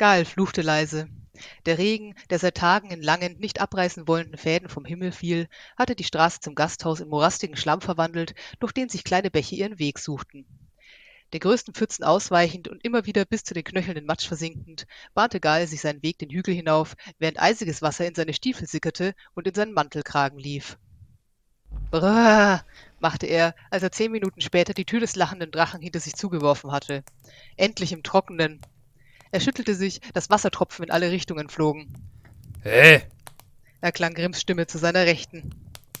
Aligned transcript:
Gal 0.00 0.24
fluchte 0.24 0.62
leise. 0.62 1.10
Der 1.66 1.76
Regen, 1.76 2.14
der 2.30 2.38
seit 2.38 2.54
Tagen 2.54 2.90
in 2.90 3.02
langen, 3.02 3.38
nicht 3.38 3.60
abreißen 3.60 4.08
wollenden 4.08 4.38
Fäden 4.38 4.70
vom 4.70 4.86
Himmel 4.86 5.12
fiel, 5.12 5.46
hatte 5.76 5.94
die 5.94 6.04
Straße 6.04 6.40
zum 6.40 6.54
Gasthaus 6.54 7.00
in 7.00 7.10
morastigen 7.10 7.54
Schlamm 7.54 7.82
verwandelt, 7.82 8.34
durch 8.60 8.72
den 8.72 8.88
sich 8.88 9.04
kleine 9.04 9.30
Bäche 9.30 9.56
ihren 9.56 9.78
Weg 9.78 9.98
suchten. 9.98 10.46
Der 11.34 11.40
größten 11.40 11.74
Pfützen 11.74 12.02
ausweichend 12.02 12.66
und 12.66 12.82
immer 12.82 13.04
wieder 13.04 13.26
bis 13.26 13.44
zu 13.44 13.52
den 13.52 13.62
Knöcheln 13.62 13.98
in 13.98 14.06
Matsch 14.06 14.26
versinkend, 14.26 14.86
bahnte 15.12 15.38
Gal 15.38 15.66
sich 15.66 15.82
seinen 15.82 16.02
Weg 16.02 16.16
den 16.16 16.30
Hügel 16.30 16.54
hinauf, 16.54 16.96
während 17.18 17.38
eisiges 17.38 17.82
Wasser 17.82 18.06
in 18.06 18.14
seine 18.14 18.32
Stiefel 18.32 18.66
sickerte 18.66 19.14
und 19.34 19.46
in 19.46 19.54
seinen 19.54 19.74
Mantelkragen 19.74 20.38
lief. 20.38 20.78
Brrr, 21.90 22.64
machte 23.00 23.26
er, 23.26 23.54
als 23.70 23.82
er 23.82 23.92
zehn 23.92 24.12
Minuten 24.12 24.40
später 24.40 24.72
die 24.72 24.86
Tür 24.86 25.00
des 25.00 25.14
lachenden 25.14 25.50
Drachen 25.50 25.82
hinter 25.82 26.00
sich 26.00 26.14
zugeworfen 26.14 26.72
hatte. 26.72 27.04
Endlich 27.58 27.92
im 27.92 28.02
Trockenen. 28.02 28.62
Er 29.32 29.40
schüttelte 29.40 29.74
sich, 29.74 30.00
dass 30.12 30.30
Wassertropfen 30.30 30.86
in 30.86 30.90
alle 30.90 31.10
Richtungen 31.10 31.48
flogen. 31.48 31.92
Hey! 32.62 33.02
erklang 33.80 34.14
Grimms 34.14 34.40
Stimme 34.40 34.66
zu 34.66 34.78
seiner 34.78 35.06
Rechten. 35.06 35.54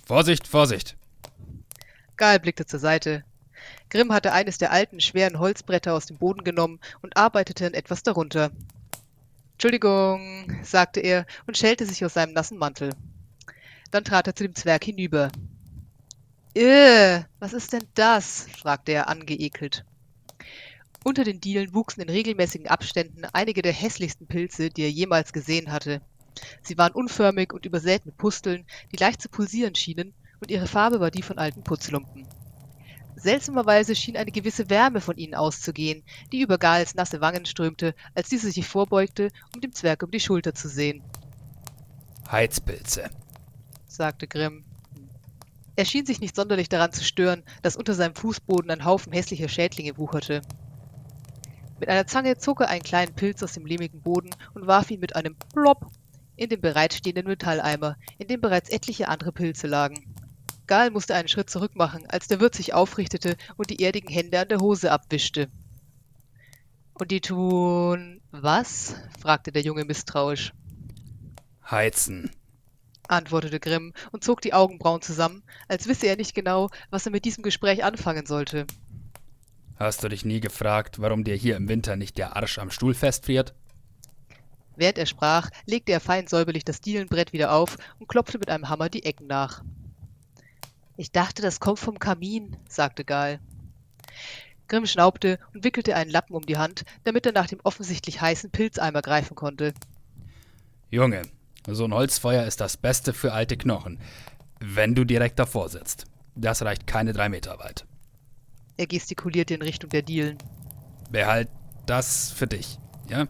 Vorsicht, 0.06 0.46
Vorsicht! 0.46 0.96
Gal 2.16 2.40
blickte 2.40 2.66
zur 2.66 2.80
Seite. 2.80 3.24
Grimm 3.88 4.12
hatte 4.12 4.32
eines 4.32 4.58
der 4.58 4.72
alten, 4.72 5.00
schweren 5.00 5.38
Holzbretter 5.38 5.94
aus 5.94 6.06
dem 6.06 6.18
Boden 6.18 6.44
genommen 6.44 6.80
und 7.02 7.16
arbeitete 7.16 7.66
an 7.66 7.74
etwas 7.74 8.02
darunter. 8.02 8.50
Entschuldigung, 9.52 10.60
sagte 10.62 11.00
er 11.00 11.26
und 11.46 11.56
schälte 11.56 11.86
sich 11.86 12.04
aus 12.04 12.14
seinem 12.14 12.32
nassen 12.32 12.58
Mantel. 12.58 12.90
Dann 13.90 14.04
trat 14.04 14.26
er 14.26 14.34
zu 14.34 14.44
dem 14.44 14.54
Zwerg 14.54 14.84
hinüber. 14.84 15.30
Äh, 16.54 17.22
was 17.38 17.52
ist 17.52 17.72
denn 17.72 17.84
das? 17.94 18.46
fragte 18.58 18.92
er 18.92 19.08
angeekelt. 19.08 19.84
Unter 21.02 21.24
den 21.24 21.40
Dielen 21.40 21.72
wuchsen 21.72 22.02
in 22.02 22.10
regelmäßigen 22.10 22.68
Abständen 22.68 23.24
einige 23.32 23.62
der 23.62 23.72
hässlichsten 23.72 24.26
Pilze, 24.26 24.68
die 24.68 24.82
er 24.82 24.90
jemals 24.90 25.32
gesehen 25.32 25.72
hatte. 25.72 26.02
Sie 26.62 26.76
waren 26.78 26.92
unförmig 26.92 27.52
und 27.52 27.64
übersät 27.64 28.04
mit 28.06 28.16
Pusteln, 28.16 28.66
die 28.92 28.96
leicht 28.96 29.22
zu 29.22 29.28
pulsieren 29.28 29.74
schienen, 29.74 30.12
und 30.40 30.50
ihre 30.50 30.66
Farbe 30.66 31.00
war 31.00 31.10
die 31.10 31.22
von 31.22 31.38
alten 31.38 31.62
Putzlumpen. 31.62 32.26
Seltsamerweise 33.16 33.94
schien 33.94 34.16
eine 34.16 34.30
gewisse 34.30 34.70
Wärme 34.70 35.00
von 35.00 35.16
ihnen 35.16 35.34
auszugehen, 35.34 36.02
die 36.32 36.40
über 36.40 36.56
Gals 36.58 36.94
nasse 36.94 37.20
Wangen 37.20 37.44
strömte, 37.44 37.94
als 38.14 38.28
dieser 38.28 38.50
sich 38.50 38.66
vorbeugte, 38.66 39.30
um 39.54 39.60
dem 39.60 39.72
Zwerg 39.72 40.02
um 40.02 40.10
die 40.10 40.20
Schulter 40.20 40.54
zu 40.54 40.68
sehen. 40.68 41.02
Heizpilze, 42.30 43.10
sagte 43.86 44.26
Grimm. 44.26 44.64
Er 45.76 45.84
schien 45.84 46.06
sich 46.06 46.20
nicht 46.20 46.36
sonderlich 46.36 46.68
daran 46.68 46.92
zu 46.92 47.04
stören, 47.04 47.42
dass 47.62 47.76
unter 47.76 47.94
seinem 47.94 48.14
Fußboden 48.14 48.70
ein 48.70 48.84
Haufen 48.84 49.12
hässlicher 49.12 49.48
Schädlinge 49.48 49.98
wucherte. 49.98 50.42
Mit 51.80 51.88
einer 51.88 52.06
Zange 52.06 52.36
zog 52.36 52.60
er 52.60 52.68
einen 52.68 52.82
kleinen 52.82 53.14
Pilz 53.14 53.42
aus 53.42 53.54
dem 53.54 53.64
lehmigen 53.64 54.02
Boden 54.02 54.28
und 54.52 54.66
warf 54.66 54.90
ihn 54.90 55.00
mit 55.00 55.16
einem 55.16 55.34
Plop 55.54 55.86
in 56.36 56.50
den 56.50 56.60
bereitstehenden 56.60 57.26
Metalleimer, 57.26 57.96
in 58.18 58.28
dem 58.28 58.42
bereits 58.42 58.68
etliche 58.68 59.08
andere 59.08 59.32
Pilze 59.32 59.66
lagen. 59.66 60.14
Gal 60.66 60.90
musste 60.90 61.14
einen 61.14 61.28
Schritt 61.28 61.48
zurück 61.48 61.74
machen, 61.76 62.04
als 62.06 62.28
der 62.28 62.38
Wirt 62.38 62.54
sich 62.54 62.74
aufrichtete 62.74 63.36
und 63.56 63.70
die 63.70 63.82
erdigen 63.82 64.08
Hände 64.08 64.38
an 64.38 64.48
der 64.48 64.60
Hose 64.60 64.92
abwischte. 64.92 65.48
Und 66.92 67.10
die 67.10 67.22
tun 67.22 68.20
was? 68.30 68.94
fragte 69.18 69.50
der 69.50 69.62
Junge 69.62 69.86
misstrauisch. 69.86 70.52
Heizen, 71.70 72.30
antwortete 73.08 73.58
Grimm 73.58 73.94
und 74.12 74.22
zog 74.22 74.42
die 74.42 74.52
Augenbrauen 74.52 75.00
zusammen, 75.00 75.42
als 75.66 75.88
wisse 75.88 76.08
er 76.08 76.16
nicht 76.16 76.34
genau, 76.34 76.68
was 76.90 77.06
er 77.06 77.12
mit 77.12 77.24
diesem 77.24 77.42
Gespräch 77.42 77.84
anfangen 77.84 78.26
sollte. 78.26 78.66
Hast 79.80 80.04
du 80.04 80.08
dich 80.08 80.26
nie 80.26 80.40
gefragt, 80.40 81.00
warum 81.00 81.24
dir 81.24 81.34
hier 81.34 81.56
im 81.56 81.66
Winter 81.66 81.96
nicht 81.96 82.18
der 82.18 82.36
Arsch 82.36 82.58
am 82.58 82.70
Stuhl 82.70 82.92
festfriert? 82.92 83.54
Während 84.76 84.98
er 84.98 85.06
sprach, 85.06 85.48
legte 85.64 85.92
er 85.92 86.00
fein 86.00 86.26
säuberlich 86.26 86.66
das 86.66 86.82
Dielenbrett 86.82 87.32
wieder 87.32 87.54
auf 87.54 87.78
und 87.98 88.06
klopfte 88.06 88.38
mit 88.38 88.50
einem 88.50 88.68
Hammer 88.68 88.90
die 88.90 89.06
Ecken 89.06 89.26
nach. 89.26 89.64
Ich 90.98 91.12
dachte, 91.12 91.40
das 91.40 91.60
kommt 91.60 91.78
vom 91.78 91.98
Kamin, 91.98 92.58
sagte 92.68 93.06
Gal. 93.06 93.40
Grimm 94.68 94.84
schnaubte 94.84 95.38
und 95.54 95.64
wickelte 95.64 95.96
einen 95.96 96.10
Lappen 96.10 96.36
um 96.36 96.44
die 96.44 96.58
Hand, 96.58 96.84
damit 97.04 97.24
er 97.24 97.32
nach 97.32 97.46
dem 97.46 97.60
offensichtlich 97.64 98.20
heißen 98.20 98.50
Pilzeimer 98.50 99.00
greifen 99.00 99.34
konnte. 99.34 99.72
Junge, 100.90 101.22
so 101.66 101.86
ein 101.86 101.94
Holzfeuer 101.94 102.44
ist 102.44 102.60
das 102.60 102.76
Beste 102.76 103.14
für 103.14 103.32
alte 103.32 103.56
Knochen, 103.56 103.98
wenn 104.60 104.94
du 104.94 105.04
direkt 105.04 105.38
davor 105.38 105.70
sitzt. 105.70 106.04
Das 106.34 106.60
reicht 106.60 106.86
keine 106.86 107.14
drei 107.14 107.30
Meter 107.30 107.58
weit. 107.58 107.86
Er 108.80 108.86
gestikulierte 108.86 109.52
in 109.52 109.60
Richtung 109.60 109.90
der 109.90 110.00
Dielen. 110.00 110.38
Behalt 111.10 111.50
das 111.84 112.32
für 112.32 112.46
dich, 112.46 112.78
ja? 113.10 113.28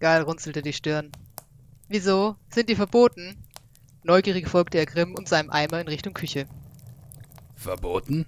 Gal 0.00 0.22
runzelte 0.22 0.62
die 0.62 0.72
Stirn. 0.72 1.12
Wieso? 1.88 2.36
Sind 2.48 2.70
die 2.70 2.74
verboten? 2.74 3.36
Neugierig 4.04 4.48
folgte 4.48 4.78
er 4.78 4.86
Grimm 4.86 5.14
und 5.14 5.28
seinem 5.28 5.50
Eimer 5.50 5.82
in 5.82 5.88
Richtung 5.88 6.14
Küche. 6.14 6.46
Verboten? 7.54 8.24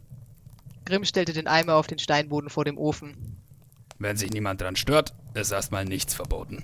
Grimm 0.84 1.06
stellte 1.06 1.32
den 1.32 1.46
Eimer 1.46 1.76
auf 1.76 1.86
den 1.86 1.98
Steinboden 1.98 2.50
vor 2.50 2.66
dem 2.66 2.76
Ofen. 2.76 3.38
Wenn 3.98 4.18
sich 4.18 4.32
niemand 4.32 4.60
dran 4.60 4.76
stört, 4.76 5.14
ist 5.32 5.50
erstmal 5.50 5.86
nichts 5.86 6.12
verboten. 6.12 6.62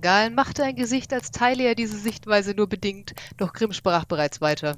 Galen 0.00 0.36
machte 0.36 0.62
ein 0.62 0.76
Gesicht, 0.76 1.12
als 1.12 1.32
teile 1.32 1.64
er 1.64 1.74
diese 1.74 1.98
Sichtweise 1.98 2.54
nur 2.54 2.68
bedingt, 2.68 3.16
doch 3.38 3.52
Grimm 3.52 3.72
sprach 3.72 4.04
bereits 4.04 4.40
weiter. 4.40 4.76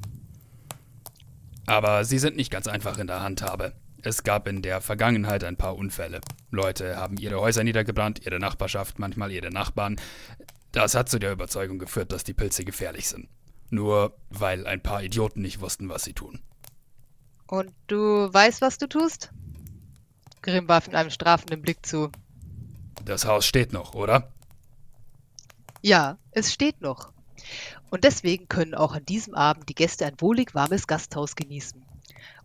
Aber 1.66 2.04
sie 2.04 2.19
sind 2.19 2.36
nicht 2.36 2.50
ganz 2.50 2.66
einfach 2.66 2.98
in 2.98 3.06
der 3.06 3.22
Handhabe. 3.22 3.72
Es 4.02 4.22
gab 4.22 4.47
in 4.48 4.60
der 4.60 4.82
Vergangenheit 4.82 5.44
ein 5.44 5.56
paar 5.56 5.76
Unfälle. 5.76 6.20
Leute 6.50 6.97
haben 6.97 7.16
ihre 7.16 7.41
Häuser 7.41 7.64
niedergebrannt, 7.64 8.25
ihre 8.26 8.38
Nachbarschaft, 8.38 8.98
manchmal 8.98 9.32
ihre 9.32 9.50
Nachbarn. 9.50 9.97
Das 10.72 10.94
hat 10.94 11.08
zu 11.08 11.19
der 11.19 11.32
Überzeugung 11.32 11.78
geführt, 11.78 12.12
dass 12.12 12.24
die 12.24 12.34
Pilze 12.34 12.64
gefährlich 12.64 13.08
sind. 13.08 13.28
Nur 13.70 14.14
weil 14.28 14.66
ein 14.66 14.82
paar 14.82 15.03
Idioten 15.03 15.41
nicht 15.41 15.60
wussten, 15.60 15.88
was 15.88 16.04
sie 16.04 16.12
tun. 16.12 16.41
Und 17.47 17.72
du 17.86 17.97
weißt, 18.32 18.60
was 18.60 18.76
du 18.76 18.88
tust? 18.88 19.30
Grimm 20.42 20.69
warf 20.69 20.86
in 20.88 20.94
einem 20.94 21.10
strafenden 21.10 21.62
Blick 21.62 21.86
zu. 21.86 22.10
Das 23.04 23.24
Haus 23.24 23.47
steht 23.47 23.72
noch, 23.72 23.94
oder? 23.94 24.32
Ja, 25.80 26.19
es 26.32 26.53
steht 26.53 26.80
noch. 26.82 27.12
Und 27.91 28.05
deswegen 28.05 28.49
können 28.49 28.75
auch 28.75 28.95
an 28.95 29.05
diesem 29.06 29.34
Abend 29.34 29.69
die 29.69 29.75
Gäste 29.75 30.06
ein 30.06 30.21
wohlig 30.21 30.55
warmes 30.55 30.87
Gasthaus 30.87 31.37
genießen. 31.37 31.83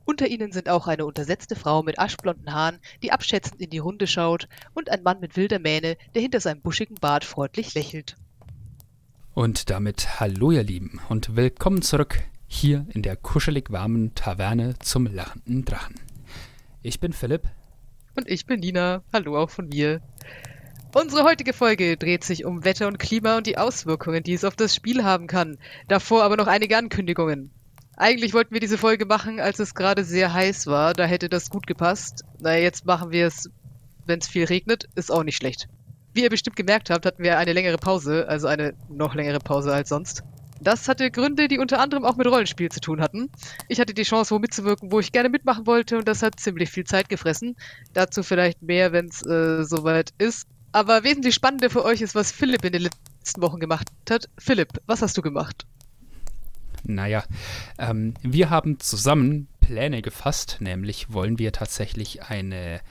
Unter 0.06 0.28
ihnen 0.28 0.52
sind 0.52 0.70
auch 0.70 0.88
eine 0.88 1.06
untersetzte 1.06 1.56
Frau 1.56 1.84
mit 1.84 2.00
aschblonden 2.00 2.52
Haaren, 2.52 2.80
die 3.04 3.12
abschätzend 3.12 3.62
in 3.62 3.70
die 3.70 3.78
Runde 3.78 4.08
schaut, 4.08 4.48
und 4.74 4.90
ein 4.90 5.04
Mann 5.04 5.20
mit 5.20 5.38
wilder 5.38 5.60
Mähne, 5.60 5.98
der 6.16 6.22
hinter 6.22 6.40
seinem 6.40 6.62
buschigen 6.62 6.96
Bart 6.96 7.24
freundlich 7.24 7.74
lächelt. 7.76 8.16
Und 9.36 9.70
damit 9.70 10.20
hallo 10.20 10.52
ihr 10.52 10.64
Lieben 10.64 11.00
und 11.10 11.36
willkommen 11.36 11.82
zurück 11.82 12.24
hier 12.48 12.88
in 12.90 13.04
der 13.04 13.16
kuschelig 13.16 13.72
warmen 13.72 14.16
Taverne 14.16 14.78
zum 14.80 15.06
lachenden 15.06 15.64
Drachen. 15.64 15.96
Ich 16.82 17.00
bin 17.00 17.14
Philipp. 17.14 17.44
Und 18.16 18.28
ich 18.28 18.48
bin 18.48 18.62
Nina. 18.62 19.04
Hallo 19.14 19.38
auch 19.38 19.52
von 19.52 19.70
mir. 19.70 20.02
Unsere 20.92 21.24
heutige 21.24 21.54
Folge 21.54 21.98
dreht 21.98 22.24
sich 22.24 22.46
um 22.46 22.66
Wetter 22.66 22.88
und 22.88 22.98
Klima 22.98 23.38
und 23.38 23.46
die 23.46 23.60
Auswirkungen, 23.60 24.24
die 24.24 24.34
es 24.34 24.44
auf 24.44 24.56
das 24.56 24.74
Spiel 24.74 25.04
haben 25.04 25.28
kann. 25.28 25.60
Davor 25.88 26.24
aber 26.24 26.36
noch 26.36 26.48
einige 26.48 26.76
Ankündigungen. 26.78 27.52
Eigentlich 27.96 28.34
wollten 28.34 28.56
wir 28.56 28.60
diese 28.60 28.80
Folge 28.80 29.06
machen, 29.06 29.40
als 29.40 29.60
es 29.60 29.76
gerade 29.76 30.04
sehr 30.04 30.34
heiß 30.34 30.66
war. 30.66 30.96
Da 30.96 31.06
hätte 31.06 31.30
das 31.30 31.52
gut 31.52 31.68
gepasst. 31.68 32.24
Na, 32.40 32.58
jetzt 32.58 32.88
machen 32.88 33.12
wir 33.12 33.28
es, 33.28 33.52
wenn 34.08 34.18
es 34.18 34.28
viel 34.28 34.46
regnet. 34.46 34.86
Ist 34.96 35.12
auch 35.12 35.24
nicht 35.24 35.38
schlecht. 35.38 35.68
Wie 36.14 36.24
ihr 36.24 36.30
bestimmt 36.32 36.56
gemerkt 36.56 36.90
habt, 36.90 37.06
hatten 37.06 37.22
wir 37.22 37.38
eine 37.38 37.54
längere 37.54 37.78
Pause, 37.78 38.28
also 38.28 38.48
eine 38.48 38.74
noch 38.90 39.14
längere 39.14 39.40
Pause 39.40 39.72
als 39.72 39.90
sonst. 39.90 40.24
Das 40.60 40.88
hatte 40.88 41.12
Gründe, 41.12 41.48
die 41.48 41.60
unter 41.60 41.80
anderem 41.80 42.04
auch 42.04 42.18
mit 42.18 42.26
Rollenspiel 42.26 42.70
zu 42.70 42.80
tun 42.80 43.00
hatten. 43.00 43.30
Ich 43.68 43.80
hatte 43.80 43.94
die 43.94 44.04
Chance, 44.04 44.34
wo 44.34 44.40
mitzuwirken, 44.40 44.92
wo 44.92 45.00
ich 45.00 45.12
gerne 45.12 45.30
mitmachen 45.30 45.68
wollte 45.68 46.00
und 46.00 46.08
das 46.08 46.24
hat 46.24 46.40
ziemlich 46.40 46.72
viel 46.72 46.84
Zeit 46.84 47.10
gefressen. 47.10 47.56
Dazu 47.94 48.24
vielleicht 48.24 48.64
mehr, 48.64 48.92
wenn 48.92 49.06
es 49.06 49.24
äh, 49.24 49.64
soweit 49.64 50.14
ist. 50.18 50.48
Aber 50.72 51.04
wesentlich 51.04 51.36
spannender 51.36 51.70
für 51.70 51.84
euch 51.84 52.02
ist, 52.02 52.16
was 52.16 52.32
Philipp 52.32 52.64
in 52.64 52.74
den 52.74 52.84
letzten 52.84 53.42
Wochen 53.42 53.60
gemacht 53.60 53.88
hat. 54.10 54.30
Philipp, 54.38 54.80
was 54.86 55.02
hast 55.02 55.18
du 55.18 55.22
gemacht? 55.22 55.66
Naja, 56.84 57.24
ähm, 57.78 58.14
wir 58.22 58.50
haben 58.50 58.80
zusammen 58.80 59.48
Pläne 59.60 60.02
gefasst, 60.02 60.58
nämlich 60.60 61.12
wollen 61.14 61.38
wir 61.38 61.52
tatsächlich 61.52 62.24
eine 62.24 62.82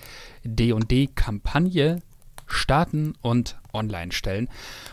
D&D-Kampagne 0.45 2.01
starten 2.47 3.15
und 3.21 3.57
online 3.73 4.13
stellen. 4.13 4.49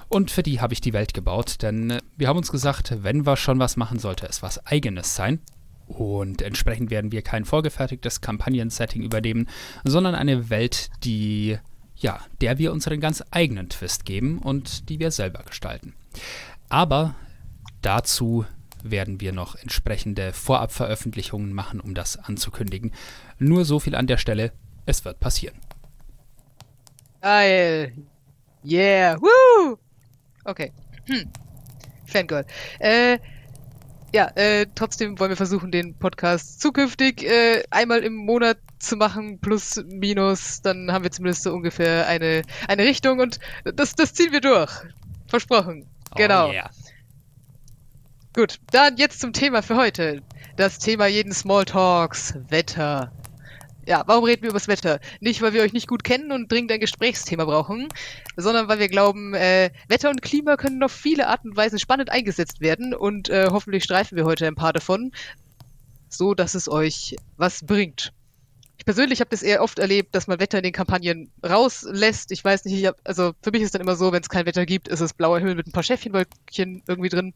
Und 0.10 0.32
für 0.32 0.44
die 0.44 0.62
habe 0.62 0.74
ich 0.74 0.82
die 0.82 0.94
Welt 0.94 1.14
gebaut, 1.14 1.62
denn 1.62 1.90
äh, 1.90 2.02
wir 2.18 2.28
haben 2.28 2.38
uns 2.38 2.52
gesagt, 2.52 3.04
wenn 3.04 3.26
wir 3.26 3.38
schon 3.38 3.60
was 3.60 3.78
machen, 3.78 4.00
sollte 4.00 4.28
es 4.28 4.42
was 4.42 4.66
eigenes 4.66 5.16
sein. 5.16 5.40
Und 5.88 6.42
entsprechend 6.42 6.90
werden 6.90 7.12
wir 7.12 7.22
kein 7.22 7.46
vorgefertigtes 7.46 8.22
Kampagnen-Setting 8.22 9.04
übernehmen, 9.04 9.48
sondern 9.84 10.16
eine 10.16 10.50
Welt, 10.50 10.90
die 11.04 11.60
ja, 11.96 12.20
der 12.42 12.58
wir 12.58 12.72
unseren 12.72 13.00
ganz 13.00 13.24
eigenen 13.32 13.70
Twist 13.70 14.06
geben 14.06 14.40
und 14.40 14.90
die 14.90 15.00
wir 15.00 15.12
selber 15.12 15.44
gestalten. 15.44 15.94
Aber 16.70 17.16
dazu 17.82 18.46
werden 18.84 19.20
wir 19.20 19.34
noch 19.34 19.56
entsprechende 19.56 20.34
Vorabveröffentlichungen 20.34 21.54
machen, 21.54 21.80
um 21.80 21.96
das 21.96 22.18
anzukündigen. 22.18 22.94
Nur 23.40 23.66
so 23.66 23.80
viel 23.80 23.96
an 23.96 24.08
der 24.08 24.18
Stelle, 24.18 24.52
es 24.86 25.06
wird 25.06 25.20
passieren. 25.20 25.58
Geil. 27.22 27.94
Yeah. 28.64 29.20
Woo! 29.20 29.78
Okay. 30.44 30.72
Hm. 31.08 31.32
Fangirl. 32.06 32.46
Äh, 32.80 33.20
ja, 34.16 34.32
äh, 34.36 34.66
trotzdem 34.76 35.20
wollen 35.20 35.32
wir 35.32 35.36
versuchen, 35.36 35.72
den 35.72 35.94
Podcast 36.00 36.62
zukünftig 36.62 37.22
äh, 37.24 37.64
einmal 37.70 38.02
im 38.02 38.16
Monat 38.16 38.58
zu 38.80 38.96
machen, 38.96 39.40
plus, 39.42 39.84
minus. 39.90 40.62
Dann 40.62 40.90
haben 40.90 41.04
wir 41.04 41.12
zumindest 41.12 41.44
so 41.44 41.52
ungefähr 41.54 42.08
eine, 42.08 42.44
eine 42.70 42.86
Richtung 42.86 43.20
und 43.20 43.40
das, 43.66 43.94
das 43.94 44.14
ziehen 44.14 44.32
wir 44.32 44.40
durch. 44.40 44.72
Versprochen. 45.28 45.86
Oh 46.12 46.16
Genau. 46.16 46.50
yeah. 46.50 46.70
Gut, 48.34 48.60
dann 48.72 48.96
jetzt 48.96 49.20
zum 49.20 49.34
Thema 49.34 49.62
für 49.62 49.76
heute. 49.76 50.22
Das 50.56 50.80
Thema 50.80 51.08
jeden 51.08 51.34
Smalltalks, 51.34 52.36
Wetter. 52.48 53.12
Ja, 53.88 54.04
warum 54.08 54.24
reden 54.24 54.42
wir 54.42 54.50
über 54.50 54.58
das 54.58 54.68
Wetter? 54.68 55.00
Nicht, 55.20 55.42
weil 55.42 55.54
wir 55.54 55.62
euch 55.62 55.74
nicht 55.74 55.88
gut 55.88 56.04
kennen 56.04 56.32
und 56.32 56.52
dringend 56.52 56.72
ein 56.72 56.80
Gesprächsthema 56.80 57.46
brauchen, 57.46 57.88
sondern 58.36 58.68
weil 58.68 58.80
wir 58.80 58.90
glauben, 58.90 59.36
äh, 59.36 59.70
Wetter 59.88 60.10
und 60.10 60.24
Klima 60.24 60.58
können 60.58 60.82
auf 60.82 60.92
viele 60.92 61.28
Arten 61.28 61.50
und 61.50 61.58
Weisen 61.58 61.78
spannend 61.78 62.10
eingesetzt 62.10 62.62
werden 62.62 62.96
und 62.96 63.30
äh, 63.30 63.50
hoffentlich 63.52 63.84
streifen 63.84 64.16
wir 64.16 64.26
heute 64.26 64.48
ein 64.48 64.56
paar 64.56 64.74
davon, 64.74 65.12
so 66.10 66.34
dass 66.34 66.56
es 66.56 66.68
euch 66.68 67.16
was 67.38 67.64
bringt. 67.64 68.12
Ich 68.78 68.86
persönlich 68.86 69.20
habe 69.20 69.30
das 69.30 69.44
eher 69.44 69.62
oft 69.62 69.80
erlebt, 69.80 70.16
dass 70.16 70.28
man 70.28 70.40
Wetter 70.40 70.58
in 70.58 70.64
den 70.64 70.74
Kampagnen 70.74 71.32
rauslässt. 71.44 72.32
Ich 72.32 72.44
weiß 72.44 72.66
nicht, 72.66 72.78
ich 72.78 72.86
hab, 72.88 72.98
also 73.04 73.34
für 73.42 73.52
mich 73.52 73.62
ist 73.62 73.74
dann 73.74 73.82
immer 73.82 73.96
so, 73.96 74.12
wenn 74.12 74.22
es 74.22 74.30
kein 74.30 74.46
Wetter 74.46 74.66
gibt, 74.66 74.88
ist 74.88 75.00
es 75.00 75.14
blauer 75.14 75.40
Himmel 75.40 75.56
mit 75.56 75.68
ein 75.68 75.72
paar 75.72 75.84
Schäfchenwölkchen 75.84 76.84
irgendwie 76.88 77.10
drin. 77.10 77.34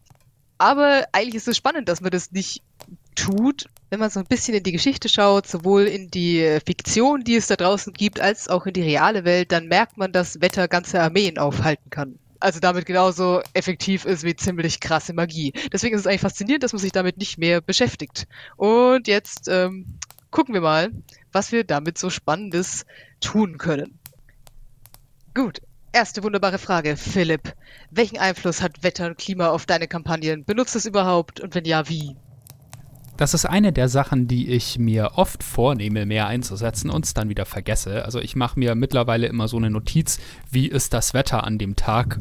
Aber 0.59 1.07
eigentlich 1.13 1.35
ist 1.35 1.47
es 1.47 1.57
spannend, 1.57 1.89
dass 1.89 2.01
man 2.01 2.11
das 2.11 2.31
nicht 2.31 2.61
tut, 3.15 3.65
wenn 3.89 3.99
man 3.99 4.09
so 4.09 4.19
ein 4.19 4.25
bisschen 4.25 4.53
in 4.53 4.63
die 4.63 4.71
Geschichte 4.71 5.09
schaut, 5.09 5.47
sowohl 5.47 5.83
in 5.83 6.11
die 6.11 6.59
Fiktion, 6.65 7.23
die 7.23 7.35
es 7.35 7.47
da 7.47 7.55
draußen 7.55 7.93
gibt, 7.93 8.19
als 8.19 8.47
auch 8.49 8.65
in 8.65 8.73
die 8.73 8.81
reale 8.81 9.25
Welt, 9.25 9.51
dann 9.51 9.67
merkt 9.67 9.97
man, 9.97 10.11
dass 10.11 10.41
Wetter 10.41 10.67
ganze 10.67 11.01
Armeen 11.01 11.37
aufhalten 11.37 11.89
kann. 11.89 12.19
Also 12.41 12.59
damit 12.59 12.85
genauso 12.85 13.41
effektiv 13.53 14.05
ist 14.05 14.23
wie 14.23 14.35
ziemlich 14.35 14.79
krasse 14.79 15.13
Magie. 15.13 15.53
Deswegen 15.73 15.95
ist 15.95 16.01
es 16.01 16.07
eigentlich 16.07 16.21
faszinierend, 16.21 16.63
dass 16.63 16.73
man 16.73 16.81
sich 16.81 16.91
damit 16.91 17.17
nicht 17.17 17.37
mehr 17.37 17.61
beschäftigt. 17.61 18.27
Und 18.55 19.07
jetzt 19.07 19.47
ähm, 19.47 19.97
gucken 20.29 20.53
wir 20.53 20.61
mal, 20.61 20.91
was 21.31 21.51
wir 21.51 21.63
damit 21.63 21.97
so 21.97 22.09
Spannendes 22.09 22.85
tun 23.19 23.57
können. 23.57 23.99
Gut, 25.33 25.61
erste 25.91 26.23
wunderbare 26.23 26.57
Frage, 26.57 26.97
Philipp. 26.97 27.53
Welchen 27.91 28.17
Einfluss 28.17 28.61
hat 28.61 28.83
Wetter 28.83 29.07
und 29.07 29.17
Klima 29.17 29.49
auf 29.49 29.65
deine 29.65 29.87
Kampagnen? 29.87 30.45
Benutzt 30.45 30.75
es 30.75 30.85
überhaupt 30.85 31.39
und 31.39 31.55
wenn 31.55 31.65
ja, 31.65 31.87
wie? 31.89 32.15
Das 33.17 33.33
ist 33.33 33.45
eine 33.45 33.73
der 33.73 33.89
Sachen, 33.89 34.27
die 34.27 34.49
ich 34.49 34.79
mir 34.79 35.11
oft 35.15 35.43
vornehme, 35.43 36.05
mehr 36.05 36.27
einzusetzen 36.27 36.89
und 36.89 37.03
es 37.03 37.13
dann 37.13 37.27
wieder 37.27 37.45
vergesse. 37.45 38.05
Also 38.05 38.19
ich 38.19 38.37
mache 38.37 38.57
mir 38.57 38.75
mittlerweile 38.75 39.27
immer 39.27 39.49
so 39.49 39.57
eine 39.57 39.69
Notiz, 39.69 40.19
wie 40.49 40.67
ist 40.67 40.93
das 40.93 41.13
Wetter 41.13 41.43
an 41.43 41.57
dem 41.57 41.75
Tag 41.75 42.17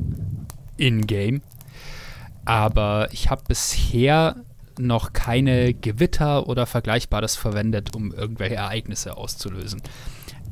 in-game. 0.76 1.42
Aber 2.44 3.08
ich 3.12 3.30
habe 3.30 3.42
bisher 3.46 4.36
noch 4.78 5.12
keine 5.12 5.74
Gewitter 5.74 6.48
oder 6.48 6.66
Vergleichbares 6.66 7.36
verwendet, 7.36 7.94
um 7.94 8.12
irgendwelche 8.12 8.56
Ereignisse 8.56 9.16
auszulösen. 9.16 9.82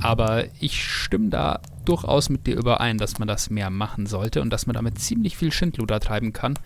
Aber 0.01 0.47
ich 0.61 0.85
stimme 0.85 1.31
da 1.31 1.61
durchaus 1.85 2.29
mit 2.29 2.47
dir 2.47 2.57
überein, 2.57 2.99
dass 2.99 3.19
man 3.19 3.29
das 3.29 3.51
mehr 3.51 3.71
machen 3.71 4.07
sollte 4.07 4.43
und 4.43 4.51
dass 4.51 4.67
man 4.67 4.75
damit 4.75 4.99
ziemlich 4.99 5.37
viel 5.37 5.53
Schindluder 5.53 6.01
treiben 6.01 6.33
kann, 6.33 6.59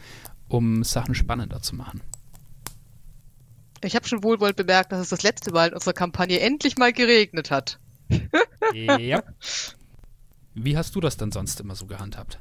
um 0.48 0.82
Sachen 0.82 1.14
spannender 1.14 1.62
zu 1.62 1.76
machen. 1.76 2.00
Ich 3.82 3.96
habe 3.96 4.06
schon 4.06 4.22
wohlwollend 4.22 4.56
bemerkt, 4.56 4.92
dass 4.92 5.00
es 5.00 5.08
das 5.08 5.22
letzte 5.22 5.52
Mal 5.52 5.68
in 5.68 5.74
unserer 5.74 5.94
Kampagne 5.94 6.40
endlich 6.40 6.76
mal 6.76 6.92
geregnet 6.92 7.50
hat. 7.50 7.78
ja. 8.74 9.22
Wie 10.54 10.76
hast 10.76 10.94
du 10.94 11.00
das 11.00 11.16
denn 11.16 11.32
sonst 11.32 11.60
immer 11.60 11.74
so 11.74 11.86
gehandhabt? 11.86 12.38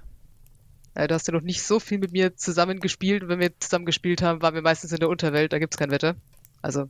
Äh, 0.95 1.07
du 1.07 1.15
hast 1.15 1.27
ja 1.27 1.33
noch 1.33 1.42
nicht 1.42 1.63
so 1.63 1.80
viel 1.80 2.00
mit 2.00 2.12
mir 2.12 2.35
zusammen 2.35 2.80
gespielt. 2.80 3.24
Und 3.24 3.30
wenn 3.30 3.39
wir 3.39 3.57
zusammen 3.59 3.85
gespielt 3.85 4.21
haben, 4.21 4.42
waren 4.42 4.56
wir 4.56 4.62
meistens 4.62 4.92
in 4.92 5.00
der 5.00 5.09
Unterwelt. 5.09 5.53
Da 5.53 5.59
gibt's 5.59 5.77
kein 5.77 5.92
Wetter. 5.92 6.15
Also 6.62 6.89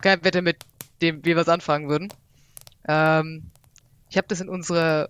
kein 0.00 0.22
Wetter, 0.22 0.42
mit 0.42 0.64
dem 1.02 1.24
wir 1.24 1.34
was 1.34 1.48
anfangen 1.48 1.88
würden. 1.88 2.12
Ähm, 2.88 3.50
ich 4.10 4.16
habe 4.16 4.28
das 4.28 4.40
in 4.40 4.48
unserer 4.48 5.08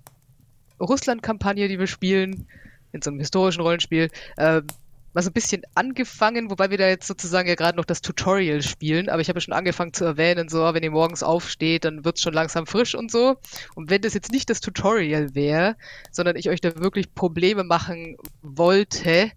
Russland-Kampagne, 0.80 1.68
die 1.68 1.78
wir 1.78 1.86
spielen, 1.86 2.46
in 2.92 3.02
so 3.02 3.10
einem 3.10 3.20
historischen 3.20 3.60
Rollenspiel, 3.60 4.10
ähm, 4.38 4.66
mal 5.14 5.22
so 5.22 5.30
ein 5.30 5.32
bisschen 5.32 5.62
angefangen, 5.74 6.50
wobei 6.50 6.70
wir 6.70 6.78
da 6.78 6.88
jetzt 6.88 7.06
sozusagen 7.06 7.48
ja 7.48 7.54
gerade 7.54 7.76
noch 7.76 7.84
das 7.84 8.02
Tutorial 8.02 8.62
spielen, 8.62 9.08
aber 9.08 9.22
ich 9.22 9.28
habe 9.28 9.36
ja 9.38 9.40
schon 9.42 9.54
angefangen 9.54 9.92
zu 9.92 10.04
erwähnen, 10.04 10.48
so, 10.48 10.58
wenn 10.74 10.82
ihr 10.82 10.90
morgens 10.90 11.22
aufsteht, 11.22 11.84
dann 11.84 12.04
wird's 12.04 12.20
schon 12.20 12.34
langsam 12.34 12.66
frisch 12.66 12.94
und 12.94 13.10
so. 13.10 13.36
Und 13.76 13.90
wenn 13.90 14.02
das 14.02 14.14
jetzt 14.14 14.32
nicht 14.32 14.50
das 14.50 14.60
Tutorial 14.60 15.34
wäre, 15.34 15.76
sondern 16.10 16.36
ich 16.36 16.50
euch 16.50 16.60
da 16.60 16.76
wirklich 16.76 17.14
Probleme 17.14 17.62
machen 17.62 18.16
wollte, 18.42 19.30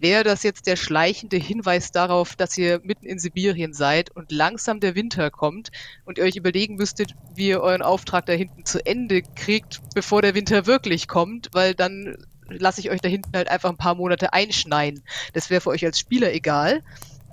wäre 0.00 0.24
das 0.24 0.42
jetzt 0.42 0.66
der 0.66 0.76
schleichende 0.76 1.36
Hinweis 1.36 1.92
darauf, 1.92 2.36
dass 2.36 2.56
ihr 2.56 2.80
mitten 2.82 3.06
in 3.06 3.18
Sibirien 3.18 3.72
seid 3.72 4.10
und 4.14 4.32
langsam 4.32 4.80
der 4.80 4.94
Winter 4.94 5.30
kommt 5.30 5.70
und 6.04 6.18
ihr 6.18 6.24
euch 6.24 6.36
überlegen 6.36 6.76
müsstet, 6.76 7.14
wie 7.34 7.48
ihr 7.48 7.60
euren 7.60 7.82
Auftrag 7.82 8.26
da 8.26 8.32
hinten 8.32 8.64
zu 8.64 8.84
Ende 8.84 9.22
kriegt, 9.22 9.80
bevor 9.94 10.22
der 10.22 10.34
Winter 10.34 10.66
wirklich 10.66 11.08
kommt, 11.08 11.48
weil 11.52 11.74
dann 11.74 12.16
lasse 12.48 12.80
ich 12.80 12.90
euch 12.90 13.00
da 13.00 13.08
hinten 13.08 13.36
halt 13.36 13.48
einfach 13.48 13.70
ein 13.70 13.76
paar 13.76 13.94
Monate 13.94 14.32
einschneien. 14.32 15.02
Das 15.32 15.50
wäre 15.50 15.60
für 15.60 15.70
euch 15.70 15.84
als 15.84 15.98
Spieler 15.98 16.32
egal, 16.32 16.82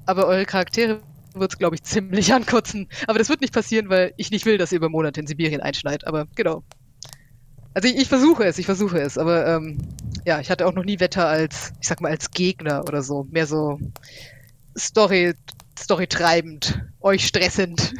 aber 0.05 0.25
eure 0.27 0.45
Charaktere 0.45 1.01
wird 1.33 1.53
es, 1.53 1.57
glaube 1.57 1.75
ich, 1.75 1.83
ziemlich 1.83 2.33
ankotzen. 2.33 2.87
Aber 3.07 3.19
das 3.19 3.29
wird 3.29 3.41
nicht 3.41 3.53
passieren, 3.53 3.89
weil 3.89 4.13
ich 4.17 4.31
nicht 4.31 4.45
will, 4.45 4.57
dass 4.57 4.71
ihr 4.71 4.77
über 4.77 4.89
Monate 4.89 5.19
in 5.19 5.27
Sibirien 5.27 5.61
einschneit. 5.61 6.05
Aber 6.07 6.27
genau. 6.35 6.63
Also 7.73 7.87
ich, 7.87 7.97
ich 7.97 8.07
versuche 8.07 8.43
es, 8.45 8.57
ich 8.57 8.65
versuche 8.65 8.99
es, 8.99 9.17
aber 9.17 9.47
ähm, 9.47 9.79
ja, 10.25 10.39
ich 10.39 10.49
hatte 10.49 10.67
auch 10.67 10.73
noch 10.73 10.85
nie 10.85 10.99
Wetter 10.99 11.27
als, 11.27 11.73
ich 11.81 11.87
sag 11.87 12.01
mal, 12.01 12.11
als 12.11 12.31
Gegner 12.31 12.83
oder 12.87 13.01
so. 13.01 13.27
Mehr 13.31 13.47
so 13.47 13.79
Story, 14.77 15.33
Story 15.77 16.07
treibend, 16.07 16.81
euch 17.01 17.25
stressend, 17.25 17.93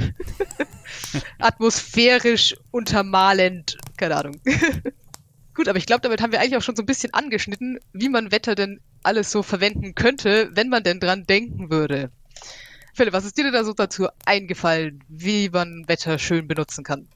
atmosphärisch 1.40 2.56
untermalend, 2.72 3.78
keine 3.98 4.18
Ahnung. 4.18 4.40
Gut, 5.56 5.68
aber 5.68 5.78
ich 5.78 5.86
glaube, 5.86 6.02
damit 6.02 6.22
haben 6.22 6.32
wir 6.32 6.40
eigentlich 6.40 6.58
auch 6.58 6.64
schon 6.64 6.76
so 6.76 6.82
ein 6.82 6.88
bisschen 6.88 7.14
angeschnitten, 7.14 7.80
wie 7.94 8.10
man 8.10 8.32
Wetter 8.32 8.56
denn 8.56 8.80
alles 9.04 9.32
so 9.32 9.44
verwenden 9.44 9.94
könnte, 9.94 10.50
wenn 10.54 10.70
man 10.70 10.84
denn 10.84 11.00
dran 11.00 11.26
denken 11.26 11.70
würde. 11.70 12.12
Philipp, 12.96 13.14
was 13.14 13.26
ist 13.26 13.38
dir 13.38 13.44
denn 13.44 13.54
da 13.54 13.64
so 13.64 13.74
dazu 13.74 14.08
eingefallen, 14.26 15.04
wie 15.08 15.50
man 15.50 15.88
Wetter 15.88 16.18
schön 16.18 16.48
benutzen 16.48 16.84
kann? 16.84 17.08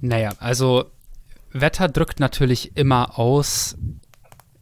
Naja, 0.00 0.32
also 0.38 0.86
Wetter 1.52 1.88
drückt 1.88 2.20
natürlich 2.20 2.76
immer 2.76 3.18
aus, 3.18 3.76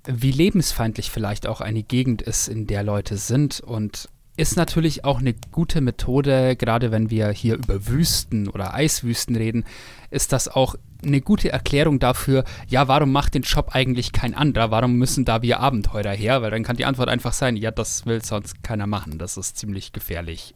wie 0.05 0.31
lebensfeindlich 0.31 1.11
vielleicht 1.11 1.47
auch 1.47 1.61
eine 1.61 1.83
Gegend 1.83 2.23
ist, 2.23 2.49
in 2.49 2.67
der 2.67 2.83
Leute 2.83 3.17
sind 3.17 3.61
und 3.61 4.09
ist 4.39 4.57
natürlich 4.57 5.05
auch 5.05 5.19
eine 5.19 5.35
gute 5.51 5.81
Methode, 5.81 6.55
gerade 6.55 6.93
wenn 6.93 7.11
wir 7.11 7.31
hier 7.31 7.57
über 7.57 7.89
Wüsten 7.89 8.49
oder 8.49 8.73
Eiswüsten 8.73 9.35
reden, 9.35 9.65
ist 10.11 10.33
das 10.33 10.47
auch 10.49 10.77
eine 11.03 11.21
gute 11.21 11.51
Erklärung 11.51 11.99
dafür, 11.99 12.45
ja, 12.69 12.87
warum 12.87 13.11
macht 13.11 13.35
den 13.35 13.43
Job 13.43 13.71
eigentlich 13.73 14.12
kein 14.12 14.35
anderer? 14.35 14.71
Warum 14.71 14.95
müssen 14.95 15.25
da 15.25 15.43
wir 15.43 15.61
Abenteurer 15.61 16.12
her? 16.12 16.41
Weil 16.41 16.53
dann 16.53 16.62
kann 16.62 16.77
die 16.77 16.85
Antwort 16.85 17.09
einfach 17.09 17.33
sein, 17.33 17.57
ja, 17.57 17.71
das 17.71 18.07
will 18.07 18.25
sonst 18.25 18.62
keiner 18.62 18.87
machen. 18.87 19.19
Das 19.19 19.37
ist 19.37 19.57
ziemlich 19.57 19.93
gefährlich. 19.93 20.55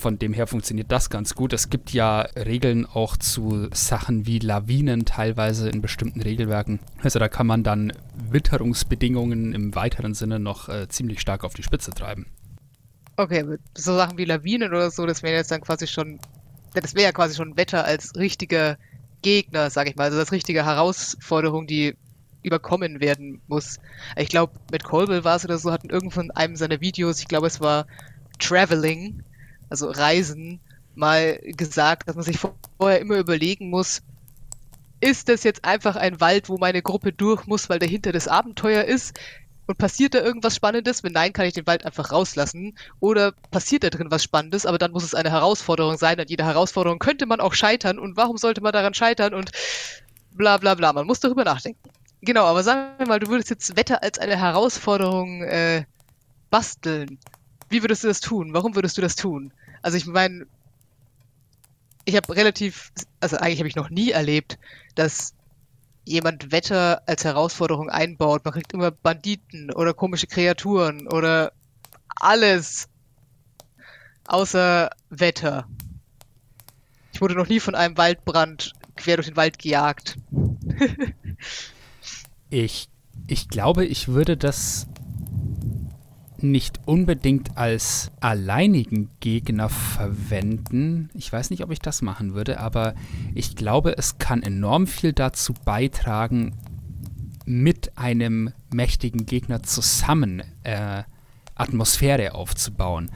Von 0.00 0.18
dem 0.18 0.32
her 0.32 0.46
funktioniert 0.46 0.90
das 0.90 1.10
ganz 1.10 1.34
gut. 1.34 1.52
Es 1.52 1.68
gibt 1.68 1.92
ja 1.92 2.22
Regeln 2.34 2.86
auch 2.86 3.18
zu 3.18 3.68
Sachen 3.70 4.24
wie 4.24 4.38
Lawinen 4.38 5.04
teilweise 5.04 5.68
in 5.68 5.82
bestimmten 5.82 6.22
Regelwerken. 6.22 6.80
Also 7.02 7.18
da 7.18 7.28
kann 7.28 7.46
man 7.46 7.64
dann 7.64 7.92
Witterungsbedingungen 8.30 9.52
im 9.52 9.74
weiteren 9.74 10.14
Sinne 10.14 10.38
noch 10.38 10.70
äh, 10.70 10.88
ziemlich 10.88 11.20
stark 11.20 11.44
auf 11.44 11.52
die 11.52 11.62
Spitze 11.62 11.90
treiben. 11.90 12.24
Okay, 13.18 13.44
so 13.76 13.94
Sachen 13.94 14.16
wie 14.16 14.24
Lawinen 14.24 14.70
oder 14.70 14.90
so, 14.90 15.04
das 15.04 15.22
wäre 15.22 15.36
jetzt 15.36 15.50
dann 15.50 15.60
quasi 15.60 15.86
schon, 15.86 16.18
das 16.72 16.94
wäre 16.94 17.04
ja 17.04 17.12
quasi 17.12 17.34
schon 17.34 17.58
Wetter 17.58 17.84
als 17.84 18.16
richtiger 18.16 18.78
Gegner, 19.20 19.68
sag 19.68 19.86
ich 19.86 19.96
mal, 19.96 20.04
also 20.04 20.18
als 20.18 20.32
richtige 20.32 20.64
Herausforderung, 20.64 21.66
die 21.66 21.94
überkommen 22.42 23.00
werden 23.00 23.42
muss. 23.48 23.78
Ich 24.16 24.30
glaube, 24.30 24.54
mit 24.72 24.82
Colville 24.82 25.24
war 25.24 25.36
es 25.36 25.44
oder 25.44 25.58
so, 25.58 25.70
hatten 25.70 25.90
irgendwo 25.90 26.22
in 26.22 26.30
einem 26.30 26.56
seiner 26.56 26.80
Videos, 26.80 27.20
ich 27.20 27.28
glaube, 27.28 27.48
es 27.48 27.60
war 27.60 27.86
Traveling, 28.38 29.22
also 29.70 29.90
Reisen, 29.90 30.60
mal 30.94 31.38
gesagt, 31.56 32.08
dass 32.08 32.16
man 32.16 32.24
sich 32.24 32.38
vorher 32.78 33.00
immer 33.00 33.16
überlegen 33.16 33.70
muss, 33.70 34.02
ist 35.00 35.28
das 35.28 35.44
jetzt 35.44 35.64
einfach 35.64 35.96
ein 35.96 36.20
Wald, 36.20 36.48
wo 36.48 36.58
meine 36.58 36.82
Gruppe 36.82 37.12
durch 37.12 37.46
muss, 37.46 37.70
weil 37.70 37.78
dahinter 37.78 38.12
das 38.12 38.28
Abenteuer 38.28 38.84
ist? 38.84 39.18
Und 39.66 39.78
passiert 39.78 40.14
da 40.14 40.18
irgendwas 40.20 40.56
Spannendes? 40.56 41.04
Wenn 41.04 41.12
nein, 41.12 41.32
kann 41.32 41.46
ich 41.46 41.54
den 41.54 41.66
Wald 41.66 41.86
einfach 41.86 42.10
rauslassen. 42.10 42.76
Oder 42.98 43.32
passiert 43.52 43.84
da 43.84 43.90
drin 43.90 44.10
was 44.10 44.24
Spannendes, 44.24 44.66
aber 44.66 44.78
dann 44.78 44.90
muss 44.90 45.04
es 45.04 45.14
eine 45.14 45.30
Herausforderung 45.30 45.96
sein. 45.96 46.18
An 46.18 46.26
jeder 46.26 46.44
Herausforderung 46.44 46.98
könnte 46.98 47.24
man 47.24 47.40
auch 47.40 47.54
scheitern. 47.54 47.98
Und 47.98 48.16
warum 48.16 48.36
sollte 48.36 48.60
man 48.60 48.72
daran 48.72 48.94
scheitern? 48.94 49.32
Und 49.32 49.52
bla 50.32 50.56
bla 50.56 50.74
bla. 50.74 50.92
Man 50.92 51.06
muss 51.06 51.20
darüber 51.20 51.44
nachdenken. 51.44 51.88
Genau, 52.20 52.44
aber 52.44 52.62
sagen 52.64 52.98
wir 52.98 53.06
mal, 53.06 53.20
du 53.20 53.28
würdest 53.28 53.48
jetzt 53.50 53.76
Wetter 53.76 54.02
als 54.02 54.18
eine 54.18 54.36
Herausforderung 54.36 55.44
äh, 55.44 55.84
basteln. 56.50 57.18
Wie 57.68 57.82
würdest 57.82 58.02
du 58.02 58.08
das 58.08 58.20
tun? 58.20 58.52
Warum 58.52 58.74
würdest 58.74 58.98
du 58.98 59.02
das 59.02 59.14
tun? 59.14 59.52
Also 59.82 59.96
ich 59.96 60.06
meine, 60.06 60.46
ich 62.04 62.16
habe 62.16 62.34
relativ, 62.34 62.92
also 63.20 63.36
eigentlich 63.36 63.58
habe 63.58 63.68
ich 63.68 63.76
noch 63.76 63.90
nie 63.90 64.10
erlebt, 64.10 64.58
dass 64.94 65.34
jemand 66.04 66.50
Wetter 66.50 67.02
als 67.06 67.24
Herausforderung 67.24 67.88
einbaut. 67.88 68.44
Man 68.44 68.54
kriegt 68.54 68.72
immer 68.72 68.90
Banditen 68.90 69.72
oder 69.72 69.94
komische 69.94 70.26
Kreaturen 70.26 71.06
oder 71.06 71.52
alles 72.16 72.88
außer 74.26 74.90
Wetter. 75.10 75.68
Ich 77.12 77.20
wurde 77.20 77.34
noch 77.34 77.48
nie 77.48 77.60
von 77.60 77.74
einem 77.74 77.96
Waldbrand 77.96 78.72
quer 78.96 79.16
durch 79.16 79.28
den 79.28 79.36
Wald 79.36 79.58
gejagt. 79.58 80.16
ich, 82.50 82.88
ich 83.26 83.48
glaube, 83.48 83.84
ich 83.84 84.08
würde 84.08 84.36
das 84.36 84.86
nicht 86.42 86.80
unbedingt 86.86 87.56
als 87.56 88.10
alleinigen 88.20 89.10
Gegner 89.20 89.68
verwenden. 89.68 91.10
Ich 91.14 91.32
weiß 91.32 91.50
nicht, 91.50 91.62
ob 91.62 91.70
ich 91.70 91.80
das 91.80 92.02
machen 92.02 92.34
würde, 92.34 92.60
aber 92.60 92.94
ich 93.34 93.56
glaube, 93.56 93.96
es 93.96 94.18
kann 94.18 94.42
enorm 94.42 94.86
viel 94.86 95.12
dazu 95.12 95.54
beitragen, 95.64 96.54
mit 97.46 97.96
einem 97.98 98.52
mächtigen 98.72 99.26
Gegner 99.26 99.62
zusammen 99.62 100.42
äh, 100.62 101.02
Atmosphäre 101.54 102.34
aufzubauen 102.34 103.10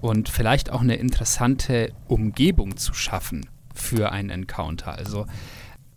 und 0.00 0.28
vielleicht 0.28 0.70
auch 0.70 0.80
eine 0.80 0.96
interessante 0.96 1.92
Umgebung 2.08 2.76
zu 2.76 2.94
schaffen 2.94 3.46
für 3.74 4.10
einen 4.12 4.30
Encounter. 4.30 4.94
Also 4.94 5.26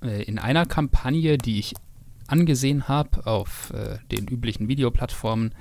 äh, 0.03 0.23
in 0.23 0.39
einer 0.39 0.65
Kampagne, 0.65 1.37
die 1.37 1.59
ich 1.59 1.75
angesehen 2.27 2.87
habe 2.87 3.25
auf 3.25 3.71
äh, 3.71 3.99
den 4.11 4.27
üblichen 4.27 4.67
Videoplattformen, 4.67 5.53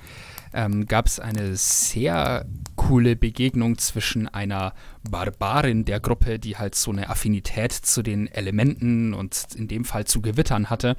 ähm, 0.56 0.86
gab 0.86 1.06
es 1.06 1.20
eine 1.20 1.54
sehr 1.54 2.46
coole 2.76 3.14
Begegnung 3.14 3.76
zwischen 3.76 4.26
einer 4.26 4.72
Barbarin 5.08 5.84
der 5.84 6.00
Gruppe, 6.00 6.38
die 6.38 6.56
halt 6.56 6.74
so 6.74 6.90
eine 6.90 7.10
Affinität 7.10 7.72
zu 7.72 8.02
den 8.02 8.26
Elementen 8.26 9.12
und 9.12 9.48
in 9.54 9.68
dem 9.68 9.84
Fall 9.84 10.06
zu 10.06 10.22
Gewittern 10.22 10.70
hatte, 10.70 10.96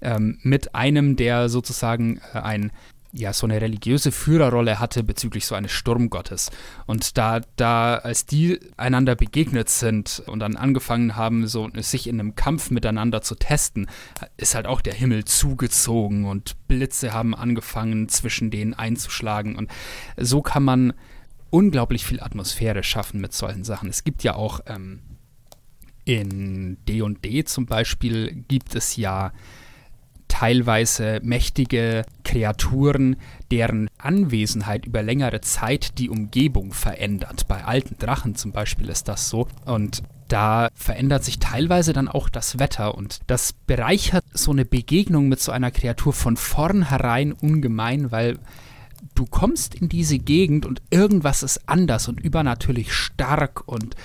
ähm, 0.00 0.38
mit 0.42 0.74
einem, 0.74 1.14
der 1.14 1.48
sozusagen 1.48 2.20
äh, 2.34 2.38
ein 2.40 2.72
ja 3.12 3.32
so 3.32 3.46
eine 3.46 3.60
religiöse 3.60 4.12
Führerrolle 4.12 4.78
hatte 4.78 5.02
bezüglich 5.02 5.46
so 5.46 5.54
eines 5.54 5.72
Sturmgottes. 5.72 6.50
Und 6.86 7.16
da, 7.16 7.40
da, 7.56 7.96
als 7.96 8.26
die 8.26 8.60
einander 8.76 9.14
begegnet 9.14 9.68
sind 9.70 10.22
und 10.26 10.40
dann 10.40 10.56
angefangen 10.56 11.16
haben, 11.16 11.46
so 11.46 11.70
sich 11.76 12.06
in 12.06 12.20
einem 12.20 12.34
Kampf 12.34 12.70
miteinander 12.70 13.22
zu 13.22 13.34
testen, 13.34 13.88
ist 14.36 14.54
halt 14.54 14.66
auch 14.66 14.80
der 14.80 14.94
Himmel 14.94 15.24
zugezogen 15.24 16.26
und 16.26 16.56
Blitze 16.68 17.12
haben 17.12 17.34
angefangen, 17.34 18.08
zwischen 18.08 18.50
denen 18.50 18.74
einzuschlagen. 18.74 19.56
Und 19.56 19.70
so 20.16 20.42
kann 20.42 20.64
man 20.64 20.92
unglaublich 21.50 22.04
viel 22.04 22.20
Atmosphäre 22.20 22.82
schaffen 22.82 23.20
mit 23.20 23.32
solchen 23.32 23.64
Sachen. 23.64 23.88
Es 23.88 24.04
gibt 24.04 24.22
ja 24.22 24.34
auch 24.34 24.60
ähm, 24.66 25.00
in 26.04 26.78
D&D 26.86 27.44
zum 27.44 27.66
Beispiel 27.66 28.44
gibt 28.48 28.74
es 28.74 28.96
ja 28.96 29.32
teilweise 30.28 31.20
mächtige 31.22 32.04
Kreaturen, 32.24 33.16
deren 33.50 33.88
Anwesenheit 33.98 34.86
über 34.86 35.02
längere 35.02 35.40
Zeit 35.40 35.98
die 35.98 36.10
Umgebung 36.10 36.72
verändert. 36.72 37.48
Bei 37.48 37.64
alten 37.64 37.96
Drachen 37.98 38.34
zum 38.34 38.52
Beispiel 38.52 38.88
ist 38.88 39.08
das 39.08 39.28
so. 39.28 39.48
Und 39.64 40.02
da 40.28 40.68
verändert 40.74 41.24
sich 41.24 41.38
teilweise 41.38 41.92
dann 41.92 42.08
auch 42.08 42.28
das 42.28 42.58
Wetter 42.58 42.94
und 42.94 43.20
das 43.26 43.54
bereichert 43.54 44.24
so 44.32 44.52
eine 44.52 44.66
Begegnung 44.66 45.28
mit 45.28 45.40
so 45.40 45.52
einer 45.52 45.70
Kreatur 45.70 46.12
von 46.12 46.36
vornherein 46.36 47.32
ungemein, 47.32 48.12
weil 48.12 48.38
du 49.14 49.24
kommst 49.24 49.74
in 49.74 49.88
diese 49.88 50.18
Gegend 50.18 50.66
und 50.66 50.82
irgendwas 50.90 51.42
ist 51.42 51.68
anders 51.68 52.08
und 52.08 52.20
übernatürlich 52.20 52.92
stark 52.92 53.66
und 53.66 53.96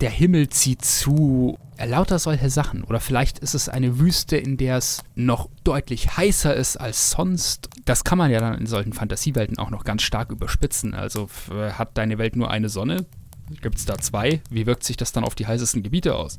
der 0.00 0.10
Himmel 0.10 0.48
zieht 0.50 0.84
zu. 0.84 1.58
Lauter 1.86 2.18
solche 2.18 2.50
Sachen. 2.50 2.84
Oder 2.84 3.00
vielleicht 3.00 3.38
ist 3.38 3.54
es 3.54 3.68
eine 3.68 3.98
Wüste, 3.98 4.36
in 4.36 4.56
der 4.56 4.76
es 4.76 5.02
noch 5.14 5.48
deutlich 5.64 6.16
heißer 6.16 6.54
ist 6.54 6.76
als 6.76 7.10
sonst. 7.10 7.68
Das 7.84 8.04
kann 8.04 8.18
man 8.18 8.30
ja 8.30 8.40
dann 8.40 8.58
in 8.58 8.66
solchen 8.66 8.92
Fantasiewelten 8.92 9.58
auch 9.58 9.70
noch 9.70 9.84
ganz 9.84 10.02
stark 10.02 10.30
überspitzen. 10.30 10.94
Also 10.94 11.28
hat 11.50 11.96
deine 11.98 12.18
Welt 12.18 12.36
nur 12.36 12.50
eine 12.50 12.68
Sonne? 12.68 13.06
Gibt 13.60 13.78
es 13.78 13.84
da 13.84 13.98
zwei? 13.98 14.40
Wie 14.50 14.66
wirkt 14.66 14.84
sich 14.84 14.96
das 14.96 15.12
dann 15.12 15.24
auf 15.24 15.34
die 15.34 15.46
heißesten 15.46 15.82
Gebiete 15.82 16.14
aus? 16.14 16.38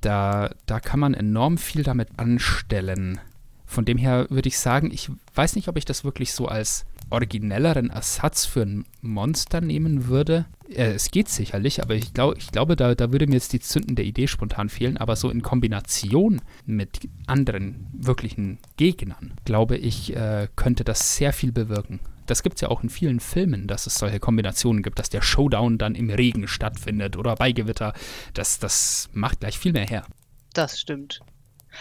Da, 0.00 0.50
da 0.66 0.80
kann 0.80 1.00
man 1.00 1.14
enorm 1.14 1.58
viel 1.58 1.82
damit 1.82 2.08
anstellen. 2.16 3.20
Von 3.66 3.84
dem 3.84 3.98
her 3.98 4.26
würde 4.30 4.48
ich 4.48 4.58
sagen, 4.58 4.90
ich 4.90 5.10
weiß 5.34 5.54
nicht, 5.54 5.68
ob 5.68 5.76
ich 5.76 5.84
das 5.84 6.02
wirklich 6.02 6.32
so 6.32 6.46
als 6.46 6.86
originelleren 7.10 7.90
Ersatz 7.90 8.44
für 8.44 8.62
ein 8.62 8.84
Monster 9.00 9.60
nehmen 9.60 10.08
würde. 10.08 10.46
Äh, 10.68 10.92
es 10.92 11.10
geht 11.10 11.28
sicherlich, 11.28 11.82
aber 11.82 11.94
ich, 11.94 12.12
glaub, 12.12 12.36
ich 12.36 12.50
glaube, 12.50 12.76
da, 12.76 12.94
da 12.94 13.12
würde 13.12 13.26
mir 13.26 13.34
jetzt 13.34 13.52
die 13.52 13.60
zündende 13.60 14.02
Idee 14.02 14.26
spontan 14.26 14.68
fehlen. 14.68 14.96
Aber 14.96 15.16
so 15.16 15.30
in 15.30 15.42
Kombination 15.42 16.42
mit 16.66 17.08
anderen 17.26 17.86
wirklichen 17.92 18.58
Gegnern, 18.76 19.34
glaube 19.44 19.76
ich, 19.76 20.14
äh, 20.14 20.48
könnte 20.56 20.84
das 20.84 21.16
sehr 21.16 21.32
viel 21.32 21.52
bewirken. 21.52 22.00
Das 22.26 22.42
gibt 22.42 22.56
es 22.56 22.60
ja 22.60 22.68
auch 22.68 22.82
in 22.82 22.90
vielen 22.90 23.20
Filmen, 23.20 23.66
dass 23.66 23.86
es 23.86 23.94
solche 23.94 24.20
Kombinationen 24.20 24.82
gibt, 24.82 24.98
dass 24.98 25.08
der 25.08 25.22
Showdown 25.22 25.78
dann 25.78 25.94
im 25.94 26.10
Regen 26.10 26.46
stattfindet 26.46 27.16
oder 27.16 27.34
bei 27.36 27.52
Gewitter. 27.52 27.94
Das, 28.34 28.58
das 28.58 29.08
macht 29.12 29.40
gleich 29.40 29.58
viel 29.58 29.72
mehr 29.72 29.86
her. 29.86 30.04
Das 30.52 30.78
stimmt. 30.78 31.20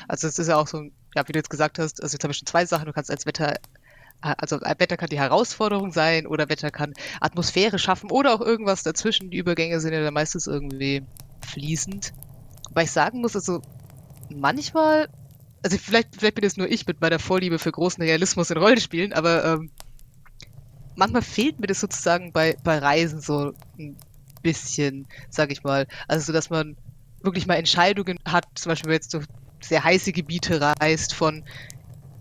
Also 0.07 0.27
es 0.27 0.39
ist 0.39 0.47
ja 0.47 0.55
auch 0.55 0.67
so, 0.67 0.83
ja, 1.15 1.27
wie 1.27 1.33
du 1.33 1.39
jetzt 1.39 1.49
gesagt 1.49 1.79
hast, 1.79 2.01
also 2.01 2.13
jetzt 2.13 2.23
habe 2.23 2.31
ich 2.31 2.37
schon 2.37 2.45
zwei 2.45 2.65
Sachen, 2.65 2.85
du 2.85 2.93
kannst 2.93 3.11
als 3.11 3.25
Wetter 3.25 3.55
also 4.21 4.59
Wetter 4.61 4.97
kann 4.97 5.09
die 5.09 5.19
Herausforderung 5.19 5.91
sein 5.91 6.25
oder 6.25 6.49
Wetter 6.49 6.71
kann 6.71 6.93
Atmosphäre 7.21 7.79
schaffen 7.79 8.11
oder 8.11 8.33
auch 8.33 8.41
irgendwas 8.41 8.83
dazwischen. 8.83 9.29
Die 9.29 9.37
Übergänge 9.37 9.79
sind 9.79 9.93
ja 9.93 10.01
dann 10.01 10.13
meistens 10.13 10.47
irgendwie 10.47 11.03
fließend. 11.45 12.13
Weil 12.71 12.85
ich 12.85 12.91
sagen 12.91 13.21
muss, 13.21 13.35
also 13.35 13.61
manchmal, 14.29 15.07
also 15.63 15.77
vielleicht, 15.77 16.15
vielleicht 16.17 16.35
bin 16.35 16.43
es 16.43 16.57
nur 16.57 16.69
ich 16.69 16.85
mit 16.87 17.01
meiner 17.01 17.19
Vorliebe 17.19 17.59
für 17.59 17.71
großen 17.71 18.03
Realismus 18.03 18.49
in 18.49 18.57
Rollenspielen, 18.57 19.13
aber 19.13 19.45
ähm, 19.45 19.71
manchmal 20.95 21.21
fehlt 21.21 21.59
mir 21.59 21.67
das 21.67 21.79
sozusagen 21.79 22.31
bei, 22.31 22.57
bei 22.63 22.79
Reisen 22.79 23.21
so 23.21 23.53
ein 23.77 23.95
bisschen, 24.41 25.07
sag 25.29 25.51
ich 25.51 25.63
mal. 25.63 25.87
Also 26.07 26.25
so, 26.25 26.33
dass 26.33 26.49
man 26.49 26.75
wirklich 27.21 27.47
mal 27.47 27.55
Entscheidungen 27.55 28.19
hat, 28.25 28.45
zum 28.55 28.71
Beispiel 28.71 28.89
wenn 28.89 28.95
jetzt 28.95 29.13
durch 29.13 29.25
sehr 29.61 29.83
heiße 29.83 30.11
Gebiete 30.11 30.61
reist, 30.61 31.13
von 31.13 31.43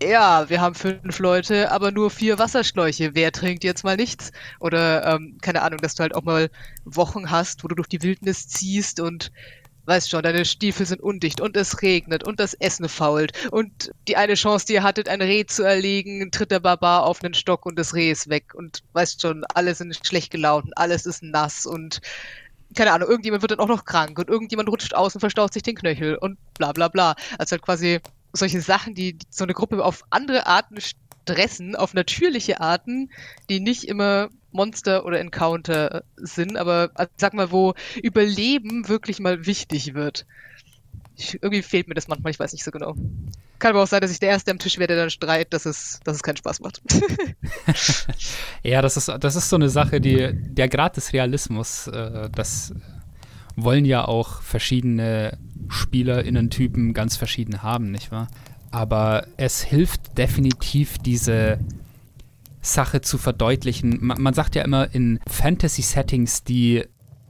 ja, 0.01 0.49
wir 0.49 0.61
haben 0.61 0.75
fünf 0.75 1.19
Leute, 1.19 1.71
aber 1.71 1.91
nur 1.91 2.11
vier 2.11 2.37
Wasserschläuche. 2.39 3.15
Wer 3.15 3.31
trinkt 3.31 3.63
jetzt 3.63 3.83
mal 3.83 3.95
nichts? 3.97 4.31
Oder, 4.59 5.05
ähm, 5.05 5.37
keine 5.41 5.61
Ahnung, 5.63 5.79
dass 5.79 5.95
du 5.95 6.03
halt 6.03 6.13
auch 6.15 6.23
mal 6.23 6.49
Wochen 6.85 7.31
hast, 7.31 7.63
wo 7.63 7.67
du 7.67 7.75
durch 7.75 7.87
die 7.87 8.03
Wildnis 8.03 8.47
ziehst 8.47 8.99
und 8.99 9.31
weißt 9.85 10.09
schon, 10.09 10.21
deine 10.21 10.45
Stiefel 10.45 10.85
sind 10.85 11.01
undicht 11.01 11.41
und 11.41 11.55
es 11.55 11.81
regnet 11.81 12.25
und 12.25 12.39
das 12.39 12.53
Essen 12.55 12.89
fault 12.89 13.31
und 13.51 13.91
die 14.07 14.17
eine 14.17 14.33
Chance, 14.35 14.65
die 14.65 14.73
ihr 14.73 14.83
hattet, 14.83 15.07
ein 15.07 15.21
Reh 15.21 15.45
zu 15.45 15.63
erlegen, 15.63 16.29
tritt 16.29 16.51
der 16.51 16.59
Barbar 16.59 17.03
auf 17.03 17.23
einen 17.23 17.33
Stock 17.33 17.65
und 17.65 17.79
das 17.79 17.93
Reh 17.93 18.11
ist 18.11 18.29
weg 18.29 18.53
und 18.53 18.83
weißt 18.93 19.21
schon, 19.21 19.45
alle 19.53 19.73
sind 19.75 19.97
schlecht 20.05 20.29
gelaunt 20.31 20.65
und 20.65 20.77
alles 20.77 21.05
ist 21.05 21.23
nass 21.23 21.65
und 21.65 22.01
keine 22.75 22.91
Ahnung, 22.91 23.09
irgendjemand 23.09 23.43
wird 23.43 23.51
dann 23.51 23.59
auch 23.59 23.69
noch 23.69 23.85
krank 23.85 24.19
und 24.19 24.27
irgendjemand 24.29 24.67
rutscht 24.69 24.93
aus 24.93 25.15
und 25.15 25.21
verstaut 25.21 25.53
sich 25.53 25.63
den 25.63 25.75
Knöchel 25.75 26.17
und 26.17 26.37
bla 26.55 26.73
bla 26.73 26.89
bla. 26.89 27.15
Also 27.37 27.51
halt 27.51 27.61
quasi 27.61 28.01
solche 28.37 28.61
Sachen, 28.61 28.93
die 28.93 29.17
so 29.29 29.43
eine 29.43 29.53
Gruppe 29.53 29.83
auf 29.83 30.03
andere 30.09 30.47
Arten 30.47 30.77
stressen, 31.27 31.75
auf 31.75 31.93
natürliche 31.93 32.61
Arten, 32.61 33.09
die 33.49 33.59
nicht 33.59 33.83
immer 33.85 34.29
Monster 34.51 35.05
oder 35.05 35.19
Encounter 35.19 36.03
sind, 36.15 36.57
aber 36.57 36.91
also 36.95 37.11
sag 37.17 37.33
mal, 37.33 37.51
wo 37.51 37.73
Überleben 38.01 38.87
wirklich 38.87 39.19
mal 39.19 39.45
wichtig 39.45 39.93
wird. 39.93 40.25
Ich, 41.15 41.33
irgendwie 41.41 41.63
fehlt 41.63 41.87
mir 41.87 41.95
das 41.95 42.07
manchmal, 42.07 42.31
ich 42.31 42.39
weiß 42.39 42.53
nicht 42.53 42.63
so 42.63 42.71
genau. 42.71 42.95
Kann 43.59 43.71
aber 43.71 43.83
auch 43.83 43.87
sein, 43.87 44.01
dass 44.01 44.11
ich 44.11 44.19
der 44.19 44.29
Erste 44.29 44.51
am 44.51 44.59
Tisch 44.59 44.77
werde, 44.77 44.93
der 44.93 45.03
dann 45.03 45.09
streit, 45.09 45.51
dass 45.51 45.65
es, 45.65 45.99
dass 46.03 46.17
es 46.17 46.23
keinen 46.23 46.37
Spaß 46.37 46.59
macht. 46.59 46.81
ja, 48.63 48.81
das 48.83 48.97
ist, 48.97 49.11
das 49.19 49.35
ist 49.35 49.49
so 49.49 49.55
eine 49.55 49.69
Sache, 49.69 49.99
die 49.99 50.29
der 50.31 50.69
Grad 50.69 50.95
des 50.95 51.13
Realismus, 51.13 51.87
äh, 51.87 52.29
das 52.29 52.73
wollen 53.57 53.85
ja 53.85 54.07
auch 54.07 54.41
verschiedene 54.41 55.37
SpielerInnen-Typen 55.67 56.93
ganz 56.93 57.17
verschieden 57.17 57.63
haben, 57.63 57.91
nicht 57.91 58.11
wahr? 58.11 58.27
Aber 58.71 59.27
es 59.35 59.63
hilft 59.63 60.17
definitiv, 60.17 60.97
diese 60.99 61.59
Sache 62.61 63.01
zu 63.01 63.17
verdeutlichen. 63.17 63.97
Man, 64.01 64.21
man 64.21 64.33
sagt 64.33 64.55
ja 64.55 64.63
immer 64.63 64.93
in 64.93 65.19
Fantasy-Settings, 65.27 66.43
die 66.43 66.85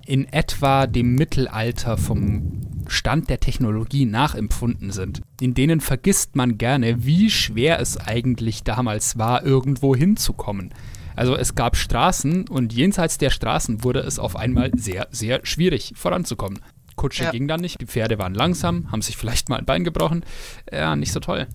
in 0.05 0.31
etwa 0.31 0.87
dem 0.87 1.15
Mittelalter 1.15 1.97
vom 1.97 2.61
Stand 2.87 3.29
der 3.29 3.39
Technologie 3.39 4.05
nachempfunden 4.05 4.91
sind. 4.91 5.21
In 5.41 5.53
denen 5.53 5.81
vergisst 5.81 6.35
man 6.35 6.57
gerne, 6.57 7.05
wie 7.05 7.29
schwer 7.29 7.79
es 7.79 7.97
eigentlich 7.97 8.63
damals 8.63 9.17
war, 9.17 9.45
irgendwo 9.45 9.95
hinzukommen. 9.95 10.73
Also 11.17 11.35
es 11.35 11.55
gab 11.55 11.75
Straßen 11.75 12.47
und 12.47 12.73
jenseits 12.73 13.17
der 13.17 13.31
Straßen 13.31 13.83
wurde 13.83 14.01
es 14.01 14.19
auf 14.19 14.35
einmal 14.35 14.71
sehr, 14.75 15.07
sehr 15.09 15.43
schwierig 15.43 15.93
voranzukommen. 15.95 16.59
Kutsche 16.95 17.23
ja. 17.23 17.31
ging 17.31 17.47
dann 17.47 17.59
nicht, 17.59 17.81
die 17.81 17.87
Pferde 17.87 18.19
waren 18.19 18.35
langsam, 18.35 18.91
haben 18.91 19.01
sich 19.01 19.17
vielleicht 19.17 19.49
mal 19.49 19.57
ein 19.57 19.65
Bein 19.65 19.83
gebrochen. 19.83 20.23
Ja, 20.71 20.95
nicht 20.95 21.11
so 21.11 21.19
toll. 21.19 21.47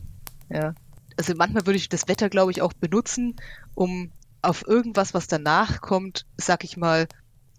Ja. 0.49 0.75
Also 1.17 1.35
manchmal 1.37 1.65
würde 1.65 1.77
ich 1.77 1.89
das 1.89 2.09
Wetter, 2.09 2.29
glaube 2.29 2.51
ich, 2.51 2.61
auch 2.61 2.73
benutzen, 2.73 3.37
um 3.75 4.11
auf 4.43 4.67
irgendwas, 4.67 5.15
was 5.15 5.29
danach 5.29 5.81
kommt, 5.81 6.27
sag 6.37 6.65
ich 6.65 6.77
mal, 6.77 7.07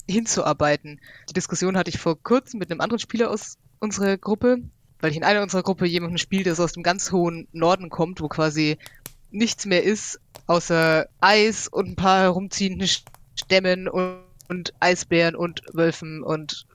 hinzuarbeiten. 0.05 0.99
Die 1.29 1.33
Diskussion 1.33 1.77
hatte 1.77 1.89
ich 1.89 1.99
vor 1.99 2.21
kurzem 2.21 2.59
mit 2.59 2.69
einem 2.69 2.81
anderen 2.81 2.99
Spieler 2.99 3.31
aus 3.31 3.57
unserer 3.79 4.17
Gruppe, 4.17 4.57
weil 4.99 5.11
ich 5.11 5.17
in 5.17 5.23
einer 5.23 5.41
unserer 5.41 5.63
Gruppe 5.63 5.85
jemanden 5.85 6.17
spiele, 6.17 6.43
der 6.43 6.55
so 6.55 6.65
aus 6.65 6.73
dem 6.73 6.83
ganz 6.83 7.13
hohen 7.13 7.47
Norden 7.53 7.89
kommt, 7.89 8.19
wo 8.19 8.27
quasi 8.27 8.77
nichts 9.33 9.65
mehr 9.65 9.83
ist, 9.83 10.19
außer 10.47 11.07
Eis 11.19 11.67
und 11.67 11.89
ein 11.89 11.95
paar 11.95 12.21
herumziehenden 12.21 12.87
Stämmen 13.35 13.87
und, 13.87 14.23
und 14.49 14.73
Eisbären 14.79 15.35
und 15.35 15.61
Wölfen 15.73 16.23
und 16.23 16.65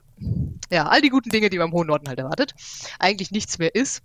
ja, 0.69 0.87
all 0.87 1.01
die 1.01 1.09
guten 1.09 1.29
Dinge, 1.29 1.49
die 1.49 1.57
man 1.57 1.67
im 1.67 1.73
hohen 1.73 1.87
Norden 1.87 2.07
halt 2.07 2.19
erwartet, 2.19 2.53
eigentlich 2.99 3.31
nichts 3.31 3.57
mehr 3.57 3.73
ist. 3.73 4.03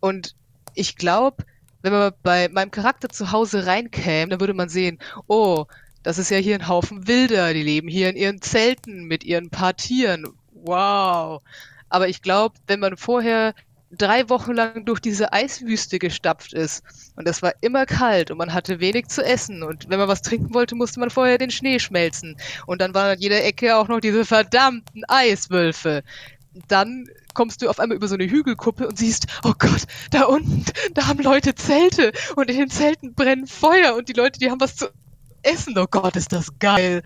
Und 0.00 0.36
ich 0.74 0.96
glaube, 0.96 1.44
wenn 1.82 1.92
man 1.92 2.12
bei 2.22 2.48
meinem 2.48 2.70
Charakter 2.70 3.08
zu 3.08 3.32
Hause 3.32 3.66
reinkäme, 3.66 4.30
dann 4.30 4.40
würde 4.40 4.54
man 4.54 4.68
sehen, 4.68 4.98
oh, 5.26 5.66
das 6.02 6.18
ist 6.18 6.30
ja 6.30 6.38
hier 6.38 6.54
ein 6.54 6.68
Haufen 6.68 7.08
Wilder, 7.08 7.52
die 7.52 7.62
leben 7.62 7.88
hier 7.88 8.10
in 8.10 8.16
ihren 8.16 8.40
Zelten 8.40 9.04
mit 9.04 9.24
ihren 9.24 9.50
paar 9.50 9.76
Tieren. 9.76 10.26
Wow. 10.52 11.42
Aber 11.88 12.08
ich 12.08 12.22
glaube, 12.22 12.56
wenn 12.66 12.80
man 12.80 12.96
vorher 12.96 13.54
drei 13.90 14.28
Wochen 14.28 14.52
lang 14.52 14.84
durch 14.84 15.00
diese 15.00 15.32
Eiswüste 15.32 15.98
gestapft 15.98 16.52
ist 16.52 16.82
und 17.16 17.26
das 17.26 17.42
war 17.42 17.52
immer 17.60 17.86
kalt 17.86 18.30
und 18.30 18.38
man 18.38 18.52
hatte 18.52 18.80
wenig 18.80 19.08
zu 19.08 19.24
essen 19.24 19.62
und 19.62 19.88
wenn 19.88 19.98
man 19.98 20.08
was 20.08 20.22
trinken 20.22 20.54
wollte, 20.54 20.74
musste 20.74 21.00
man 21.00 21.10
vorher 21.10 21.38
den 21.38 21.50
Schnee 21.50 21.78
schmelzen 21.78 22.36
und 22.66 22.80
dann 22.80 22.94
waren 22.94 23.12
an 23.12 23.18
jeder 23.18 23.42
Ecke 23.44 23.76
auch 23.76 23.88
noch 23.88 24.00
diese 24.00 24.24
verdammten 24.24 25.04
Eiswölfe. 25.08 26.02
Dann 26.66 27.08
kommst 27.34 27.62
du 27.62 27.68
auf 27.68 27.78
einmal 27.78 27.96
über 27.96 28.08
so 28.08 28.14
eine 28.14 28.28
Hügelkuppe 28.28 28.88
und 28.88 28.98
siehst, 28.98 29.26
oh 29.44 29.52
Gott, 29.58 29.84
da 30.10 30.24
unten, 30.24 30.64
da 30.94 31.06
haben 31.06 31.22
Leute 31.22 31.54
Zelte 31.54 32.12
und 32.36 32.50
in 32.50 32.56
den 32.58 32.70
Zelten 32.70 33.14
brennen 33.14 33.46
Feuer 33.46 33.94
und 33.94 34.08
die 34.08 34.14
Leute, 34.14 34.40
die 34.40 34.50
haben 34.50 34.60
was 34.60 34.76
zu 34.76 34.86
essen. 35.42 35.78
Oh 35.78 35.86
Gott, 35.88 36.16
ist 36.16 36.32
das 36.32 36.58
geil 36.58 37.02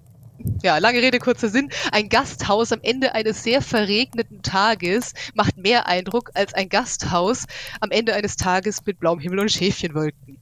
ja, 0.63 0.79
lange 0.79 1.01
Rede, 1.01 1.19
kurzer 1.19 1.49
Sinn. 1.49 1.71
Ein 1.91 2.09
Gasthaus 2.09 2.73
am 2.73 2.81
Ende 2.83 3.15
eines 3.15 3.43
sehr 3.43 3.63
verregneten 3.63 4.43
Tages 4.43 5.15
macht 5.35 5.57
mehr 5.57 5.87
Eindruck 5.87 6.31
als 6.35 6.55
ein 6.55 6.69
Gasthaus 6.69 7.47
am 7.81 7.91
Ende 7.91 8.15
eines 8.15 8.37
Tages 8.37 8.85
mit 8.85 9.01
blauem 9.01 9.19
Himmel 9.19 9.41
und 9.41 9.51
Schäfchenwolken. 9.51 10.39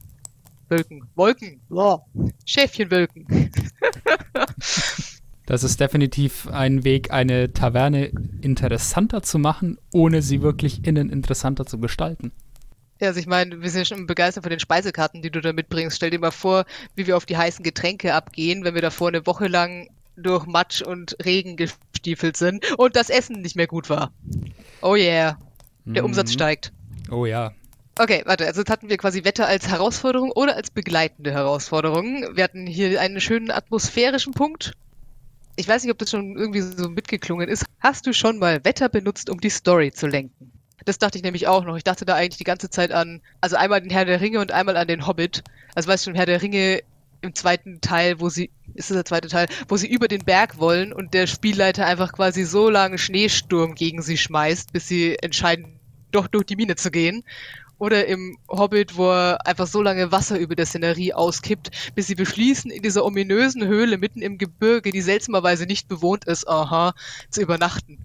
Wolken. 0.69 1.03
Wolken. 1.15 1.61
Oh. 1.69 1.99
Schäfchenwolken. 2.45 3.51
Das 5.47 5.65
ist 5.65 5.81
definitiv 5.81 6.47
ein 6.47 6.85
Weg, 6.85 7.11
eine 7.11 7.51
Taverne 7.51 8.11
interessanter 8.41 9.21
zu 9.21 9.37
machen, 9.37 9.77
ohne 9.91 10.21
sie 10.21 10.41
wirklich 10.41 10.85
innen 10.87 11.09
interessanter 11.09 11.65
zu 11.65 11.77
gestalten. 11.77 12.31
Ja, 13.01 13.07
also 13.07 13.19
ich 13.19 13.25
meine, 13.25 13.63
wir 13.63 13.69
sind 13.71 13.87
schon 13.87 14.05
begeistert 14.05 14.43
von 14.43 14.51
den 14.51 14.59
Speisekarten, 14.59 15.23
die 15.23 15.31
du 15.31 15.41
da 15.41 15.53
mitbringst. 15.53 15.97
Stell 15.97 16.11
dir 16.11 16.19
mal 16.19 16.29
vor, 16.29 16.65
wie 16.95 17.07
wir 17.07 17.17
auf 17.17 17.25
die 17.25 17.35
heißen 17.35 17.63
Getränke 17.63 18.13
abgehen, 18.13 18.63
wenn 18.63 18.75
wir 18.75 18.81
davor 18.83 19.07
eine 19.07 19.25
Woche 19.25 19.47
lang 19.47 19.89
durch 20.15 20.45
Matsch 20.45 20.83
und 20.83 21.17
Regen 21.25 21.57
gestiefelt 21.57 22.37
sind 22.37 22.63
und 22.77 22.95
das 22.95 23.09
Essen 23.09 23.41
nicht 23.41 23.55
mehr 23.55 23.65
gut 23.65 23.89
war. 23.89 24.13
Oh 24.83 24.95
yeah. 24.95 25.39
Der 25.85 26.03
mhm. 26.03 26.09
Umsatz 26.09 26.31
steigt. 26.31 26.71
Oh 27.09 27.25
ja. 27.25 27.53
Okay, 27.97 28.21
warte, 28.25 28.45
also 28.45 28.61
jetzt 28.61 28.69
hatten 28.69 28.87
wir 28.87 28.97
quasi 28.97 29.23
Wetter 29.23 29.47
als 29.47 29.67
Herausforderung 29.67 30.31
oder 30.31 30.55
als 30.55 30.69
begleitende 30.69 31.31
Herausforderung. 31.31 32.35
Wir 32.35 32.43
hatten 32.43 32.67
hier 32.67 33.01
einen 33.01 33.19
schönen 33.19 33.49
atmosphärischen 33.49 34.33
Punkt. 34.33 34.73
Ich 35.55 35.67
weiß 35.67 35.83
nicht, 35.83 35.91
ob 35.91 35.97
das 35.97 36.11
schon 36.11 36.37
irgendwie 36.37 36.61
so 36.61 36.87
mitgeklungen 36.87 37.49
ist. 37.49 37.65
Hast 37.79 38.05
du 38.05 38.13
schon 38.13 38.37
mal 38.37 38.63
Wetter 38.63 38.89
benutzt, 38.89 39.27
um 39.31 39.41
die 39.41 39.49
Story 39.49 39.91
zu 39.91 40.05
lenken? 40.05 40.51
Das 40.85 40.97
dachte 40.97 41.17
ich 41.17 41.23
nämlich 41.23 41.47
auch 41.47 41.63
noch. 41.63 41.77
Ich 41.77 41.83
dachte 41.83 42.05
da 42.05 42.15
eigentlich 42.15 42.37
die 42.37 42.43
ganze 42.43 42.69
Zeit 42.69 42.91
an, 42.91 43.21
also 43.39 43.55
einmal 43.55 43.81
den 43.81 43.89
Herr 43.89 44.05
der 44.05 44.21
Ringe 44.21 44.39
und 44.39 44.51
einmal 44.51 44.77
an 44.77 44.87
den 44.87 45.07
Hobbit. 45.07 45.43
Also 45.75 45.89
weißt 45.89 46.05
du, 46.05 46.11
im 46.11 46.15
Herr 46.15 46.25
der 46.25 46.41
Ringe 46.41 46.81
im 47.21 47.35
zweiten 47.35 47.81
Teil, 47.81 48.19
wo 48.19 48.29
sie, 48.29 48.49
ist 48.73 48.89
das 48.89 48.95
der 48.95 49.05
zweite 49.05 49.27
Teil, 49.27 49.47
wo 49.67 49.77
sie 49.77 49.87
über 49.87 50.07
den 50.07 50.25
Berg 50.25 50.57
wollen 50.57 50.91
und 50.91 51.13
der 51.13 51.27
Spielleiter 51.27 51.85
einfach 51.85 52.13
quasi 52.13 52.43
so 52.43 52.69
lange 52.69 52.97
Schneesturm 52.97 53.75
gegen 53.75 54.01
sie 54.01 54.17
schmeißt, 54.17 54.73
bis 54.73 54.87
sie 54.87 55.17
entscheiden, 55.21 55.79
doch 56.11 56.27
durch 56.27 56.45
die 56.45 56.55
Mine 56.55 56.75
zu 56.75 56.91
gehen. 56.91 57.23
Oder 57.77 58.05
im 58.05 58.37
Hobbit, 58.47 58.95
wo 58.95 59.09
er 59.09 59.45
einfach 59.47 59.65
so 59.65 59.81
lange 59.81 60.11
Wasser 60.11 60.37
über 60.37 60.55
der 60.55 60.67
Szenerie 60.67 61.13
auskippt, 61.13 61.71
bis 61.95 62.05
sie 62.05 62.13
beschließen, 62.13 62.69
in 62.69 62.83
dieser 62.83 63.03
ominösen 63.03 63.65
Höhle 63.65 63.97
mitten 63.97 64.21
im 64.21 64.37
Gebirge, 64.37 64.91
die 64.91 65.01
seltsamerweise 65.01 65.65
nicht 65.65 65.87
bewohnt 65.87 66.25
ist, 66.25 66.47
aha, 66.47 66.93
zu 67.31 67.41
übernachten. 67.41 67.97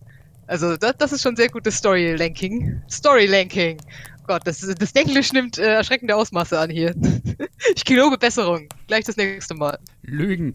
Also 0.47 0.77
das, 0.77 0.97
das 0.99 1.13
ist 1.13 1.23
schon 1.23 1.37
sehr 1.37 1.49
gutes 1.49 1.77
Story-Lanking. 1.77 2.83
Story-Lanking. 2.89 3.79
Gott, 4.27 4.43
das, 4.45 4.61
das 4.61 4.93
Englisch 4.93 5.33
nimmt 5.33 5.59
äh, 5.59 5.75
erschreckende 5.75 6.15
Ausmaße 6.15 6.59
an 6.59 6.71
hier. 6.71 6.95
ich 7.75 7.85
gelobe 7.85 8.19
Besserung. 8.19 8.69
Gleich 8.87 9.05
das 9.05 9.17
nächste 9.17 9.55
Mal. 9.55 9.79
Lügen. 10.03 10.55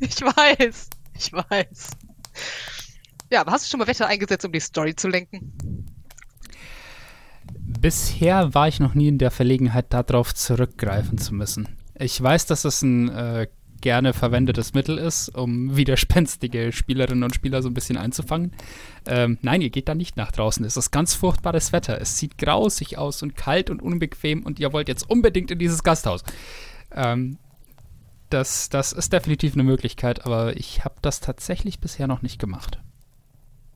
ich 0.00 0.20
weiß. 0.20 0.88
Ich 1.14 1.32
weiß. 1.32 1.90
Ja, 3.30 3.42
aber 3.42 3.52
hast 3.52 3.66
du 3.66 3.70
schon 3.70 3.78
mal 3.78 3.86
Wetter 3.86 4.06
eingesetzt, 4.06 4.44
um 4.44 4.52
die 4.52 4.60
Story 4.60 4.94
zu 4.94 5.08
lenken? 5.08 5.52
Bisher 7.80 8.54
war 8.54 8.68
ich 8.68 8.80
noch 8.80 8.94
nie 8.94 9.08
in 9.08 9.18
der 9.18 9.30
Verlegenheit, 9.30 9.92
darauf 9.92 10.34
zurückgreifen 10.34 11.18
zu 11.18 11.34
müssen. 11.34 11.68
Ich 11.94 12.20
weiß, 12.20 12.46
dass 12.46 12.64
es 12.64 12.82
ein 12.82 13.08
äh, 13.08 13.48
gerne 13.80 14.12
verwendetes 14.12 14.74
Mittel 14.74 14.98
ist, 14.98 15.28
um 15.30 15.76
widerspenstige 15.76 16.72
Spielerinnen 16.72 17.24
und 17.24 17.34
Spieler 17.34 17.62
so 17.62 17.68
ein 17.68 17.74
bisschen 17.74 17.96
einzufangen. 17.96 18.52
Ähm, 19.06 19.38
nein, 19.42 19.60
ihr 19.60 19.70
geht 19.70 19.88
da 19.88 19.94
nicht 19.94 20.16
nach 20.16 20.32
draußen. 20.32 20.64
Es 20.64 20.76
ist 20.76 20.90
ganz 20.90 21.14
furchtbares 21.14 21.72
Wetter. 21.72 22.00
Es 22.00 22.18
sieht 22.18 22.38
grausig 22.38 22.98
aus 22.98 23.22
und 23.22 23.36
kalt 23.36 23.70
und 23.70 23.82
unbequem 23.82 24.44
und 24.44 24.60
ihr 24.60 24.72
wollt 24.72 24.88
jetzt 24.88 25.08
unbedingt 25.08 25.50
in 25.50 25.58
dieses 25.58 25.82
Gasthaus. 25.82 26.22
Ähm, 26.92 27.38
das, 28.30 28.68
das 28.68 28.92
ist 28.92 29.12
definitiv 29.12 29.54
eine 29.54 29.62
Möglichkeit, 29.62 30.26
aber 30.26 30.56
ich 30.56 30.84
habe 30.84 30.96
das 31.00 31.20
tatsächlich 31.20 31.80
bisher 31.80 32.06
noch 32.06 32.22
nicht 32.22 32.38
gemacht. 32.38 32.78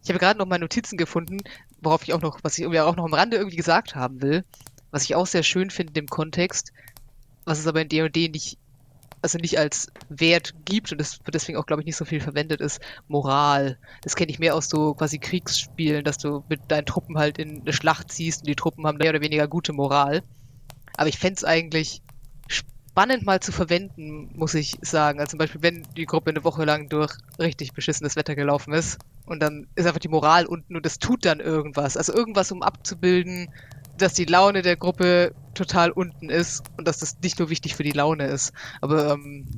Ich 0.03 0.11
habe 0.11 0.19
gerade 0.19 0.39
noch 0.39 0.47
mal 0.47 0.59
Notizen 0.59 0.99
gefunden, 0.99 1.39
worauf 1.81 2.03
ich 2.03 2.13
auch 2.13 2.21
noch, 2.21 2.41
was 2.43 2.59
ich 2.59 2.63
irgendwie 2.63 2.81
auch 2.81 2.97
noch 2.97 3.05
am 3.05 3.15
Rande 3.15 3.37
irgendwie 3.37 3.57
gesagt 3.57 3.95
haben 3.95 4.21
will, 4.21 4.45
was 4.91 5.05
ich 5.05 5.15
auch 5.15 5.27
sehr 5.27 5.43
schön 5.43 5.71
finde 5.71 5.91
in 5.91 5.95
dem 5.95 6.07
Kontext, 6.09 6.73
was 7.45 7.59
es 7.59 7.67
aber 7.67 7.83
in 7.83 7.89
D&D 7.89 8.29
nicht 8.29 8.59
also 9.23 9.39
nicht 9.39 9.59
als 9.59 9.91
Wert 10.09 10.55
gibt 10.65 10.93
und 10.93 10.99
das 10.99 11.21
deswegen 11.33 11.59
auch, 11.59 11.67
glaube 11.67 11.83
ich, 11.83 11.87
nicht 11.87 11.97
so 11.97 12.05
viel 12.05 12.21
verwendet 12.21 12.61
ist, 12.61 12.81
Moral. 13.09 13.79
Das 14.03 14.17
kenne 14.17 14.31
ich 14.31 14.39
mehr 14.39 14.55
aus 14.55 14.69
so 14.69 14.95
quasi 14.95 15.19
Kriegsspielen, 15.19 16.05
dass 16.05 16.19
du 16.19 16.45
mit 16.49 16.61
deinen 16.69 16.87
Truppen 16.87 17.17
halt 17.19 17.39
in 17.39 17.63
eine 17.63 17.73
Schlacht 17.73 18.11
ziehst 18.11 18.43
und 18.43 18.49
die 18.49 18.57
Truppen 18.57 18.87
haben 18.87 18.99
mehr 18.99 19.11
oder 19.11 19.21
weniger 19.21 19.49
gute 19.49 19.73
Moral. 19.73 20.23
Aber 20.97 21.09
ich 21.09 21.19
fände 21.19 21.37
es 21.37 21.45
eigentlich 21.45 22.03
spannend 22.93 23.25
mal 23.25 23.41
zu 23.41 23.53
verwenden, 23.53 24.31
muss 24.35 24.55
ich 24.55 24.77
sagen. 24.83 25.19
Also 25.19 25.31
zum 25.31 25.39
Beispiel, 25.39 25.63
wenn 25.63 25.87
die 25.97 26.05
Gruppe 26.05 26.31
eine 26.31 26.45
Woche 26.45 26.65
lang 26.65 26.89
durch 26.89 27.15
richtig 27.39 27.73
beschissenes 27.73 28.17
Wetter 28.17 28.35
gelaufen 28.35 28.75
ist 28.75 28.99
und 29.25 29.41
dann 29.41 29.67
ist 29.77 29.87
einfach 29.87 30.01
die 30.01 30.09
Moral 30.09 30.45
unten 30.45 30.77
und 30.77 30.85
es 30.85 30.99
tut 30.99 31.25
dann 31.25 31.41
irgendwas. 31.41 31.97
Also 31.97 32.13
irgendwas, 32.13 32.53
um 32.53 32.63
abzubilden, 32.63 33.49
dass 33.97 34.13
die 34.13 34.27
Laune 34.27 34.63
der 34.63 34.77
Gruppe 34.77 35.35
total 35.55 35.91
unten 35.91 36.31
ist 36.31 36.65
und 36.77 36.87
dass 36.87 36.99
das 36.99 37.19
nicht 37.23 37.39
nur 37.39 37.51
wichtig 37.51 37.75
für 37.75 37.83
die 37.83 37.93
Laune 37.93 38.27
ist. 38.27 38.53
Aber 38.81 39.13
ähm, 39.13 39.49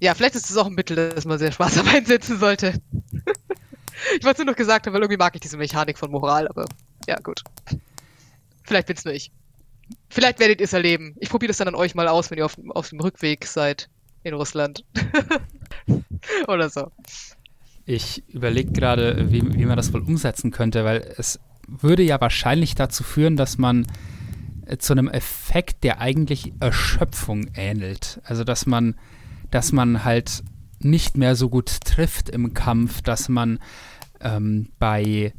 ja, 0.00 0.14
vielleicht 0.14 0.34
ist 0.34 0.50
es 0.50 0.56
auch 0.56 0.66
ein 0.66 0.74
Mittel, 0.74 1.10
das 1.10 1.24
man 1.24 1.38
sehr 1.38 1.52
sparsam 1.52 1.88
einsetzen 1.94 2.38
sollte. 2.38 2.80
ich 4.16 4.24
wollte 4.24 4.32
es 4.32 4.38
nur 4.38 4.52
noch 4.52 4.56
gesagt 4.56 4.86
haben, 4.86 4.94
weil 4.94 5.02
irgendwie 5.02 5.18
mag 5.18 5.34
ich 5.34 5.40
diese 5.40 5.56
Mechanik 5.56 5.98
von 5.98 6.10
Moral, 6.10 6.48
aber 6.48 6.66
ja, 7.06 7.16
gut. 7.16 7.42
Vielleicht 8.62 8.86
bin's 8.86 9.04
nur 9.04 9.14
ich. 9.14 9.32
Vielleicht 10.08 10.38
werdet 10.38 10.60
ihr 10.60 10.64
es 10.64 10.72
erleben. 10.72 11.16
Ich 11.20 11.30
probiere 11.30 11.48
das 11.48 11.58
dann 11.58 11.68
an 11.68 11.74
euch 11.74 11.94
mal 11.94 12.08
aus, 12.08 12.30
wenn 12.30 12.38
ihr 12.38 12.46
auf, 12.46 12.56
auf 12.70 12.88
dem 12.88 13.00
Rückweg 13.00 13.46
seid 13.46 13.88
in 14.22 14.34
Russland. 14.34 14.84
Oder 16.48 16.70
so. 16.70 16.90
Ich 17.84 18.22
überlege 18.28 18.72
gerade, 18.72 19.30
wie, 19.32 19.42
wie 19.54 19.66
man 19.66 19.76
das 19.76 19.92
wohl 19.92 20.02
umsetzen 20.02 20.50
könnte, 20.52 20.84
weil 20.84 21.14
es 21.18 21.40
würde 21.66 22.02
ja 22.02 22.20
wahrscheinlich 22.20 22.74
dazu 22.74 23.02
führen, 23.02 23.36
dass 23.36 23.58
man 23.58 23.86
zu 24.78 24.92
einem 24.92 25.08
Effekt, 25.08 25.84
der 25.84 26.00
eigentlich 26.00 26.52
Erschöpfung 26.60 27.48
ähnelt. 27.54 28.20
Also 28.24 28.44
dass 28.44 28.66
man, 28.66 28.94
dass 29.50 29.72
man 29.72 30.04
halt 30.04 30.42
nicht 30.80 31.16
mehr 31.16 31.36
so 31.36 31.48
gut 31.48 31.80
trifft 31.84 32.28
im 32.28 32.54
Kampf, 32.54 33.02
dass 33.02 33.28
man 33.28 33.58
ähm, 34.20 34.70
bei, 34.78 35.32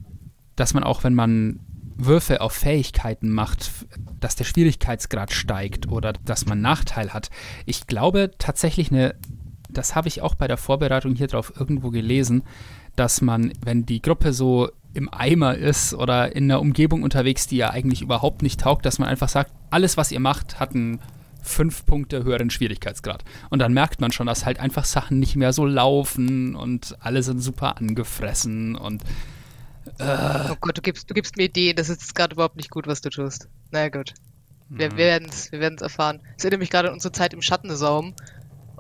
dass 0.56 0.74
man 0.74 0.84
auch 0.84 1.04
wenn 1.04 1.14
man 1.14 1.60
Würfe 1.96 2.42
auf 2.42 2.54
Fähigkeiten 2.54 3.30
macht, 3.30 3.70
dass 4.20 4.36
der 4.36 4.46
Schwierigkeitsgrad 4.46 5.32
steigt 5.32 5.90
oder 5.90 6.14
dass 6.14 6.46
man 6.46 6.62
Nachteil 6.62 7.14
hat. 7.14 7.30
Ich 7.66 7.88
glaube 7.88 8.32
tatsächlich 8.38 8.92
eine, 8.92 9.16
das 9.70 9.96
habe 9.96 10.08
ich 10.08 10.22
auch 10.22 10.36
bei 10.36 10.48
der 10.48 10.58
Vorbereitung 10.58 11.16
hier 11.16 11.28
drauf 11.28 11.54
irgendwo 11.56 11.92
gelesen, 11.92 12.44
dass 12.96 13.22
man, 13.22 13.54
wenn 13.64 13.86
die 13.86 14.02
Gruppe 14.02 14.34
so 14.34 14.70
im 14.94 15.12
Eimer 15.12 15.56
ist 15.56 15.94
oder 15.94 16.36
in 16.36 16.46
einer 16.46 16.62
Umgebung 16.62 17.04
unterwegs, 17.04 17.48
die 17.48 17.58
ja 17.58 17.72
eigentlich 17.72 18.02
überhaupt 18.02 18.42
nicht 18.42 18.60
taugt, 18.60 18.86
dass 18.86 19.00
man 19.00 19.10
einfach 19.10 19.30
sagt, 19.30 19.52
alles, 19.70 19.98
was 19.98 20.12
ihr 20.12 20.20
macht, 20.20 20.60
hat 20.60 20.76
einen 20.76 21.00
fünf 21.42 21.86
Punkte 21.86 22.24
höheren 22.24 22.50
Schwierigkeitsgrad. 22.50 23.24
Und 23.50 23.60
dann 23.60 23.74
merkt 23.74 24.00
man 24.02 24.12
schon, 24.12 24.28
dass 24.28 24.46
halt 24.46 24.60
einfach 24.60 24.86
Sachen 24.86 25.20
nicht 25.20 25.36
mehr 25.36 25.52
so 25.52 25.66
laufen 25.66 26.56
und 26.56 26.96
alle 27.00 27.22
sind 27.24 27.40
super 27.40 27.78
angefressen 27.78 28.76
und 28.76 29.04
äh. 30.00 30.52
Oh 30.52 30.56
Gott, 30.62 30.78
du 30.78 30.82
gibst, 30.82 31.10
du 31.10 31.14
gibst 31.14 31.36
mir 31.36 31.44
Ideen, 31.44 31.76
das 31.76 31.90
ist 31.90 32.16
gerade 32.16 32.34
überhaupt 32.34 32.56
nicht 32.56 32.70
gut, 32.70 32.88
was 32.88 33.02
du 33.02 33.10
tust. 33.10 33.50
Na 33.72 33.80
naja, 33.80 33.90
gut. 33.90 34.14
Wir, 34.70 34.92
mhm. 34.92 34.98
wir 34.98 35.06
werden 35.06 35.30
es 35.30 35.52
wir 35.52 35.62
erfahren. 35.62 36.22
Es 36.38 36.44
erinnert 36.44 36.62
mich 36.62 36.70
gerade 36.70 36.88
an 36.88 36.94
unsere 36.94 37.12
Zeit 37.12 37.34
im 37.34 37.42
Schattensaum. 37.42 38.14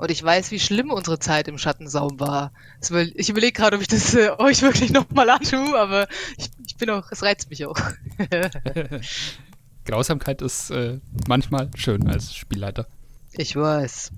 Und 0.03 0.11
ich 0.11 0.21
weiß, 0.21 0.51
wie 0.51 0.59
schlimm 0.59 0.91
unsere 0.91 1.17
Zeit 1.17 1.47
im 1.47 1.57
Schattensaum 1.57 2.19
war. 2.19 2.51
Ich 3.15 3.29
überlege 3.29 3.53
gerade, 3.53 3.77
ob 3.77 3.81
ich 3.81 3.87
das 3.87 4.13
äh, 4.13 4.31
euch 4.37 4.61
wirklich 4.61 4.91
nochmal 4.91 5.29
antue, 5.29 5.79
aber 5.79 6.09
ich, 6.37 6.49
ich, 6.67 6.75
bin 6.75 6.89
auch, 6.89 7.09
es 7.09 7.23
reizt 7.23 7.49
mich 7.49 7.65
auch. 7.65 7.79
Grausamkeit 9.85 10.41
ist 10.41 10.71
äh, 10.71 10.99
manchmal 11.29 11.69
schön 11.77 12.05
als 12.09 12.35
Spielleiter. 12.35 12.85
Ich 13.31 13.55
weiß. 13.55 14.11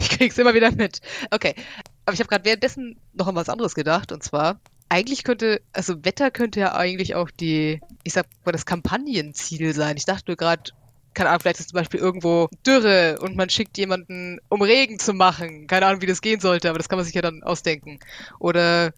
Ich 0.00 0.08
krieg's 0.08 0.38
immer 0.38 0.54
wieder 0.54 0.70
mit. 0.70 1.02
Okay, 1.30 1.54
aber 2.06 2.14
ich 2.14 2.20
habe 2.20 2.30
gerade 2.30 2.46
währenddessen 2.46 2.98
noch 3.12 3.26
an 3.26 3.34
was 3.34 3.50
anderes 3.50 3.74
gedacht, 3.74 4.12
und 4.12 4.22
zwar, 4.22 4.60
eigentlich 4.88 5.24
könnte, 5.24 5.60
also 5.74 6.06
Wetter 6.06 6.30
könnte 6.30 6.58
ja 6.58 6.74
eigentlich 6.74 7.14
auch 7.14 7.30
die, 7.30 7.82
ich 8.02 8.14
sag 8.14 8.26
mal, 8.46 8.52
das 8.52 8.64
Kampagnenziel 8.64 9.74
sein. 9.74 9.98
Ich 9.98 10.06
dachte 10.06 10.24
nur 10.28 10.36
gerade, 10.36 10.72
keine 11.14 11.30
Ahnung, 11.30 11.40
vielleicht 11.40 11.60
ist 11.60 11.70
zum 11.70 11.76
Beispiel 11.76 12.00
irgendwo 12.00 12.48
Dürre 12.66 13.18
und 13.20 13.36
man 13.36 13.50
schickt 13.50 13.78
jemanden, 13.78 14.38
um 14.48 14.62
Regen 14.62 14.98
zu 14.98 15.12
machen. 15.12 15.66
Keine 15.66 15.86
Ahnung, 15.86 16.02
wie 16.02 16.06
das 16.06 16.20
gehen 16.20 16.40
sollte, 16.40 16.68
aber 16.68 16.78
das 16.78 16.88
kann 16.88 16.98
man 16.98 17.04
sich 17.04 17.14
ja 17.14 17.22
dann 17.22 17.42
ausdenken. 17.42 17.98
Oder 18.38 18.92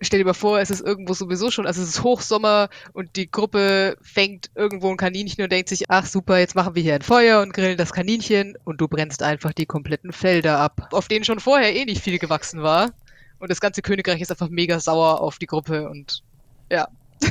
stell 0.00 0.20
dir 0.20 0.24
mal 0.24 0.34
vor, 0.34 0.58
es 0.58 0.70
ist 0.70 0.80
irgendwo 0.80 1.14
sowieso 1.14 1.50
schon, 1.50 1.66
also 1.66 1.82
es 1.82 1.88
ist 1.88 2.02
Hochsommer 2.02 2.68
und 2.92 3.16
die 3.16 3.30
Gruppe 3.30 3.96
fängt 4.02 4.50
irgendwo 4.54 4.90
ein 4.90 4.96
Kaninchen 4.96 5.42
und 5.44 5.52
denkt 5.52 5.68
sich, 5.68 5.90
ach 5.90 6.06
super, 6.06 6.38
jetzt 6.38 6.54
machen 6.54 6.74
wir 6.74 6.82
hier 6.82 6.94
ein 6.94 7.02
Feuer 7.02 7.40
und 7.42 7.52
grillen 7.52 7.76
das 7.76 7.92
Kaninchen 7.92 8.56
und 8.64 8.80
du 8.80 8.88
brennst 8.88 9.22
einfach 9.22 9.52
die 9.52 9.66
kompletten 9.66 10.12
Felder 10.12 10.58
ab, 10.58 10.88
auf 10.92 11.08
denen 11.08 11.24
schon 11.24 11.40
vorher 11.40 11.74
eh 11.74 11.84
nicht 11.84 12.02
viel 12.02 12.18
gewachsen 12.18 12.62
war. 12.62 12.92
Und 13.38 13.50
das 13.50 13.60
ganze 13.60 13.82
Königreich 13.82 14.20
ist 14.20 14.30
einfach 14.30 14.48
mega 14.48 14.80
sauer 14.80 15.20
auf 15.20 15.38
die 15.38 15.46
Gruppe 15.46 15.88
und 15.90 16.22
ja. 16.70 16.88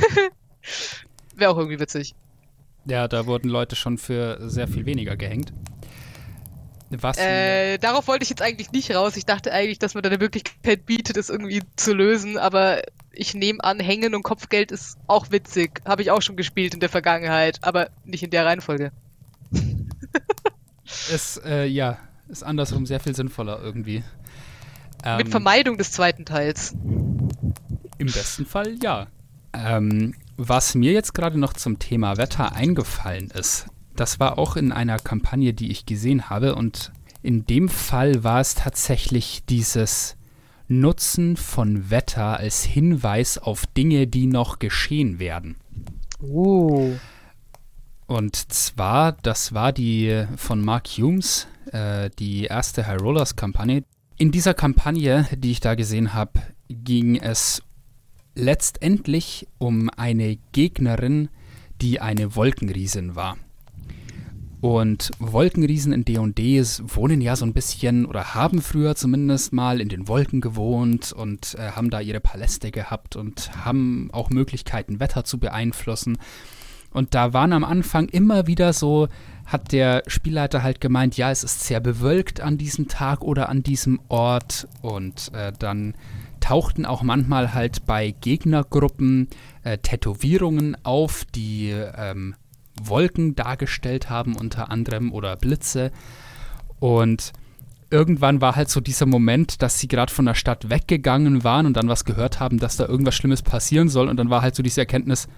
Wäre 1.34 1.50
auch 1.50 1.58
irgendwie 1.58 1.80
witzig. 1.80 2.14
Ja, 2.86 3.08
da 3.08 3.26
wurden 3.26 3.48
Leute 3.48 3.76
schon 3.76 3.98
für 3.98 4.38
sehr 4.48 4.68
viel 4.68 4.86
weniger 4.86 5.16
gehängt. 5.16 5.52
Was? 6.90 7.18
Äh, 7.18 7.78
darauf 7.78 8.06
wollte 8.06 8.22
ich 8.22 8.30
jetzt 8.30 8.42
eigentlich 8.42 8.70
nicht 8.70 8.94
raus. 8.94 9.16
Ich 9.16 9.26
dachte 9.26 9.52
eigentlich, 9.52 9.78
dass 9.78 9.94
man 9.94 10.02
da 10.02 10.10
eine 10.10 10.18
Möglichkeit 10.18 10.86
bietet, 10.86 11.16
es 11.16 11.28
irgendwie 11.28 11.62
zu 11.76 11.92
lösen, 11.92 12.38
aber 12.38 12.82
ich 13.12 13.34
nehme 13.34 13.62
an, 13.64 13.80
Hängen 13.80 14.14
und 14.14 14.22
Kopfgeld 14.22 14.70
ist 14.70 14.98
auch 15.06 15.30
witzig. 15.30 15.80
Habe 15.84 16.02
ich 16.02 16.10
auch 16.10 16.22
schon 16.22 16.36
gespielt 16.36 16.74
in 16.74 16.80
der 16.80 16.88
Vergangenheit, 16.88 17.58
aber 17.62 17.88
nicht 18.04 18.22
in 18.22 18.30
der 18.30 18.44
Reihenfolge. 18.44 18.92
es, 21.12 21.40
äh, 21.44 21.66
ja, 21.66 21.98
ist 22.28 22.44
andersrum 22.44 22.86
sehr 22.86 23.00
viel 23.00 23.14
sinnvoller 23.14 23.60
irgendwie. 23.62 24.04
Ähm, 25.04 25.18
Mit 25.18 25.28
Vermeidung 25.28 25.78
des 25.78 25.92
zweiten 25.92 26.24
Teils. 26.24 26.72
Im 27.98 28.06
besten 28.06 28.46
Fall 28.46 28.76
ja. 28.82 29.06
Ähm, 29.52 30.14
was 30.36 30.74
mir 30.74 30.92
jetzt 30.92 31.14
gerade 31.14 31.38
noch 31.38 31.52
zum 31.52 31.78
Thema 31.78 32.16
Wetter 32.16 32.54
eingefallen 32.54 33.30
ist, 33.30 33.66
das 33.96 34.18
war 34.18 34.38
auch 34.38 34.56
in 34.56 34.72
einer 34.72 34.98
Kampagne, 34.98 35.54
die 35.54 35.70
ich 35.70 35.86
gesehen 35.86 36.28
habe. 36.28 36.54
Und 36.54 36.92
in 37.22 37.46
dem 37.46 37.68
Fall 37.68 38.24
war 38.24 38.40
es 38.40 38.54
tatsächlich 38.54 39.44
dieses 39.48 40.16
Nutzen 40.66 41.36
von 41.36 41.90
Wetter 41.90 42.38
als 42.38 42.64
Hinweis 42.64 43.38
auf 43.38 43.66
Dinge, 43.66 44.06
die 44.06 44.26
noch 44.26 44.58
geschehen 44.58 45.18
werden. 45.18 45.56
Oh. 46.20 46.92
Und 48.06 48.36
zwar, 48.36 49.12
das 49.12 49.54
war 49.54 49.72
die 49.72 50.26
von 50.36 50.62
Mark 50.62 50.88
Humes, 50.88 51.46
äh, 51.72 52.10
die 52.18 52.44
erste 52.44 52.86
High 52.86 53.00
Rollers 53.00 53.36
Kampagne. 53.36 53.84
In 54.16 54.30
dieser 54.30 54.54
Kampagne, 54.54 55.26
die 55.36 55.50
ich 55.50 55.60
da 55.60 55.74
gesehen 55.74 56.14
habe, 56.14 56.40
ging 56.68 57.16
es 57.16 57.62
letztendlich 58.34 59.46
um 59.58 59.90
eine 59.96 60.38
Gegnerin, 60.52 61.28
die 61.80 62.00
eine 62.00 62.36
Wolkenriesin 62.36 63.16
war. 63.16 63.36
Und 64.60 65.10
Wolkenriesen 65.18 65.92
in 65.92 66.06
D&D 66.06 66.62
wohnen 66.84 67.20
ja 67.20 67.36
so 67.36 67.44
ein 67.44 67.52
bisschen 67.52 68.06
oder 68.06 68.34
haben 68.34 68.62
früher 68.62 68.96
zumindest 68.96 69.52
mal 69.52 69.78
in 69.78 69.90
den 69.90 70.08
Wolken 70.08 70.40
gewohnt 70.40 71.12
und 71.12 71.54
äh, 71.58 71.72
haben 71.72 71.90
da 71.90 72.00
ihre 72.00 72.20
Paläste 72.20 72.70
gehabt 72.70 73.14
und 73.14 73.50
haben 73.64 74.08
auch 74.12 74.30
Möglichkeiten, 74.30 75.00
Wetter 75.00 75.24
zu 75.24 75.38
beeinflussen. 75.38 76.16
Und 76.94 77.14
da 77.14 77.34
waren 77.34 77.52
am 77.52 77.62
Anfang 77.62 78.08
immer 78.08 78.46
wieder 78.46 78.72
so, 78.72 79.08
hat 79.44 79.72
der 79.72 80.02
Spielleiter 80.06 80.62
halt 80.62 80.80
gemeint, 80.80 81.18
ja, 81.18 81.30
es 81.30 81.44
ist 81.44 81.64
sehr 81.64 81.80
bewölkt 81.80 82.40
an 82.40 82.56
diesem 82.56 82.88
Tag 82.88 83.22
oder 83.22 83.50
an 83.50 83.62
diesem 83.62 84.00
Ort. 84.08 84.66
Und 84.80 85.30
äh, 85.34 85.52
dann 85.58 85.94
tauchten 86.44 86.84
auch 86.84 87.02
manchmal 87.02 87.54
halt 87.54 87.86
bei 87.86 88.14
Gegnergruppen 88.20 89.28
äh, 89.62 89.78
Tätowierungen 89.78 90.76
auf, 90.84 91.24
die 91.24 91.70
ähm, 91.70 92.34
Wolken 92.78 93.34
dargestellt 93.34 94.10
haben, 94.10 94.36
unter 94.36 94.70
anderem, 94.70 95.10
oder 95.10 95.36
Blitze. 95.36 95.90
Und 96.80 97.32
irgendwann 97.88 98.42
war 98.42 98.56
halt 98.56 98.68
so 98.68 98.82
dieser 98.82 99.06
Moment, 99.06 99.62
dass 99.62 99.80
sie 99.80 99.88
gerade 99.88 100.12
von 100.12 100.26
der 100.26 100.34
Stadt 100.34 100.68
weggegangen 100.68 101.44
waren 101.44 101.64
und 101.64 101.78
dann 101.78 101.88
was 101.88 102.04
gehört 102.04 102.40
haben, 102.40 102.58
dass 102.58 102.76
da 102.76 102.84
irgendwas 102.84 103.14
Schlimmes 103.14 103.40
passieren 103.40 103.88
soll. 103.88 104.08
Und 104.08 104.18
dann 104.18 104.28
war 104.28 104.42
halt 104.42 104.54
so 104.54 104.62
diese 104.62 104.82
Erkenntnis, 104.82 105.28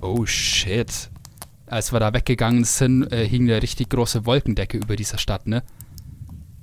oh 0.00 0.26
shit. 0.26 1.10
Als 1.66 1.92
wir 1.92 1.98
da 1.98 2.14
weggegangen 2.14 2.62
sind, 2.62 3.12
äh, 3.12 3.26
hing 3.26 3.50
eine 3.50 3.60
richtig 3.60 3.88
große 3.88 4.26
Wolkendecke 4.26 4.78
über 4.78 4.94
dieser 4.94 5.18
Stadt, 5.18 5.48
ne? 5.48 5.64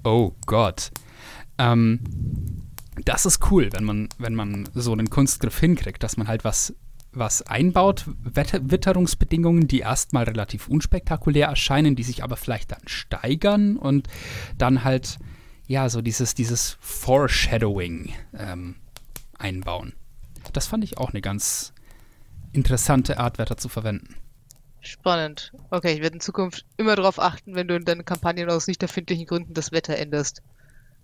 Oh 0.05 0.31
Gott. 0.45 0.91
Ähm, 1.57 1.99
das 3.05 3.25
ist 3.25 3.51
cool, 3.51 3.69
wenn 3.73 3.83
man, 3.83 4.09
wenn 4.17 4.35
man 4.35 4.69
so 4.73 4.91
einen 4.91 5.09
Kunstgriff 5.09 5.59
hinkriegt, 5.59 6.03
dass 6.03 6.17
man 6.17 6.27
halt 6.27 6.43
was 6.43 6.73
was 7.19 7.41
einbaut, 7.41 8.05
Wetter 8.21 8.69
Witterungsbedingungen, 8.69 9.67
die 9.67 9.79
erstmal 9.79 10.25
relativ 10.25 10.67
unspektakulär 10.67 11.47
erscheinen, 11.47 11.95
die 11.95 12.03
sich 12.03 12.23
aber 12.23 12.37
vielleicht 12.37 12.71
dann 12.71 12.87
steigern 12.87 13.77
und 13.77 14.07
dann 14.57 14.83
halt, 14.83 15.17
ja, 15.67 15.89
so 15.89 16.01
dieses, 16.01 16.35
dieses 16.35 16.77
Foreshadowing 16.79 18.13
ähm, 18.37 18.75
einbauen. 19.37 19.93
Das 20.53 20.67
fand 20.67 20.83
ich 20.83 20.97
auch 20.97 21.11
eine 21.11 21.21
ganz 21.21 21.73
interessante 22.53 23.19
Art, 23.19 23.37
Wetter 23.37 23.57
zu 23.57 23.69
verwenden. 23.69 24.15
Spannend. 24.81 25.51
Okay, 25.69 25.93
ich 25.93 26.01
werde 26.01 26.15
in 26.15 26.21
Zukunft 26.21 26.65
immer 26.77 26.95
darauf 26.95 27.19
achten, 27.19 27.55
wenn 27.55 27.67
du 27.67 27.75
in 27.75 27.83
deinen 27.83 28.05
Kampagnen 28.05 28.49
aus 28.49 28.67
nicht 28.67 28.81
erfindlichen 28.81 29.25
Gründen 29.25 29.53
das 29.53 29.71
Wetter 29.71 29.97
änderst. 29.97 30.41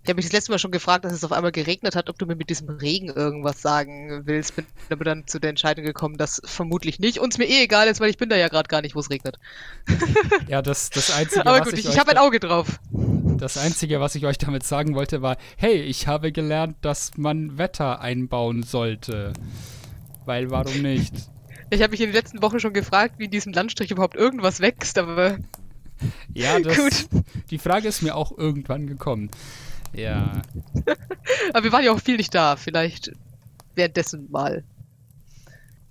Ich 0.04 0.10
habe 0.10 0.16
mich 0.16 0.26
das 0.26 0.32
letzte 0.32 0.52
Mal 0.52 0.58
schon 0.58 0.70
gefragt, 0.70 1.06
dass 1.06 1.14
es 1.14 1.24
auf 1.24 1.32
einmal 1.32 1.50
geregnet 1.50 1.96
hat, 1.96 2.10
ob 2.10 2.18
du 2.18 2.26
mir 2.26 2.36
mit 2.36 2.50
diesem 2.50 2.68
Regen 2.68 3.08
irgendwas 3.08 3.62
sagen 3.62 4.26
willst. 4.26 4.54
Bin 4.54 4.66
aber 4.90 5.02
dann 5.02 5.26
zu 5.26 5.38
der 5.38 5.48
Entscheidung 5.48 5.86
gekommen, 5.86 6.18
dass 6.18 6.42
vermutlich 6.44 6.98
nicht. 6.98 7.20
Uns 7.20 7.38
mir 7.38 7.46
eh 7.46 7.62
egal 7.62 7.88
ist, 7.88 8.00
weil 8.00 8.10
ich 8.10 8.18
bin 8.18 8.28
da 8.28 8.36
ja 8.36 8.48
gerade 8.48 8.68
gar 8.68 8.82
nicht, 8.82 8.94
wo 8.94 9.00
es 9.00 9.08
regnet. 9.08 9.38
Ja, 10.46 10.60
das, 10.60 10.90
das 10.90 11.10
Einzige, 11.10 11.46
aber 11.46 11.60
gut, 11.62 11.72
ich, 11.72 11.80
ich, 11.80 11.88
ich 11.88 11.98
habe 11.98 12.10
ein 12.10 12.18
Auge 12.18 12.38
drauf. 12.38 12.80
Das 13.38 13.56
Einzige, 13.56 13.98
was 13.98 14.14
ich 14.14 14.26
euch 14.26 14.36
damit 14.36 14.62
sagen 14.62 14.94
wollte, 14.94 15.22
war, 15.22 15.38
hey, 15.56 15.80
ich 15.80 16.06
habe 16.06 16.32
gelernt, 16.32 16.76
dass 16.82 17.12
man 17.16 17.56
Wetter 17.56 18.02
einbauen 18.02 18.62
sollte. 18.62 19.32
Weil 20.26 20.50
warum 20.50 20.82
nicht? 20.82 21.14
Ich 21.70 21.80
habe 21.80 21.92
mich 21.92 22.00
in 22.02 22.08
den 22.08 22.14
letzten 22.14 22.42
Wochen 22.42 22.60
schon 22.60 22.74
gefragt, 22.74 23.14
wie 23.18 23.24
in 23.24 23.30
diesem 23.30 23.54
Landstrich 23.54 23.90
überhaupt 23.90 24.16
irgendwas 24.16 24.60
wächst, 24.60 24.98
aber... 24.98 25.38
Ja, 26.34 26.60
das, 26.60 26.76
Gut. 27.10 27.24
die 27.50 27.58
Frage 27.58 27.88
ist 27.88 28.02
mir 28.02 28.14
auch 28.14 28.36
irgendwann 28.36 28.86
gekommen. 28.86 29.30
Ja. 29.94 30.42
Aber 31.52 31.64
wir 31.64 31.72
waren 31.72 31.84
ja 31.84 31.92
auch 31.92 32.00
viel 32.00 32.16
nicht 32.16 32.34
da. 32.34 32.56
Vielleicht 32.56 33.12
währenddessen 33.74 34.30
mal. 34.30 34.64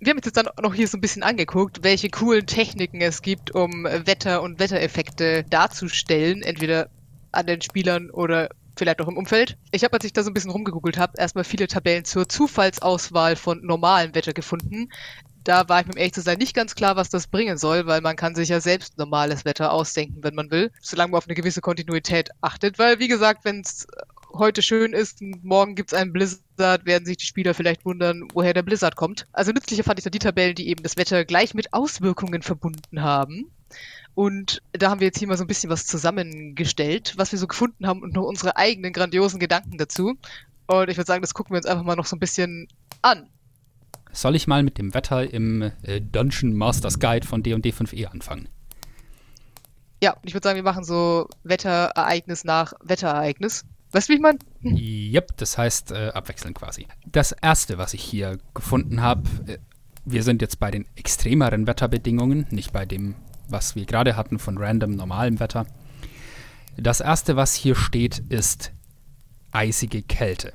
Wir 0.00 0.10
haben 0.10 0.20
jetzt 0.22 0.36
dann 0.36 0.48
noch 0.60 0.74
hier 0.74 0.88
so 0.88 0.98
ein 0.98 1.00
bisschen 1.00 1.22
angeguckt, 1.22 1.82
welche 1.82 2.10
coolen 2.10 2.46
Techniken 2.46 3.00
es 3.00 3.22
gibt, 3.22 3.54
um 3.54 3.84
Wetter 3.84 4.42
und 4.42 4.58
Wettereffekte 4.58 5.44
darzustellen, 5.44 6.42
entweder 6.42 6.90
an 7.32 7.46
den 7.46 7.62
Spielern 7.62 8.10
oder 8.10 8.50
vielleicht 8.76 9.00
auch 9.00 9.08
im 9.08 9.16
Umfeld. 9.16 9.56
Ich 9.70 9.84
habe, 9.84 9.94
als 9.94 10.04
ich 10.04 10.12
da 10.12 10.22
so 10.22 10.30
ein 10.30 10.34
bisschen 10.34 10.50
rumgegoogelt 10.50 10.98
habe, 10.98 11.14
erstmal 11.16 11.44
viele 11.44 11.68
Tabellen 11.68 12.04
zur 12.04 12.28
Zufallsauswahl 12.28 13.36
von 13.36 13.64
normalem 13.64 14.14
Wetter 14.14 14.32
gefunden, 14.32 14.90
da 15.44 15.68
war 15.68 15.80
ich 15.80 15.86
mir 15.86 15.96
ehrlich 15.96 16.14
zu 16.14 16.22
sein 16.22 16.38
nicht 16.38 16.54
ganz 16.54 16.74
klar, 16.74 16.96
was 16.96 17.10
das 17.10 17.26
bringen 17.26 17.58
soll, 17.58 17.86
weil 17.86 18.00
man 18.00 18.16
kann 18.16 18.34
sich 18.34 18.48
ja 18.48 18.60
selbst 18.60 18.98
normales 18.98 19.44
Wetter 19.44 19.72
ausdenken, 19.72 20.24
wenn 20.24 20.34
man 20.34 20.50
will, 20.50 20.72
solange 20.80 21.12
man 21.12 21.18
auf 21.18 21.26
eine 21.26 21.34
gewisse 21.34 21.60
Kontinuität 21.60 22.30
achtet, 22.40 22.78
weil 22.78 22.98
wie 22.98 23.08
gesagt, 23.08 23.44
wenn 23.44 23.60
es 23.60 23.86
heute 24.32 24.62
schön 24.62 24.92
ist 24.92 25.20
und 25.20 25.44
morgen 25.44 25.74
gibt 25.74 25.92
es 25.92 25.98
einen 25.98 26.12
Blizzard, 26.12 26.84
werden 26.84 27.06
sich 27.06 27.18
die 27.18 27.26
Spieler 27.26 27.54
vielleicht 27.54 27.84
wundern, 27.84 28.26
woher 28.32 28.52
der 28.52 28.62
Blizzard 28.62 28.96
kommt. 28.96 29.26
Also 29.32 29.52
nützlicher 29.52 29.84
fand 29.84 29.98
ich 29.98 30.04
da 30.04 30.10
die 30.10 30.18
Tabellen, 30.18 30.54
die 30.54 30.68
eben 30.68 30.82
das 30.82 30.96
Wetter 30.96 31.24
gleich 31.24 31.54
mit 31.54 31.72
Auswirkungen 31.72 32.42
verbunden 32.42 33.02
haben. 33.02 33.50
Und 34.14 34.62
da 34.72 34.90
haben 34.90 35.00
wir 35.00 35.06
jetzt 35.06 35.18
hier 35.18 35.28
mal 35.28 35.36
so 35.36 35.44
ein 35.44 35.48
bisschen 35.48 35.70
was 35.70 35.86
zusammengestellt, 35.86 37.14
was 37.16 37.32
wir 37.32 37.38
so 37.38 37.46
gefunden 37.46 37.86
haben 37.86 38.02
und 38.02 38.14
noch 38.14 38.24
unsere 38.24 38.56
eigenen 38.56 38.92
grandiosen 38.92 39.40
Gedanken 39.40 39.78
dazu. 39.78 40.14
Und 40.66 40.88
ich 40.88 40.96
würde 40.96 41.06
sagen, 41.06 41.22
das 41.22 41.34
gucken 41.34 41.52
wir 41.52 41.58
uns 41.58 41.66
einfach 41.66 41.84
mal 41.84 41.96
noch 41.96 42.06
so 42.06 42.16
ein 42.16 42.20
bisschen 42.20 42.68
an. 43.02 43.28
Soll 44.14 44.36
ich 44.36 44.46
mal 44.46 44.62
mit 44.62 44.78
dem 44.78 44.94
Wetter 44.94 45.28
im 45.32 45.72
äh, 45.82 46.00
Dungeon 46.00 46.54
Masters 46.54 47.00
Guide 47.00 47.26
von 47.26 47.42
D&D 47.42 47.70
5e 47.70 48.06
anfangen? 48.06 48.48
Ja, 50.00 50.16
ich 50.22 50.34
würde 50.34 50.46
sagen, 50.46 50.56
wir 50.56 50.62
machen 50.62 50.84
so 50.84 51.28
Wetterereignis 51.42 52.44
nach 52.44 52.74
Wetterereignis. 52.80 53.64
Weißt 53.90 54.08
du, 54.08 54.12
wie 54.12 54.16
ich 54.16 54.22
meine? 54.22 54.38
Yep, 54.62 55.36
das 55.36 55.58
heißt 55.58 55.90
äh, 55.90 56.10
abwechselnd 56.14 56.56
quasi. 56.56 56.86
Das 57.06 57.32
erste, 57.32 57.76
was 57.76 57.92
ich 57.92 58.02
hier 58.02 58.38
gefunden 58.54 59.02
habe, 59.02 59.22
äh, 59.46 59.58
wir 60.04 60.22
sind 60.22 60.42
jetzt 60.42 60.60
bei 60.60 60.70
den 60.70 60.86
extremeren 60.94 61.66
Wetterbedingungen, 61.66 62.46
nicht 62.50 62.72
bei 62.72 62.86
dem, 62.86 63.16
was 63.48 63.74
wir 63.74 63.84
gerade 63.84 64.16
hatten 64.16 64.38
von 64.38 64.58
random 64.58 64.92
normalem 64.92 65.40
Wetter. 65.40 65.66
Das 66.76 67.00
erste, 67.00 67.34
was 67.34 67.54
hier 67.54 67.74
steht, 67.74 68.18
ist 68.28 68.72
eisige 69.50 70.02
Kälte. 70.02 70.52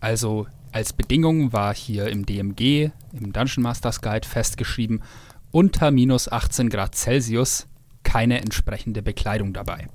Also 0.00 0.46
als 0.72 0.92
Bedingung 0.92 1.52
war 1.52 1.74
hier 1.74 2.08
im 2.08 2.26
DMG, 2.26 2.90
im 3.12 3.32
Dungeon 3.32 3.62
Masters 3.62 4.00
Guide 4.00 4.26
festgeschrieben, 4.26 5.02
unter 5.50 5.90
minus 5.90 6.30
18 6.30 6.68
Grad 6.68 6.94
Celsius 6.94 7.66
keine 8.04 8.40
entsprechende 8.40 9.02
Bekleidung 9.02 9.52
dabei. 9.52 9.88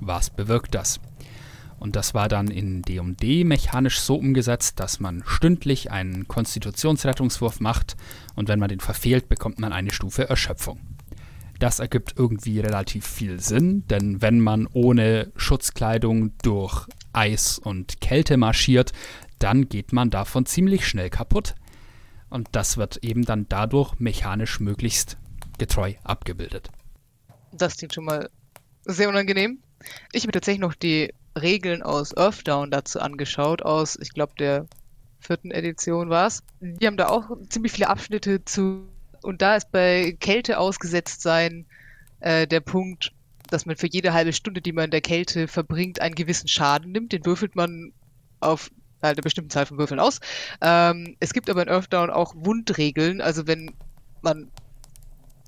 Was 0.00 0.30
bewirkt 0.30 0.74
das? 0.74 1.00
Und 1.78 1.96
das 1.96 2.14
war 2.14 2.28
dann 2.28 2.46
in 2.46 2.82
D&D 2.82 3.42
mechanisch 3.42 3.98
so 3.98 4.14
umgesetzt, 4.14 4.78
dass 4.78 5.00
man 5.00 5.24
stündlich 5.26 5.90
einen 5.90 6.28
Konstitutionsrettungswurf 6.28 7.58
macht 7.58 7.96
und 8.36 8.48
wenn 8.48 8.60
man 8.60 8.68
den 8.68 8.78
verfehlt, 8.78 9.28
bekommt 9.28 9.58
man 9.58 9.72
eine 9.72 9.90
Stufe 9.90 10.28
Erschöpfung. 10.28 10.78
Das 11.58 11.80
ergibt 11.80 12.14
irgendwie 12.16 12.60
relativ 12.60 13.06
viel 13.06 13.40
Sinn, 13.40 13.84
denn 13.88 14.22
wenn 14.22 14.38
man 14.38 14.68
ohne 14.72 15.32
Schutzkleidung 15.34 16.32
durch 16.42 16.86
Eis 17.12 17.58
und 17.58 18.00
Kälte 18.00 18.36
marschiert, 18.36 18.92
dann 19.42 19.68
geht 19.68 19.92
man 19.92 20.10
davon 20.10 20.46
ziemlich 20.46 20.86
schnell 20.86 21.10
kaputt. 21.10 21.54
Und 22.30 22.48
das 22.52 22.76
wird 22.76 22.98
eben 22.98 23.24
dann 23.24 23.46
dadurch 23.48 23.98
mechanisch 23.98 24.60
möglichst 24.60 25.18
getreu 25.58 25.94
abgebildet. 26.02 26.70
Das 27.52 27.76
klingt 27.76 27.92
schon 27.92 28.06
mal 28.06 28.30
sehr 28.84 29.08
unangenehm. 29.08 29.58
Ich 30.12 30.22
habe 30.22 30.32
tatsächlich 30.32 30.60
noch 30.60 30.74
die 30.74 31.12
Regeln 31.38 31.82
aus 31.82 32.16
Earthdown 32.16 32.70
dazu 32.70 33.00
angeschaut, 33.00 33.62
aus, 33.62 33.96
ich 34.00 34.12
glaube, 34.12 34.32
der 34.38 34.66
vierten 35.20 35.50
Edition 35.50 36.08
war 36.08 36.26
es. 36.26 36.42
Die 36.60 36.86
haben 36.86 36.96
da 36.96 37.08
auch 37.08 37.30
ziemlich 37.48 37.72
viele 37.72 37.88
Abschnitte 37.88 38.44
zu. 38.44 38.88
Und 39.22 39.40
da 39.40 39.56
ist 39.56 39.70
bei 39.70 40.16
Kälte 40.18 40.58
ausgesetzt 40.58 41.22
sein 41.22 41.66
äh, 42.20 42.46
der 42.46 42.60
Punkt, 42.60 43.12
dass 43.50 43.66
man 43.66 43.76
für 43.76 43.86
jede 43.86 44.12
halbe 44.12 44.32
Stunde, 44.32 44.60
die 44.60 44.72
man 44.72 44.86
in 44.86 44.90
der 44.90 45.00
Kälte 45.00 45.46
verbringt, 45.46 46.00
einen 46.00 46.14
gewissen 46.14 46.48
Schaden 46.48 46.92
nimmt. 46.92 47.12
Den 47.12 47.24
würfelt 47.24 47.54
man 47.54 47.92
auf 48.40 48.70
halt 49.02 49.18
eine 49.18 49.22
bestimmte 49.22 49.52
Zahl 49.52 49.66
von 49.66 49.78
Würfeln 49.78 50.00
aus. 50.00 50.20
Ähm, 50.60 51.16
es 51.20 51.32
gibt 51.32 51.50
aber 51.50 51.62
in 51.62 51.68
Earthdown 51.68 52.10
auch 52.10 52.34
Wundregeln. 52.36 53.20
Also 53.20 53.46
wenn 53.46 53.72
man 54.22 54.50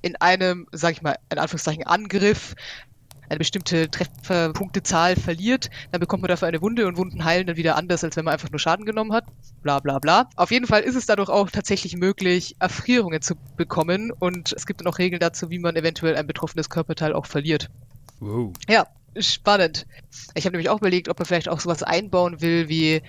in 0.03 0.17
einem, 0.17 0.67
sag 0.73 0.93
ich 0.93 1.03
mal, 1.03 1.17
in 1.31 1.39
Anführungszeichen 1.39 1.87
Angriff 1.87 2.55
eine 3.29 3.39
bestimmte 3.39 3.91
Trefferpunktezahl 3.91 5.17
verliert, 5.17 5.71
dann 5.93 6.01
bekommt 6.01 6.23
man 6.23 6.29
dafür 6.29 6.49
eine 6.49 6.61
Wunde 6.61 6.87
und 6.87 6.97
Wunden 6.97 7.25
heilen 7.25 7.47
dann 7.47 7.57
wieder 7.57 7.77
anders, 7.77 8.05
als 8.05 8.17
wenn 8.17 8.25
man 8.25 8.35
einfach 8.35 8.51
nur 8.51 8.59
Schaden 8.59 8.85
genommen 8.85 9.13
hat. 9.13 9.25
Bla 9.63 9.81
bla 9.81 9.99
bla. 9.99 10.29
Auf 10.37 10.51
jeden 10.51 10.67
Fall 10.67 10.83
ist 10.83 10.95
es 10.95 11.07
dadurch 11.07 11.31
auch 11.31 11.51
tatsächlich 11.51 11.97
möglich, 11.97 12.57
Erfrierungen 12.59 13.23
zu 13.23 13.35
bekommen 13.57 14.11
und 14.11 14.53
es 14.53 14.67
gibt 14.67 14.81
dann 14.81 14.89
auch 14.89 14.99
Regeln 14.99 15.21
dazu, 15.21 15.51
wie 15.51 15.59
man 15.59 15.77
eventuell 15.77 16.17
ein 16.17 16.27
betroffenes 16.27 16.69
Körperteil 16.69 17.15
auch 17.15 17.27
verliert. 17.27 17.71
Wow. 18.21 18.53
Ja, 18.69 18.87
spannend. 19.19 19.87
Ich 20.35 20.45
habe 20.45 20.53
nämlich 20.53 20.69
auch 20.69 20.79
überlegt, 20.79 21.09
ob 21.09 21.19
man 21.19 21.27
vielleicht 21.27 21.49
auch 21.49 21.61
sowas 21.61 21.83
einbauen 21.83 22.41
will, 22.41 22.69
wie 22.69 23.03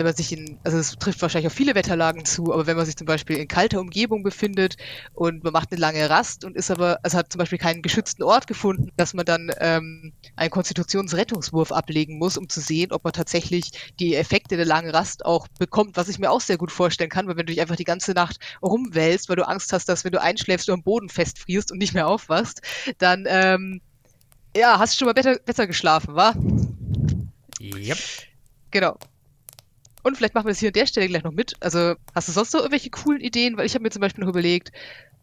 wenn 0.00 0.06
man 0.06 0.16
sich 0.16 0.32
in, 0.32 0.58
also 0.64 0.78
es 0.78 0.96
trifft 0.98 1.20
wahrscheinlich 1.20 1.48
auf 1.48 1.52
viele 1.52 1.74
Wetterlagen 1.74 2.24
zu, 2.24 2.54
aber 2.54 2.66
wenn 2.66 2.76
man 2.78 2.86
sich 2.86 2.96
zum 2.96 3.06
Beispiel 3.06 3.36
in 3.36 3.48
kalter 3.48 3.80
Umgebung 3.80 4.22
befindet 4.22 4.76
und 5.12 5.44
man 5.44 5.52
macht 5.52 5.70
eine 5.70 5.80
lange 5.80 6.08
Rast 6.08 6.42
und 6.46 6.56
ist 6.56 6.70
aber, 6.70 6.98
also 7.02 7.18
hat 7.18 7.30
zum 7.30 7.38
Beispiel 7.38 7.58
keinen 7.58 7.82
geschützten 7.82 8.22
Ort 8.22 8.46
gefunden, 8.46 8.90
dass 8.96 9.12
man 9.12 9.26
dann 9.26 9.52
ähm, 9.58 10.14
einen 10.36 10.50
Konstitutionsrettungswurf 10.50 11.70
ablegen 11.70 12.16
muss, 12.16 12.38
um 12.38 12.48
zu 12.48 12.60
sehen, 12.62 12.92
ob 12.92 13.04
man 13.04 13.12
tatsächlich 13.12 13.72
die 14.00 14.14
Effekte 14.14 14.56
der 14.56 14.64
langen 14.64 14.90
Rast 14.90 15.26
auch 15.26 15.46
bekommt, 15.58 15.98
was 15.98 16.08
ich 16.08 16.18
mir 16.18 16.30
auch 16.30 16.40
sehr 16.40 16.56
gut 16.56 16.72
vorstellen 16.72 17.10
kann, 17.10 17.26
weil 17.26 17.36
wenn 17.36 17.44
du 17.44 17.52
dich 17.52 17.60
einfach 17.60 17.76
die 17.76 17.84
ganze 17.84 18.12
Nacht 18.12 18.38
rumwälzt, 18.62 19.28
weil 19.28 19.36
du 19.36 19.46
Angst 19.46 19.74
hast, 19.74 19.86
dass 19.90 20.02
wenn 20.04 20.12
du 20.12 20.22
einschläfst, 20.22 20.66
du 20.66 20.72
am 20.72 20.82
Boden 20.82 21.10
festfrierst 21.10 21.72
und 21.72 21.76
nicht 21.76 21.92
mehr 21.92 22.08
aufwachst, 22.08 22.62
dann 22.96 23.26
ähm, 23.28 23.82
ja, 24.56 24.78
hast 24.78 24.94
du 24.94 24.98
schon 24.98 25.06
mal 25.06 25.12
besser, 25.12 25.36
besser 25.44 25.66
geschlafen, 25.66 26.14
wa? 26.14 26.34
Yep. 27.60 27.98
Genau. 28.70 28.96
Und 30.02 30.16
vielleicht 30.16 30.34
machen 30.34 30.46
wir 30.46 30.52
das 30.52 30.60
hier 30.60 30.70
an 30.70 30.74
der 30.74 30.86
Stelle 30.86 31.08
gleich 31.08 31.24
noch 31.24 31.32
mit. 31.32 31.54
Also, 31.60 31.94
hast 32.14 32.28
du 32.28 32.32
sonst 32.32 32.52
noch 32.52 32.60
irgendwelche 32.60 32.90
coolen 32.90 33.20
Ideen? 33.20 33.56
Weil 33.56 33.66
ich 33.66 33.74
habe 33.74 33.82
mir 33.82 33.90
zum 33.90 34.00
Beispiel 34.00 34.24
noch 34.24 34.30
überlegt, 34.30 34.72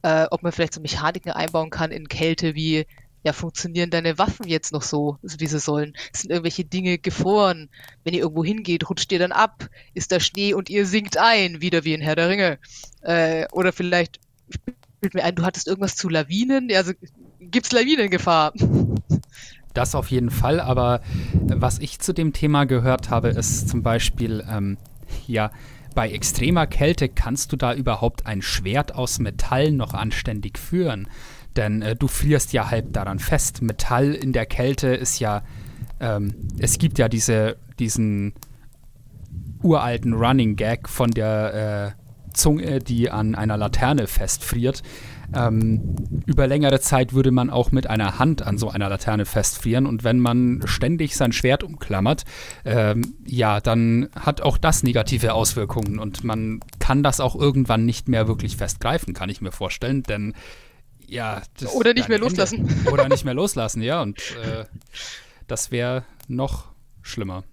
äh, 0.03 0.25
ob 0.31 0.43
man 0.43 0.51
vielleicht 0.51 0.73
so 0.73 0.81
Mechaniken 0.81 1.31
einbauen 1.31 1.69
kann 1.69 1.91
in 1.91 2.07
Kälte, 2.07 2.55
wie 2.55 2.85
ja, 3.23 3.33
funktionieren 3.33 3.89
deine 3.89 4.17
Waffen 4.17 4.47
jetzt 4.47 4.71
noch 4.71 4.83
so, 4.83 5.17
wie 5.21 5.47
sie 5.47 5.59
sollen? 5.59 5.97
Sind 6.13 6.31
irgendwelche 6.31 6.63
Dinge 6.63 6.97
gefroren? 6.97 7.69
Wenn 8.03 8.13
ihr 8.13 8.21
irgendwo 8.21 8.43
hingeht, 8.43 8.89
rutscht 8.89 9.11
ihr 9.11 9.19
dann 9.19 9.31
ab? 9.31 9.67
Ist 9.93 10.11
da 10.11 10.19
Schnee 10.19 10.53
und 10.53 10.69
ihr 10.69 10.85
sinkt 10.85 11.17
ein, 11.17 11.59
wieder 11.61 11.83
wie 11.83 11.93
in 11.93 12.01
Herr 12.01 12.15
der 12.15 12.29
Ringe? 12.29 12.59
Äh, 13.01 13.45
oder 13.51 13.73
vielleicht 13.73 14.19
fällt 15.01 15.13
mir 15.13 15.23
ein, 15.23 15.35
du 15.35 15.43
hattest 15.43 15.67
irgendwas 15.67 15.95
zu 15.95 16.09
Lawinen? 16.09 16.71
Also 16.73 16.93
gibt's 17.39 17.71
Lawinengefahr? 17.71 18.53
Das 19.77 19.93
auf 19.93 20.09
jeden 20.09 20.31
Fall, 20.31 20.59
aber 20.59 21.01
was 21.33 21.77
ich 21.77 21.99
zu 21.99 22.11
dem 22.11 22.33
Thema 22.33 22.65
gehört 22.65 23.11
habe, 23.11 23.27
ist 23.27 23.69
zum 23.69 23.83
Beispiel, 23.83 24.43
ähm, 24.49 24.77
ja, 25.27 25.51
bei 25.93 26.09
extremer 26.09 26.65
Kälte 26.65 27.09
kannst 27.09 27.51
du 27.51 27.57
da 27.57 27.75
überhaupt 27.75 28.25
ein 28.25 28.41
Schwert 28.41 28.95
aus 28.95 29.19
Metall 29.19 29.71
noch 29.71 29.93
anständig 29.93 30.57
führen? 30.57 31.07
Denn 31.55 31.83
äh, 31.83 31.95
du 31.95 32.07
frierst 32.07 32.53
ja 32.53 32.71
halb 32.71 32.91
daran 32.93 33.19
fest. 33.19 33.61
Metall 33.61 34.15
in 34.15 34.33
der 34.33 34.47
Kälte 34.47 34.87
ist 34.87 35.19
ja, 35.19 35.43
ähm, 35.99 36.33
es 36.57 36.79
gibt 36.79 36.97
ja 36.97 37.07
diese, 37.07 37.57
diesen 37.77 38.33
uralten 39.61 40.13
Running 40.13 40.55
Gag 40.55 40.89
von 40.89 41.11
der 41.11 41.93
äh, 41.95 42.33
Zunge, 42.33 42.79
die 42.79 43.11
an 43.11 43.35
einer 43.35 43.57
Laterne 43.57 44.07
festfriert. 44.07 44.81
Ähm, 45.33 45.95
über 46.25 46.47
längere 46.47 46.79
Zeit 46.79 47.13
würde 47.13 47.31
man 47.31 47.49
auch 47.49 47.71
mit 47.71 47.87
einer 47.87 48.17
Hand 48.17 48.41
an 48.41 48.57
so 48.57 48.69
einer 48.69 48.89
Laterne 48.89 49.25
festfrieren 49.25 49.85
und 49.85 50.03
wenn 50.03 50.19
man 50.19 50.61
ständig 50.65 51.15
sein 51.17 51.33
Schwert 51.33 51.63
umklammert, 51.63 52.23
ähm, 52.63 53.15
ja, 53.25 53.59
dann 53.59 54.09
hat 54.17 54.41
auch 54.41 54.57
das 54.57 54.83
negative 54.83 55.33
Auswirkungen 55.33 55.99
und 55.99 56.23
man 56.23 56.61
kann 56.79 57.03
das 57.03 57.19
auch 57.19 57.35
irgendwann 57.35 57.85
nicht 57.85 58.07
mehr 58.07 58.27
wirklich 58.27 58.57
festgreifen, 58.57 59.13
kann 59.13 59.29
ich 59.29 59.41
mir 59.41 59.51
vorstellen, 59.51 60.03
denn 60.03 60.33
ja. 61.07 61.41
oder 61.73 61.93
nicht 61.93 62.09
mehr 62.09 62.19
loslassen. 62.19 62.67
Oder 62.91 63.07
nicht 63.07 63.23
mehr 63.23 63.33
loslassen, 63.33 63.81
ja, 63.81 64.01
und 64.01 64.19
äh, 64.43 64.65
das 65.47 65.71
wäre 65.71 66.03
noch 66.27 66.65
schlimmer. 67.01 67.43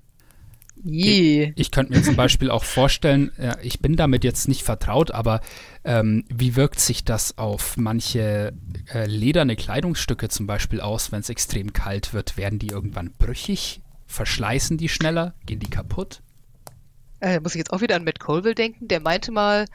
Je. 0.82 1.44
Ich, 1.44 1.52
ich 1.56 1.70
könnte 1.70 1.92
mir 1.92 2.02
zum 2.02 2.16
Beispiel 2.16 2.50
auch 2.50 2.64
vorstellen, 2.64 3.36
äh, 3.38 3.56
ich 3.62 3.80
bin 3.80 3.96
damit 3.96 4.24
jetzt 4.24 4.48
nicht 4.48 4.62
vertraut, 4.62 5.10
aber 5.10 5.40
ähm, 5.84 6.24
wie 6.28 6.56
wirkt 6.56 6.80
sich 6.80 7.04
das 7.04 7.38
auf 7.38 7.76
manche 7.76 8.52
äh, 8.92 9.06
lederne 9.06 9.56
Kleidungsstücke 9.56 10.28
zum 10.28 10.46
Beispiel 10.46 10.80
aus, 10.80 11.12
wenn 11.12 11.20
es 11.20 11.28
extrem 11.28 11.72
kalt 11.72 12.12
wird? 12.12 12.36
Werden 12.36 12.58
die 12.58 12.68
irgendwann 12.68 13.12
brüchig? 13.12 13.80
Verschleißen 14.06 14.76
die 14.76 14.88
schneller? 14.88 15.34
Gehen 15.46 15.60
die 15.60 15.70
kaputt? 15.70 16.20
Äh, 17.20 17.40
muss 17.40 17.54
ich 17.54 17.58
jetzt 17.58 17.72
auch 17.72 17.80
wieder 17.80 17.96
an 17.96 18.04
Matt 18.04 18.20
Colville 18.20 18.54
denken, 18.54 18.88
der 18.88 19.00
meinte 19.00 19.32
mal, 19.32 19.66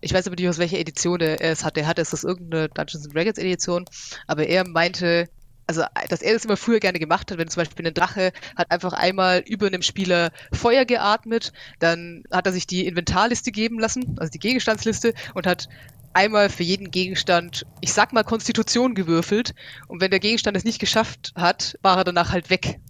ich 0.00 0.12
weiß 0.12 0.26
aber 0.26 0.36
nicht, 0.36 0.48
aus 0.48 0.58
welcher 0.58 0.78
Edition 0.78 1.20
er 1.20 1.40
es 1.40 1.64
hat. 1.64 1.76
Der 1.76 1.86
hatte 1.86 2.02
es 2.02 2.24
irgendeine 2.24 2.68
Dungeons 2.68 3.08
Dragons 3.08 3.38
Edition, 3.38 3.84
aber 4.26 4.46
er 4.46 4.66
meinte, 4.66 5.28
also 5.66 5.84
dass 6.08 6.22
er 6.22 6.32
das 6.32 6.44
immer 6.44 6.56
früher 6.56 6.80
gerne 6.80 6.98
gemacht 6.98 7.30
hat, 7.30 7.38
wenn 7.38 7.48
zum 7.48 7.62
Beispiel 7.62 7.86
ein 7.86 7.94
Drache 7.94 8.32
hat 8.56 8.70
einfach 8.70 8.92
einmal 8.92 9.40
über 9.46 9.66
einem 9.66 9.82
Spieler 9.82 10.30
Feuer 10.52 10.84
geatmet, 10.84 11.52
dann 11.78 12.24
hat 12.30 12.46
er 12.46 12.52
sich 12.52 12.66
die 12.66 12.86
Inventarliste 12.86 13.50
geben 13.50 13.78
lassen, 13.78 14.16
also 14.18 14.30
die 14.30 14.38
Gegenstandsliste, 14.38 15.14
und 15.34 15.46
hat 15.46 15.68
einmal 16.12 16.48
für 16.48 16.62
jeden 16.62 16.90
Gegenstand, 16.90 17.66
ich 17.80 17.92
sag 17.92 18.12
mal, 18.12 18.24
Konstitution 18.24 18.94
gewürfelt. 18.94 19.54
Und 19.86 20.00
wenn 20.00 20.10
der 20.10 20.20
Gegenstand 20.20 20.56
es 20.56 20.64
nicht 20.64 20.78
geschafft 20.78 21.32
hat, 21.36 21.78
war 21.82 21.98
er 21.98 22.04
danach 22.04 22.32
halt 22.32 22.48
weg. 22.48 22.80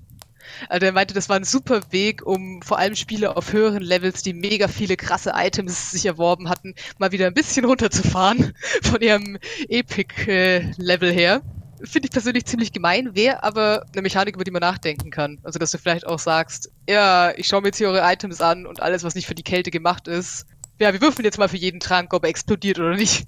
Also 0.68 0.86
er 0.86 0.92
meinte, 0.92 1.12
das 1.12 1.28
war 1.28 1.36
ein 1.36 1.44
super 1.44 1.80
Weg, 1.90 2.24
um 2.24 2.62
vor 2.62 2.78
allem 2.78 2.94
Spieler 2.94 3.36
auf 3.36 3.52
höheren 3.52 3.82
Levels, 3.82 4.22
die 4.22 4.32
mega 4.32 4.68
viele 4.68 4.96
krasse 4.96 5.32
Items 5.34 5.90
sich 5.90 6.06
erworben 6.06 6.48
hatten, 6.48 6.74
mal 6.98 7.10
wieder 7.10 7.26
ein 7.26 7.34
bisschen 7.34 7.64
runterzufahren 7.64 8.54
von 8.82 9.00
ihrem 9.00 9.38
Epic-Level 9.68 11.12
her 11.12 11.42
finde 11.82 12.06
ich 12.06 12.12
persönlich 12.12 12.46
ziemlich 12.46 12.72
gemein, 12.72 13.14
wäre 13.14 13.42
aber 13.42 13.84
eine 13.92 14.02
Mechanik, 14.02 14.34
über 14.34 14.44
die 14.44 14.50
man 14.50 14.60
nachdenken 14.60 15.10
kann. 15.10 15.38
Also, 15.42 15.58
dass 15.58 15.70
du 15.70 15.78
vielleicht 15.78 16.06
auch 16.06 16.18
sagst, 16.18 16.70
ja, 16.88 17.32
ich 17.36 17.46
schaue 17.46 17.62
mir 17.62 17.68
jetzt 17.68 17.78
hier 17.78 17.88
eure 17.88 18.12
Items 18.12 18.40
an 18.40 18.66
und 18.66 18.80
alles, 18.80 19.04
was 19.04 19.14
nicht 19.14 19.26
für 19.26 19.34
die 19.34 19.42
Kälte 19.42 19.70
gemacht 19.70 20.08
ist. 20.08 20.46
Ja, 20.78 20.92
wir 20.92 21.00
würfeln 21.00 21.24
jetzt 21.24 21.38
mal 21.38 21.48
für 21.48 21.56
jeden 21.56 21.80
Trank, 21.80 22.12
ob 22.12 22.24
er 22.24 22.30
explodiert 22.30 22.78
oder 22.78 22.96
nicht. 22.96 23.26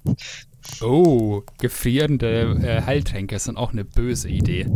Oh, 0.81 1.41
gefrierende 1.59 2.57
äh, 2.61 2.85
Heiltränke 2.85 3.39
sind 3.39 3.57
auch 3.57 3.71
eine 3.71 3.85
böse 3.85 4.29
Idee. 4.29 4.67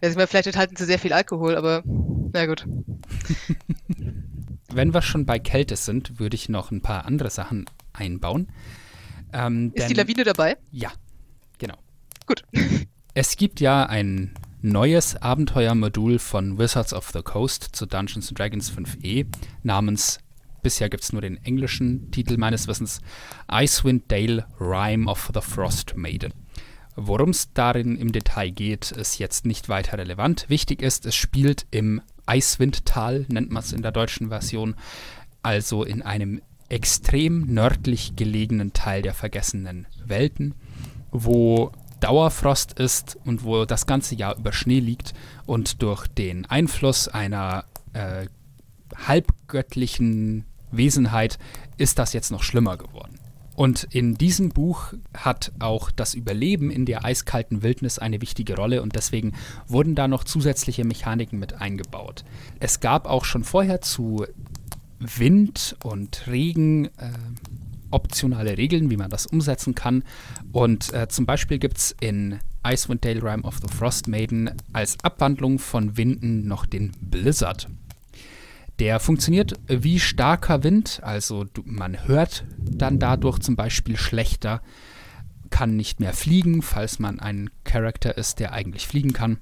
Ja, 0.00 0.08
ich 0.08 0.14
meine, 0.14 0.26
vielleicht 0.26 0.46
enthalten 0.46 0.76
sie 0.76 0.84
sehr 0.84 0.98
viel 0.98 1.12
Alkohol, 1.12 1.56
aber 1.56 1.82
na 2.32 2.46
gut. 2.46 2.66
Wenn 4.72 4.92
wir 4.92 5.02
schon 5.02 5.24
bei 5.24 5.38
Kälte 5.38 5.76
sind, 5.76 6.18
würde 6.18 6.34
ich 6.34 6.48
noch 6.48 6.70
ein 6.70 6.80
paar 6.80 7.06
andere 7.06 7.30
Sachen 7.30 7.66
einbauen. 7.92 8.48
Ähm, 9.32 9.72
ist 9.74 9.82
denn, 9.82 9.88
die 9.88 10.00
Lawine 10.00 10.24
dabei? 10.24 10.56
Ja. 10.70 10.92
Gut. 12.26 12.42
Es 13.12 13.36
gibt 13.36 13.60
ja 13.60 13.84
ein 13.86 14.32
neues 14.62 15.16
Abenteuermodul 15.16 16.18
von 16.18 16.58
Wizards 16.58 16.94
of 16.94 17.10
the 17.10 17.22
Coast 17.22 17.68
zu 17.72 17.86
Dungeons 17.86 18.32
Dragons 18.34 18.72
5e 18.72 19.26
namens, 19.62 20.18
bisher 20.62 20.88
gibt 20.88 21.04
es 21.04 21.12
nur 21.12 21.20
den 21.20 21.36
englischen 21.44 22.10
Titel 22.10 22.38
meines 22.38 22.66
Wissens, 22.66 23.02
Icewind 23.52 24.10
Dale 24.10 24.46
Rime 24.58 25.06
of 25.08 25.30
the 25.34 25.42
Frost 25.42 25.96
Maiden. 25.96 26.32
Worum 26.96 27.30
es 27.30 27.52
darin 27.52 27.96
im 27.96 28.12
Detail 28.12 28.50
geht, 28.50 28.90
ist 28.92 29.18
jetzt 29.18 29.44
nicht 29.44 29.68
weiter 29.68 29.98
relevant. 29.98 30.46
Wichtig 30.48 30.80
ist, 30.80 31.04
es 31.04 31.14
spielt 31.14 31.66
im 31.70 32.00
Eiswindtal, 32.24 33.26
nennt 33.28 33.50
man 33.50 33.62
es 33.62 33.72
in 33.72 33.82
der 33.82 33.92
deutschen 33.92 34.28
Version, 34.28 34.76
also 35.42 35.84
in 35.84 36.00
einem 36.02 36.40
extrem 36.70 37.52
nördlich 37.52 38.16
gelegenen 38.16 38.72
Teil 38.72 39.02
der 39.02 39.12
vergessenen 39.12 39.86
Welten, 40.04 40.54
wo 41.10 41.70
Dauerfrost 42.04 42.74
ist 42.78 43.16
und 43.24 43.44
wo 43.44 43.64
das 43.64 43.86
ganze 43.86 44.14
Jahr 44.14 44.36
über 44.36 44.52
Schnee 44.52 44.78
liegt 44.78 45.14
und 45.46 45.80
durch 45.82 46.06
den 46.06 46.44
Einfluss 46.44 47.08
einer 47.08 47.64
äh, 47.94 48.26
halbgöttlichen 48.94 50.44
Wesenheit 50.70 51.38
ist 51.78 51.98
das 51.98 52.12
jetzt 52.12 52.30
noch 52.30 52.42
schlimmer 52.42 52.76
geworden. 52.76 53.18
Und 53.56 53.84
in 53.84 54.16
diesem 54.16 54.50
Buch 54.50 54.92
hat 55.16 55.52
auch 55.60 55.90
das 55.90 56.12
Überleben 56.12 56.70
in 56.70 56.84
der 56.84 57.06
eiskalten 57.06 57.62
Wildnis 57.62 57.98
eine 57.98 58.20
wichtige 58.20 58.54
Rolle 58.54 58.82
und 58.82 58.96
deswegen 58.96 59.32
wurden 59.66 59.94
da 59.94 60.06
noch 60.06 60.24
zusätzliche 60.24 60.84
Mechaniken 60.84 61.38
mit 61.38 61.54
eingebaut. 61.54 62.22
Es 62.60 62.80
gab 62.80 63.06
auch 63.06 63.24
schon 63.24 63.44
vorher 63.44 63.80
zu 63.80 64.26
Wind 64.98 65.76
und 65.82 66.26
Regen 66.26 66.86
äh, 66.98 67.12
optionale 67.94 68.58
Regeln, 68.58 68.90
wie 68.90 68.96
man 68.96 69.10
das 69.10 69.26
umsetzen 69.26 69.74
kann. 69.74 70.04
Und 70.52 70.92
äh, 70.92 71.08
zum 71.08 71.26
Beispiel 71.26 71.58
gibt 71.58 71.78
es 71.78 71.96
in 72.00 72.40
Icewind 72.66 73.04
Dale 73.04 73.22
Rime 73.22 73.42
of 73.44 73.58
the 73.58 73.74
Frost 73.74 74.08
Maiden 74.08 74.50
als 74.72 74.98
Abwandlung 75.02 75.58
von 75.58 75.96
Winden 75.96 76.46
noch 76.46 76.66
den 76.66 76.92
Blizzard. 77.00 77.68
Der 78.80 78.98
funktioniert 78.98 79.54
wie 79.68 80.00
starker 80.00 80.64
Wind, 80.64 81.00
also 81.04 81.44
du, 81.44 81.62
man 81.64 82.08
hört 82.08 82.44
dann 82.58 82.98
dadurch 82.98 83.38
zum 83.38 83.54
Beispiel 83.54 83.96
schlechter, 83.96 84.62
kann 85.50 85.76
nicht 85.76 86.00
mehr 86.00 86.12
fliegen, 86.12 86.60
falls 86.62 86.98
man 86.98 87.20
ein 87.20 87.50
Charakter 87.62 88.18
ist, 88.18 88.40
der 88.40 88.52
eigentlich 88.52 88.88
fliegen 88.88 89.12
kann. 89.12 89.38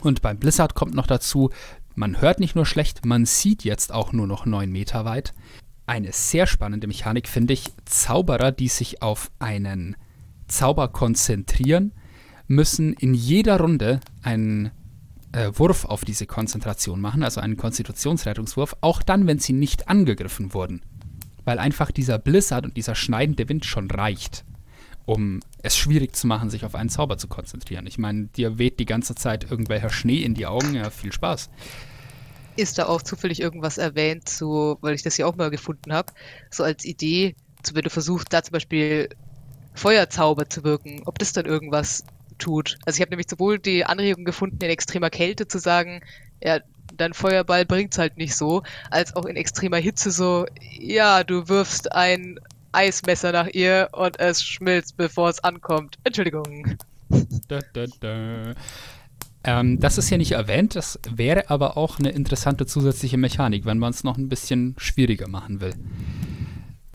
Und 0.00 0.22
beim 0.22 0.38
Blizzard 0.38 0.74
kommt 0.74 0.94
noch 0.94 1.06
dazu, 1.06 1.50
man 1.94 2.22
hört 2.22 2.40
nicht 2.40 2.56
nur 2.56 2.64
schlecht, 2.64 3.04
man 3.04 3.26
sieht 3.26 3.64
jetzt 3.64 3.92
auch 3.92 4.12
nur 4.12 4.26
noch 4.26 4.46
9 4.46 4.70
Meter 4.70 5.04
weit. 5.04 5.34
Eine 5.86 6.12
sehr 6.12 6.46
spannende 6.46 6.86
Mechanik 6.86 7.28
finde 7.28 7.54
ich, 7.54 7.64
Zauberer, 7.84 8.52
die 8.52 8.68
sich 8.68 9.02
auf 9.02 9.30
einen 9.38 9.96
Zauber 10.46 10.88
konzentrieren, 10.88 11.92
müssen 12.46 12.92
in 12.92 13.14
jeder 13.14 13.58
Runde 13.58 14.00
einen 14.22 14.70
äh, 15.32 15.50
Wurf 15.54 15.84
auf 15.84 16.04
diese 16.04 16.26
Konzentration 16.26 17.00
machen, 17.00 17.22
also 17.22 17.40
einen 17.40 17.56
Konstitutionsrettungswurf, 17.56 18.76
auch 18.80 19.02
dann, 19.02 19.26
wenn 19.26 19.38
sie 19.38 19.52
nicht 19.52 19.88
angegriffen 19.88 20.54
wurden. 20.54 20.82
Weil 21.44 21.58
einfach 21.58 21.90
dieser 21.90 22.18
Blizzard 22.18 22.64
und 22.64 22.76
dieser 22.76 22.94
schneidende 22.94 23.48
Wind 23.48 23.64
schon 23.64 23.90
reicht, 23.90 24.44
um 25.04 25.40
es 25.62 25.76
schwierig 25.76 26.14
zu 26.14 26.26
machen, 26.26 26.50
sich 26.50 26.64
auf 26.64 26.74
einen 26.74 26.90
Zauber 26.90 27.18
zu 27.18 27.26
konzentrieren. 27.26 27.86
Ich 27.86 27.98
meine, 27.98 28.26
dir 28.26 28.58
weht 28.58 28.78
die 28.78 28.86
ganze 28.86 29.14
Zeit 29.14 29.50
irgendwelcher 29.50 29.90
Schnee 29.90 30.22
in 30.22 30.34
die 30.34 30.46
Augen, 30.46 30.74
ja, 30.74 30.90
viel 30.90 31.12
Spaß. 31.12 31.50
Ist 32.56 32.78
da 32.78 32.86
auch 32.86 33.02
zufällig 33.02 33.40
irgendwas 33.40 33.78
erwähnt, 33.78 34.28
so, 34.28 34.78
weil 34.80 34.94
ich 34.94 35.02
das 35.02 35.16
ja 35.16 35.26
auch 35.26 35.36
mal 35.36 35.50
gefunden 35.50 35.92
habe, 35.92 36.12
so 36.50 36.64
als 36.64 36.84
Idee, 36.84 37.34
so 37.64 37.74
wenn 37.74 37.82
du 37.82 37.90
versuchst, 37.90 38.32
da 38.32 38.42
zum 38.42 38.52
Beispiel 38.52 39.08
Feuerzauber 39.74 40.48
zu 40.48 40.64
wirken, 40.64 41.02
ob 41.06 41.18
das 41.18 41.32
dann 41.32 41.46
irgendwas 41.46 42.04
tut. 42.38 42.76
Also 42.84 42.96
ich 42.96 43.00
habe 43.00 43.10
nämlich 43.10 43.28
sowohl 43.30 43.58
die 43.58 43.84
Anregung 43.84 44.24
gefunden, 44.24 44.58
in 44.62 44.70
extremer 44.70 45.10
Kälte 45.10 45.48
zu 45.48 45.58
sagen, 45.58 46.02
ja, 46.42 46.60
dein 46.96 47.14
Feuerball 47.14 47.64
bringt's 47.64 47.98
halt 47.98 48.16
nicht 48.16 48.36
so, 48.36 48.62
als 48.90 49.16
auch 49.16 49.24
in 49.24 49.36
extremer 49.36 49.78
Hitze 49.78 50.10
so, 50.10 50.46
ja, 50.78 51.24
du 51.24 51.48
wirfst 51.48 51.92
ein 51.92 52.38
Eismesser 52.72 53.32
nach 53.32 53.48
ihr 53.48 53.88
und 53.92 54.18
es 54.18 54.42
schmilzt, 54.42 54.96
bevor 54.96 55.28
es 55.28 55.42
ankommt. 55.44 55.98
Entschuldigung. 56.04 56.76
Da, 57.48 57.60
da, 57.74 57.84
da. 58.00 58.54
Ähm, 59.44 59.80
das 59.80 59.98
ist 59.98 60.10
ja 60.10 60.18
nicht 60.18 60.32
erwähnt, 60.32 60.76
das 60.76 61.00
wäre 61.10 61.50
aber 61.50 61.76
auch 61.76 61.98
eine 61.98 62.10
interessante 62.10 62.66
zusätzliche 62.66 63.16
Mechanik, 63.16 63.64
wenn 63.64 63.78
man 63.78 63.90
es 63.90 64.04
noch 64.04 64.16
ein 64.16 64.28
bisschen 64.28 64.74
schwieriger 64.78 65.28
machen 65.28 65.60
will. 65.60 65.74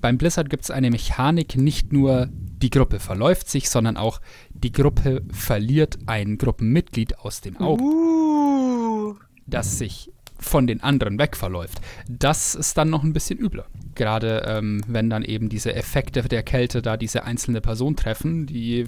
Beim 0.02 0.18
Blizzard 0.18 0.50
gibt 0.50 0.64
es 0.64 0.72
eine 0.72 0.92
Mechanik, 0.92 1.58
nicht 1.58 1.92
nur 1.92 2.30
die 2.32 2.70
Gruppe 2.70 3.00
verläuft 3.00 3.50
sich, 3.50 3.70
sondern 3.70 3.98
auch 3.98 4.22
die 4.50 4.72
Gruppe 4.72 5.24
verliert 5.32 5.98
ein 6.06 6.38
Gruppenmitglied 6.38 7.20
aus 7.20 7.42
den 7.42 7.58
Augen, 7.58 7.84
uh. 7.84 9.16
das 9.46 9.78
sich 9.78 10.12
von 10.40 10.68
den 10.68 10.82
anderen 10.82 11.18
wegverläuft. 11.18 11.82
Das 12.08 12.56
ist 12.56 12.78
dann 12.78 12.90
noch 12.90 13.04
ein 13.04 13.14
bisschen 13.14 13.40
übler. 13.40 13.66
Gerade 13.96 14.44
ähm, 14.48 14.82
wenn 14.88 15.10
dann 15.10 15.24
eben 15.24 15.50
diese 15.50 15.74
Effekte 15.74 16.22
der 16.22 16.44
Kälte 16.44 16.82
da 16.82 16.96
diese 16.96 17.24
einzelne 17.24 17.60
Person 17.60 17.96
treffen, 17.96 18.46
die 18.46 18.86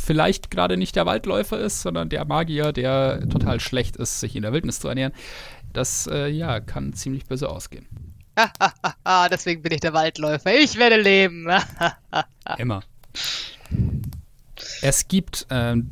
vielleicht 0.00 0.50
gerade 0.50 0.76
nicht 0.76 0.96
der 0.96 1.06
Waldläufer 1.06 1.58
ist, 1.58 1.82
sondern 1.82 2.08
der 2.08 2.24
Magier, 2.24 2.72
der 2.72 3.28
total 3.28 3.60
schlecht 3.60 3.96
ist, 3.96 4.20
sich 4.20 4.36
in 4.36 4.42
der 4.42 4.52
Wildnis 4.52 4.80
zu 4.80 4.88
ernähren. 4.88 5.12
Das 5.72 6.06
äh, 6.06 6.28
ja, 6.28 6.60
kann 6.60 6.92
ziemlich 6.92 7.26
böse 7.26 7.48
ausgehen. 7.48 7.86
Deswegen 9.30 9.62
bin 9.62 9.72
ich 9.72 9.80
der 9.80 9.92
Waldläufer. 9.92 10.54
Ich 10.54 10.76
werde 10.76 11.00
leben. 11.00 11.46
Immer. 12.58 12.82
Es 14.82 15.08
gibt 15.08 15.46
ähm, 15.50 15.90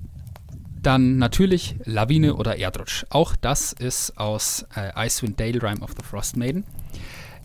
dann 0.83 1.19
natürlich 1.19 1.77
Lawine 1.85 2.35
oder 2.35 2.57
Erdrutsch. 2.57 3.05
Auch 3.11 3.37
das 3.37 3.73
ist 3.73 4.19
aus 4.19 4.67
äh, 4.75 5.07
Icewind 5.07 5.39
Dale 5.39 5.63
Rime 5.63 5.81
of 5.81 5.91
the 5.91 6.05
Frost 6.05 6.37
Maiden. 6.37 6.65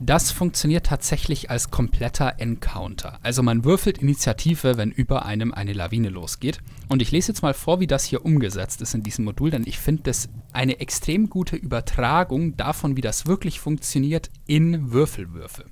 Das 0.06 0.32
funktioniert 0.32 0.88
tatsächlich 0.88 1.50
als 1.50 1.72
kompletter 1.72 2.34
Encounter. 2.38 3.20
Also 3.24 3.42
man 3.42 3.64
würfelt 3.64 4.00
Initiative, 4.00 4.76
wenn 4.76 4.92
über 4.92 5.26
einem 5.26 5.54
eine 5.54 5.72
Lawine 5.72 6.10
losgeht. 6.10 6.60
Und 6.90 7.02
ich 7.02 7.12
lese 7.12 7.32
jetzt 7.32 7.42
mal 7.42 7.54
vor, 7.54 7.80
wie 7.80 7.88
das 7.88 8.04
hier 8.04 8.26
umgesetzt 8.26 8.82
ist 8.82 8.94
in 8.94 9.04
diesem 9.04 9.24
Modul, 9.24 9.52
denn 9.52 9.64
ich 9.66 9.80
finde 9.80 10.04
das 10.04 10.28
eine 10.52 10.82
extrem 10.82 11.30
gute 11.30 11.56
Übertragung 11.56 12.58
davon, 12.58 12.98
wie 12.98 13.02
das 13.02 13.28
wirklich 13.28 13.62
funktioniert, 13.62 14.30
in 14.46 14.92
Würfelwürfe. 14.92 15.68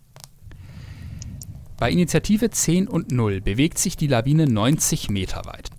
Bei 1.76 1.92
Initiative 1.92 2.52
10 2.52 2.88
und 2.88 3.12
0 3.12 3.42
bewegt 3.42 3.80
sich 3.80 3.98
die 3.98 4.08
Lawine 4.08 4.46
90 4.46 5.10
Meter 5.10 5.44
weit. 5.44 5.72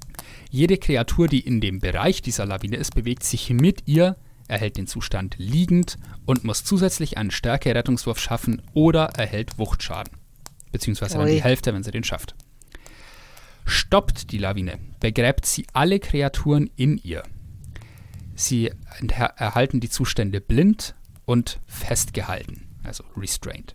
Jede 0.51 0.77
Kreatur, 0.77 1.27
die 1.27 1.41
in 1.41 1.63
dem 1.63 1.81
Bereich 1.81 2.21
dieser 2.21 2.45
Lawine 2.45 2.77
ist, 2.77 2.95
bewegt 2.95 3.25
sich 3.25 3.49
mit 3.49 3.85
ihr 3.89 4.17
erhält 4.49 4.77
den 4.77 4.87
Zustand 4.87 5.37
liegend 5.39 5.99
und 6.27 6.45
muss 6.45 6.65
zusätzlich 6.65 7.19
einen 7.19 7.31
Stärke-Rettungswurf 7.31 8.19
schaffen 8.19 8.63
oder 8.75 9.11
erhält 9.17 9.59
Wuchtschaden. 9.59 10.13
Beziehungsweise 10.71 11.19
dann 11.19 11.27
die 11.27 11.43
Hälfte, 11.43 11.75
wenn 11.75 11.83
sie 11.83 11.91
den 11.91 12.05
schafft. 12.05 12.35
Stoppt 13.65 14.33
die 14.33 14.39
Lawine, 14.39 14.79
begräbt 15.01 15.47
sie 15.47 15.67
alle 15.73 16.01
Kreaturen 16.01 16.71
in 16.77 16.99
ihr. 16.99 17.23
Sie 18.35 18.73
erhalten 19.09 19.81
die 19.81 19.91
Zustände 19.91 20.41
blind 20.41 20.95
und 21.27 21.61
festgehalten, 21.67 22.67
also 22.83 23.05
restrained. 23.17 23.75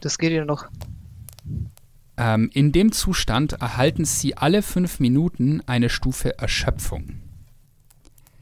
Das 0.00 0.18
geht 0.18 0.32
ja 0.32 0.44
noch. 0.44 0.66
Ähm, 2.16 2.50
in 2.52 2.72
dem 2.72 2.90
Zustand 2.92 3.54
erhalten 3.54 4.04
sie 4.04 4.36
alle 4.36 4.62
fünf 4.62 4.98
Minuten 4.98 5.62
eine 5.66 5.88
Stufe 5.88 6.38
Erschöpfung. 6.38 7.20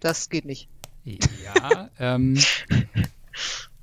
Das 0.01 0.31
geht 0.31 0.45
nicht. 0.45 0.69
Ja, 1.07 1.91
ähm, 1.99 2.37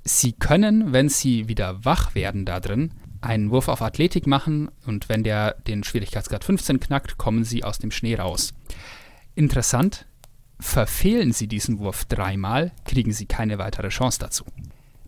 Sie 0.04 0.32
können, 0.32 0.92
wenn 0.92 1.08
Sie 1.08 1.48
wieder 1.48 1.84
wach 1.84 2.14
werden 2.14 2.44
da 2.44 2.60
drin, 2.60 2.92
einen 3.22 3.50
Wurf 3.50 3.68
auf 3.68 3.80
Athletik 3.80 4.26
machen 4.26 4.70
und 4.84 5.08
wenn 5.08 5.24
der 5.24 5.54
den 5.66 5.82
Schwierigkeitsgrad 5.82 6.44
15 6.44 6.80
knackt, 6.80 7.16
kommen 7.16 7.44
Sie 7.44 7.64
aus 7.64 7.78
dem 7.78 7.90
Schnee 7.90 8.16
raus. 8.16 8.52
Interessant, 9.34 10.06
verfehlen 10.60 11.32
Sie 11.32 11.48
diesen 11.48 11.78
Wurf 11.78 12.04
dreimal, 12.04 12.72
kriegen 12.84 13.12
Sie 13.12 13.24
keine 13.24 13.58
weitere 13.58 13.88
Chance 13.88 14.18
dazu. 14.20 14.44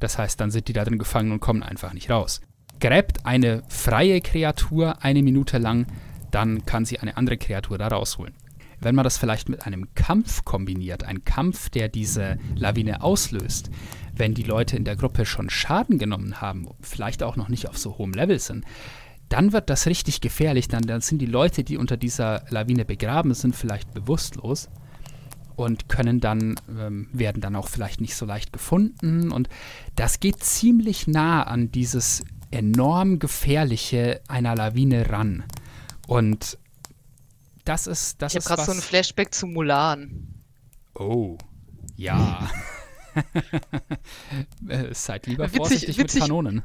Das 0.01 0.17
heißt, 0.17 0.41
dann 0.41 0.51
sind 0.51 0.69
die 0.69 0.73
da 0.73 0.85
drin 0.85 0.99
gefangen 0.99 1.33
und 1.33 1.41
kommen 1.41 1.63
einfach 1.63 1.93
nicht 1.93 2.11
raus. 2.11 2.41
Gräbt 2.81 3.27
eine 3.27 3.63
freie 3.69 4.23
Kreatur 4.23 5.03
eine 5.03 5.23
Minute 5.23 5.59
lang, 5.59 5.87
dann 6.31 6.65
kann 6.65 6.85
sie 6.85 6.99
eine 6.99 7.17
andere 7.17 7.37
Kreatur 7.39 7.79
da 7.79 7.89
rausholen 7.89 8.35
wenn 8.81 8.95
man 8.95 9.05
das 9.05 9.19
vielleicht 9.19 9.49
mit 9.49 9.67
einem 9.67 9.95
Kampf 9.95 10.45
kombiniert, 10.45 11.05
ein 11.05 11.25
Kampf, 11.25 11.71
der 11.71 11.89
diese 11.89 12.39
Lawine 12.55 13.03
auslöst, 13.03 13.71
wenn 14.15 14.35
die 14.35 14.43
Leute 14.43 14.77
in 14.77 14.85
der 14.85 14.97
Gruppe 14.97 15.27
schon 15.27 15.51
Schaden 15.51 15.99
genommen 15.99 16.41
haben, 16.41 16.69
vielleicht 16.81 17.23
auch 17.23 17.37
noch 17.37 17.49
nicht 17.49 17.69
auf 17.69 17.79
so 17.79 17.99
hohem 17.99 18.13
Level 18.13 18.39
sind, 18.39 18.65
dann 19.29 19.53
wird 19.53 19.71
das 19.71 19.87
richtig 19.87 20.21
gefährlich. 20.21 20.69
Dann, 20.69 20.83
dann 20.83 21.01
sind 21.01 21.19
die 21.19 21.27
Leute, 21.27 21.65
die 21.65 21.77
unter 21.77 21.97
dieser 21.97 22.45
Lawine 22.49 22.85
begraben 22.85 23.35
sind, 23.35 23.57
vielleicht 23.57 23.93
bewusstlos 23.93 24.69
und 25.57 25.89
können 25.89 26.21
dann, 26.21 26.57
ähm, 26.79 27.09
werden 27.13 27.41
dann 27.41 27.57
auch 27.57 27.69
vielleicht 27.69 28.01
nicht 28.01 28.15
so 28.15 28.27
leicht 28.27 28.53
gefunden. 28.53 29.33
Und 29.33 29.49
das 29.97 30.21
geht 30.21 30.43
ziemlich 30.43 31.07
nah 31.07 31.43
an 31.43 31.73
dieses 31.73 32.23
enorm 32.51 33.19
gefährliche 33.19 34.21
einer 34.29 34.55
Lawine 34.55 35.11
ran. 35.11 35.45
Und 36.07 36.59
das 37.67 37.87
ist, 37.87 38.23
das 38.23 38.33
ich 38.33 38.37
habe 38.37 38.55
gerade 38.55 38.65
so 38.65 38.73
ein 38.73 38.81
Flashback 38.81 39.35
zu 39.35 39.47
Mulan. 39.47 40.29
Oh, 40.95 41.37
ja. 41.97 42.49
Äh, 44.69 44.93
seid 44.93 45.27
lieber 45.27 45.45
witzig, 45.45 45.57
vorsichtig 45.57 45.99
witzig, 45.99 46.21
mit 46.21 46.29
Kanonen. 46.29 46.63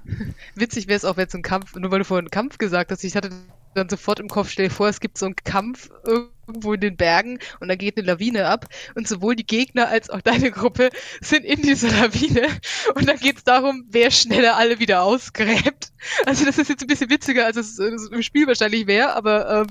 Witzig 0.55 0.87
wäre 0.87 0.97
es 0.97 1.05
auch, 1.05 1.15
wenn 1.15 1.27
es 1.27 1.33
ein 1.33 1.43
Kampf, 1.43 1.75
nur 1.75 1.91
weil 1.91 1.99
du 1.99 2.05
vorhin 2.05 2.29
Kampf 2.29 2.57
gesagt 2.57 2.91
hast, 2.91 3.05
ich 3.05 3.15
hatte 3.15 3.29
dann 3.73 3.87
sofort 3.87 4.19
im 4.19 4.27
Kopf, 4.27 4.49
stell 4.49 4.67
dir 4.67 4.73
vor, 4.73 4.89
es 4.89 4.99
gibt 4.99 5.17
so 5.17 5.27
einen 5.27 5.35
Kampf 5.35 5.89
irgendwo 6.03 6.73
in 6.73 6.81
den 6.81 6.97
Bergen 6.97 7.39
und 7.61 7.69
da 7.69 7.75
geht 7.75 7.97
eine 7.97 8.05
Lawine 8.05 8.47
ab 8.47 8.67
und 8.95 9.07
sowohl 9.07 9.37
die 9.37 9.45
Gegner 9.45 9.87
als 9.87 10.09
auch 10.09 10.19
deine 10.19 10.51
Gruppe 10.51 10.89
sind 11.21 11.45
in 11.45 11.61
dieser 11.61 11.89
Lawine 11.89 12.49
und 12.95 13.07
dann 13.07 13.17
geht 13.17 13.37
es 13.37 13.43
darum, 13.45 13.85
wer 13.89 14.11
schneller 14.11 14.57
alle 14.57 14.79
wieder 14.79 15.03
ausgräbt. 15.03 15.93
Also 16.25 16.43
das 16.43 16.57
ist 16.57 16.69
jetzt 16.69 16.81
ein 16.81 16.87
bisschen 16.87 17.09
witziger, 17.09 17.45
als 17.45 17.55
es 17.55 17.79
im 17.79 18.21
Spiel 18.23 18.47
wahrscheinlich 18.47 18.87
wäre, 18.87 19.15
aber 19.15 19.61
ähm, 19.61 19.67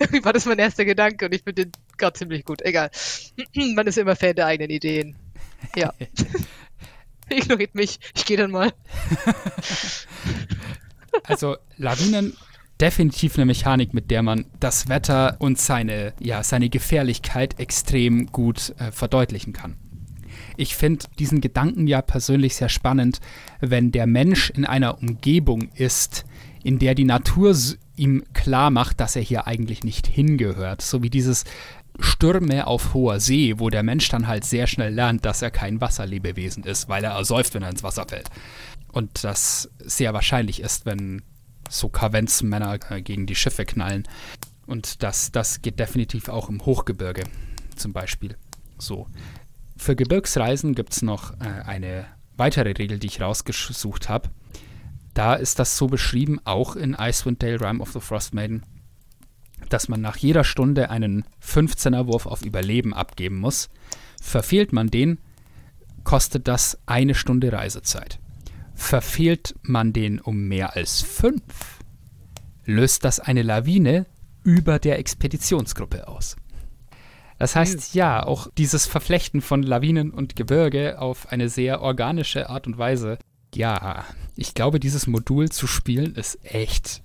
irgendwie 0.00 0.24
war 0.24 0.32
das 0.32 0.46
mein 0.46 0.58
erster 0.58 0.84
Gedanke 0.84 1.26
und 1.26 1.34
ich 1.34 1.42
finde 1.42 1.66
den 1.66 1.72
gerade 1.96 2.18
ziemlich 2.18 2.44
gut. 2.44 2.62
Egal. 2.62 2.90
Man 3.74 3.86
ist 3.86 3.98
immer 3.98 4.16
Fan 4.16 4.34
der 4.34 4.46
eigenen 4.46 4.70
Ideen. 4.70 5.16
Ja. 5.76 5.92
Ignoriert 7.28 7.76
mich. 7.76 8.00
Ich 8.16 8.24
gehe 8.24 8.36
dann 8.36 8.50
mal. 8.50 8.72
also 11.22 11.56
Lawinen 11.76 12.36
definitiv 12.80 13.36
eine 13.36 13.46
Mechanik, 13.46 13.94
mit 13.94 14.10
der 14.10 14.22
man 14.22 14.46
das 14.58 14.88
Wetter 14.88 15.36
und 15.38 15.58
seine, 15.58 16.14
ja, 16.18 16.42
seine 16.42 16.70
Gefährlichkeit 16.70 17.60
extrem 17.60 18.26
gut 18.26 18.74
äh, 18.78 18.90
verdeutlichen 18.90 19.52
kann. 19.52 19.76
Ich 20.56 20.74
finde 20.74 21.06
diesen 21.18 21.40
Gedanken 21.40 21.86
ja 21.86 22.02
persönlich 22.02 22.56
sehr 22.56 22.68
spannend, 22.68 23.20
wenn 23.60 23.92
der 23.92 24.06
Mensch 24.06 24.50
in 24.50 24.64
einer 24.64 24.98
Umgebung 24.98 25.68
ist, 25.74 26.24
in 26.64 26.78
der 26.78 26.94
die 26.94 27.04
Natur 27.04 27.54
ihm 28.00 28.24
klar 28.32 28.70
macht, 28.70 28.98
dass 29.00 29.14
er 29.14 29.22
hier 29.22 29.46
eigentlich 29.46 29.84
nicht 29.84 30.06
hingehört. 30.06 30.80
So 30.82 31.02
wie 31.02 31.10
dieses 31.10 31.44
Stürme 31.98 32.66
auf 32.66 32.94
hoher 32.94 33.20
See, 33.20 33.58
wo 33.58 33.68
der 33.68 33.82
Mensch 33.82 34.08
dann 34.08 34.26
halt 34.26 34.44
sehr 34.44 34.66
schnell 34.66 34.94
lernt, 34.94 35.24
dass 35.24 35.42
er 35.42 35.50
kein 35.50 35.80
Wasserlebewesen 35.80 36.64
ist, 36.64 36.88
weil 36.88 37.04
er 37.04 37.12
ersäuft, 37.12 37.54
wenn 37.54 37.62
er 37.62 37.70
ins 37.70 37.82
Wasser 37.82 38.06
fällt. 38.08 38.30
Und 38.90 39.22
das 39.22 39.70
sehr 39.78 40.14
wahrscheinlich 40.14 40.60
ist, 40.60 40.86
wenn 40.86 41.22
so 41.68 41.88
Kavenzmänner 41.88 42.78
äh, 42.90 43.02
gegen 43.02 43.26
die 43.26 43.36
Schiffe 43.36 43.64
knallen. 43.64 44.08
Und 44.66 45.02
das, 45.02 45.30
das 45.30 45.62
geht 45.62 45.78
definitiv 45.78 46.28
auch 46.28 46.48
im 46.48 46.64
Hochgebirge 46.64 47.24
zum 47.76 47.92
Beispiel 47.92 48.36
so. 48.78 49.06
Für 49.76 49.94
Gebirgsreisen 49.94 50.74
gibt 50.74 50.92
es 50.92 51.02
noch 51.02 51.32
äh, 51.40 51.62
eine 51.66 52.06
weitere 52.36 52.72
Regel, 52.72 52.98
die 52.98 53.08
ich 53.08 53.20
rausgesucht 53.20 54.08
habe. 54.08 54.30
Da 55.20 55.34
ist 55.34 55.58
das 55.58 55.76
so 55.76 55.86
beschrieben, 55.86 56.40
auch 56.44 56.76
in 56.76 56.96
Icewind 56.98 57.42
Dale 57.42 57.60
Rime 57.60 57.82
of 57.82 57.92
the 57.92 58.00
Frost 58.00 58.32
Maiden, 58.32 58.62
dass 59.68 59.86
man 59.90 60.00
nach 60.00 60.16
jeder 60.16 60.44
Stunde 60.44 60.88
einen 60.88 61.26
15er 61.46 62.06
Wurf 62.06 62.24
auf 62.24 62.40
Überleben 62.40 62.94
abgeben 62.94 63.36
muss. 63.36 63.68
Verfehlt 64.18 64.72
man 64.72 64.86
den, 64.86 65.18
kostet 66.04 66.48
das 66.48 66.78
eine 66.86 67.14
Stunde 67.14 67.52
Reisezeit. 67.52 68.18
Verfehlt 68.72 69.56
man 69.60 69.92
den 69.92 70.20
um 70.20 70.48
mehr 70.48 70.74
als 70.74 71.02
fünf, 71.02 71.42
löst 72.64 73.04
das 73.04 73.20
eine 73.20 73.42
Lawine 73.42 74.06
über 74.42 74.78
der 74.78 74.98
Expeditionsgruppe 74.98 76.08
aus. 76.08 76.36
Das 77.38 77.56
heißt, 77.56 77.94
ja, 77.94 78.24
auch 78.24 78.48
dieses 78.56 78.86
Verflechten 78.86 79.42
von 79.42 79.64
Lawinen 79.64 80.12
und 80.12 80.34
Gebirge 80.34 80.98
auf 80.98 81.30
eine 81.30 81.50
sehr 81.50 81.82
organische 81.82 82.48
Art 82.48 82.66
und 82.66 82.78
Weise. 82.78 83.18
Ja, 83.54 84.04
ich 84.36 84.54
glaube, 84.54 84.80
dieses 84.80 85.06
Modul 85.06 85.48
zu 85.50 85.66
spielen 85.66 86.14
ist 86.14 86.38
echt 86.44 87.02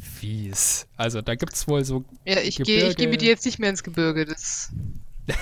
fies. 0.00 0.86
Also 0.96 1.20
da 1.20 1.34
gibt 1.34 1.54
es 1.54 1.66
wohl 1.66 1.84
so. 1.84 2.04
Ja, 2.24 2.40
ich 2.40 2.56
gehe 2.56 2.94
geh 2.94 3.06
mit 3.06 3.20
dir 3.20 3.28
jetzt 3.28 3.44
nicht 3.44 3.58
mehr 3.58 3.70
ins 3.70 3.82
Gebirge. 3.82 4.24
Das. 4.24 4.72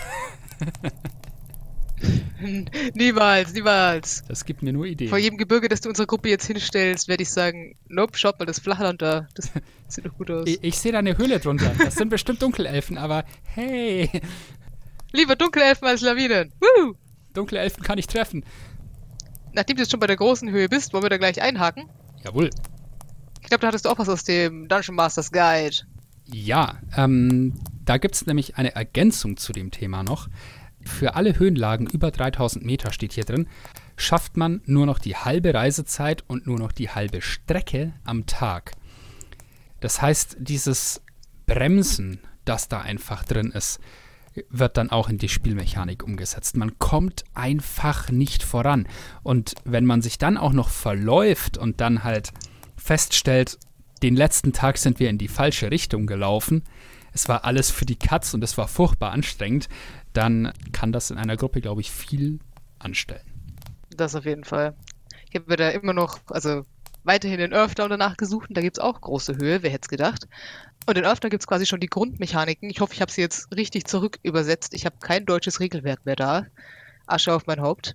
niemals, 2.95 3.53
niemals. 3.53 4.25
Das 4.29 4.45
gibt 4.45 4.63
mir 4.63 4.73
nur 4.73 4.87
Ideen. 4.87 5.11
Vor 5.11 5.19
jedem 5.19 5.39
Gebirge, 5.39 5.69
das 5.69 5.83
du 5.83 5.89
unserer 5.89 6.07
Gruppe 6.07 6.31
jetzt 6.31 6.47
hinstellst, 6.47 7.09
werde 7.09 7.23
ich 7.23 7.31
sagen, 7.31 7.77
nope, 7.89 8.17
schaut 8.17 8.39
mal, 8.39 8.47
das 8.47 8.59
Flachland 8.59 9.03
da, 9.03 9.29
das 9.35 9.51
sieht 9.89 10.07
doch 10.07 10.17
gut 10.17 10.31
aus. 10.31 10.49
Ich, 10.49 10.63
ich 10.63 10.79
sehe 10.79 10.93
da 10.93 10.99
eine 10.99 11.19
Höhle 11.19 11.41
drunter. 11.41 11.73
Das 11.79 11.95
sind 11.97 12.09
bestimmt 12.09 12.43
Dunkelelfen, 12.43 12.97
aber 12.97 13.25
hey. 13.45 14.09
Lieber 15.13 15.37
Dunkelelfen 15.37 15.87
als 15.87 16.01
Lawinen. 16.01 16.53
Woo! 16.61 16.95
Dunkelelfen 17.35 17.83
kann 17.83 17.99
ich 17.99 18.07
treffen. 18.07 18.45
Nachdem 19.53 19.77
du 19.77 19.83
jetzt 19.83 19.91
schon 19.91 20.01
bei 20.01 20.07
der 20.07 20.17
großen 20.17 20.51
Höhe 20.51 20.69
bist, 20.69 20.93
wollen 20.93 21.05
wir 21.05 21.11
da 21.11 21.19
gleich 21.19 21.41
einhaken? 21.43 21.89
Jawohl. 22.25 22.51
Ich 23.43 23.49
glaube, 23.49 23.63
da 23.63 23.69
hattest 23.69 23.85
du 23.85 23.89
auch 23.89 23.99
was 23.99 24.09
aus 24.09 24.25
dem 24.25 24.69
Dungeon 24.69 24.95
Masters 24.95 25.33
Guide. 25.33 25.77
Ja, 26.27 26.79
ähm, 26.97 27.61
da 27.85 27.99
gibt 27.99 28.15
es 28.15 28.27
nämlich 28.27 28.57
eine 28.57 28.75
Ergänzung 28.75 29.37
zu 29.37 29.53
dem 29.53 29.71
Thema 29.71 30.03
noch. 30.03 30.29
Für 30.83 31.15
alle 31.15 31.39
Höhenlagen 31.39 31.87
über 31.87 32.11
3000 32.11 32.65
Meter 32.65 32.93
steht 32.93 33.13
hier 33.13 33.25
drin, 33.25 33.49
schafft 33.97 34.37
man 34.37 34.63
nur 34.65 34.87
noch 34.87 34.99
die 34.99 35.17
halbe 35.17 35.53
Reisezeit 35.53 36.25
und 36.27 36.47
nur 36.47 36.59
noch 36.59 36.73
die 36.73 36.89
halbe 36.89 37.21
Strecke 37.21 37.93
am 38.05 38.27
Tag. 38.27 38.73
Das 39.81 40.01
heißt, 40.01 40.37
dieses 40.39 41.03
Bremsen, 41.47 42.21
das 42.45 42.69
da 42.69 42.81
einfach 42.81 43.25
drin 43.25 43.51
ist, 43.51 43.81
wird 44.49 44.77
dann 44.77 44.91
auch 44.91 45.09
in 45.09 45.19
die 45.19 45.29
Spielmechanik 45.29 46.03
umgesetzt. 46.03 46.57
Man 46.57 46.79
kommt 46.79 47.25
einfach 47.35 48.11
nicht 48.11 48.43
voran. 48.43 48.87
Und 49.23 49.55
wenn 49.65 49.85
man 49.85 50.03
sich 50.03 50.19
dann 50.19 50.37
auch 50.37 50.53
noch 50.53 50.69
verläuft 50.69 51.59
und 51.59 51.81
dann 51.81 52.05
halt 52.05 52.33
feststellt, 52.77 53.59
den 54.03 54.17
letzten 54.17 54.53
Tag 54.53 54.79
sind 54.79 54.99
wir 55.01 55.11
in 55.11 55.19
die 55.19 55.29
falsche 55.29 55.71
Richtung 55.71 56.07
gelaufen, 56.07 56.63
es 57.13 57.29
war 57.29 57.45
alles 57.45 57.71
für 57.71 57.87
die 57.87 57.99
Katz 57.99 58.35
und 58.35 58.45
es 58.45 58.57
war 58.57 58.69
furchtbar 58.69 59.11
anstrengend, 59.11 59.69
dann 60.13 60.53
kann 60.73 60.93
das 60.93 61.11
in 61.11 61.19
einer 61.19 61.37
Gruppe, 61.37 61.61
glaube 61.61 61.81
ich, 61.81 61.91
viel 61.91 62.39
anstellen. 62.79 63.27
Das 63.97 64.15
auf 64.15 64.25
jeden 64.25 64.45
Fall. 64.45 64.75
Ich 65.29 65.35
habe 65.35 65.57
da 65.57 65.69
immer 65.71 65.93
noch, 65.93 66.19
also 66.29 66.65
weiterhin 67.05 67.41
in 67.41 67.53
Earthdown 67.53 67.91
danach 67.91 68.17
gesucht 68.17 68.49
und 68.49 68.57
da 68.57 68.61
gibt 68.61 68.79
es 68.79 68.83
auch 68.83 69.01
große 69.01 69.37
Höhe, 69.37 69.63
wer 69.63 69.71
hätte 69.71 69.87
es 69.87 69.89
gedacht. 69.89 70.29
Und 70.91 70.99
in 70.99 71.05
Earthdown 71.05 71.31
gibt 71.31 71.45
es 71.45 71.47
quasi 71.47 71.67
schon 71.67 71.79
die 71.79 71.87
Grundmechaniken. 71.87 72.69
Ich 72.69 72.81
hoffe, 72.81 72.95
ich 72.95 73.01
habe 73.01 73.13
sie 73.13 73.21
jetzt 73.21 73.55
richtig 73.55 73.85
zurück 73.85 74.19
übersetzt. 74.25 74.75
Ich 74.75 74.87
habe 74.87 74.97
kein 74.99 75.25
deutsches 75.25 75.61
Regelwerk 75.61 76.05
mehr 76.05 76.17
da. 76.17 76.47
Asche 77.07 77.33
auf 77.33 77.47
mein 77.47 77.61
Haupt. 77.61 77.95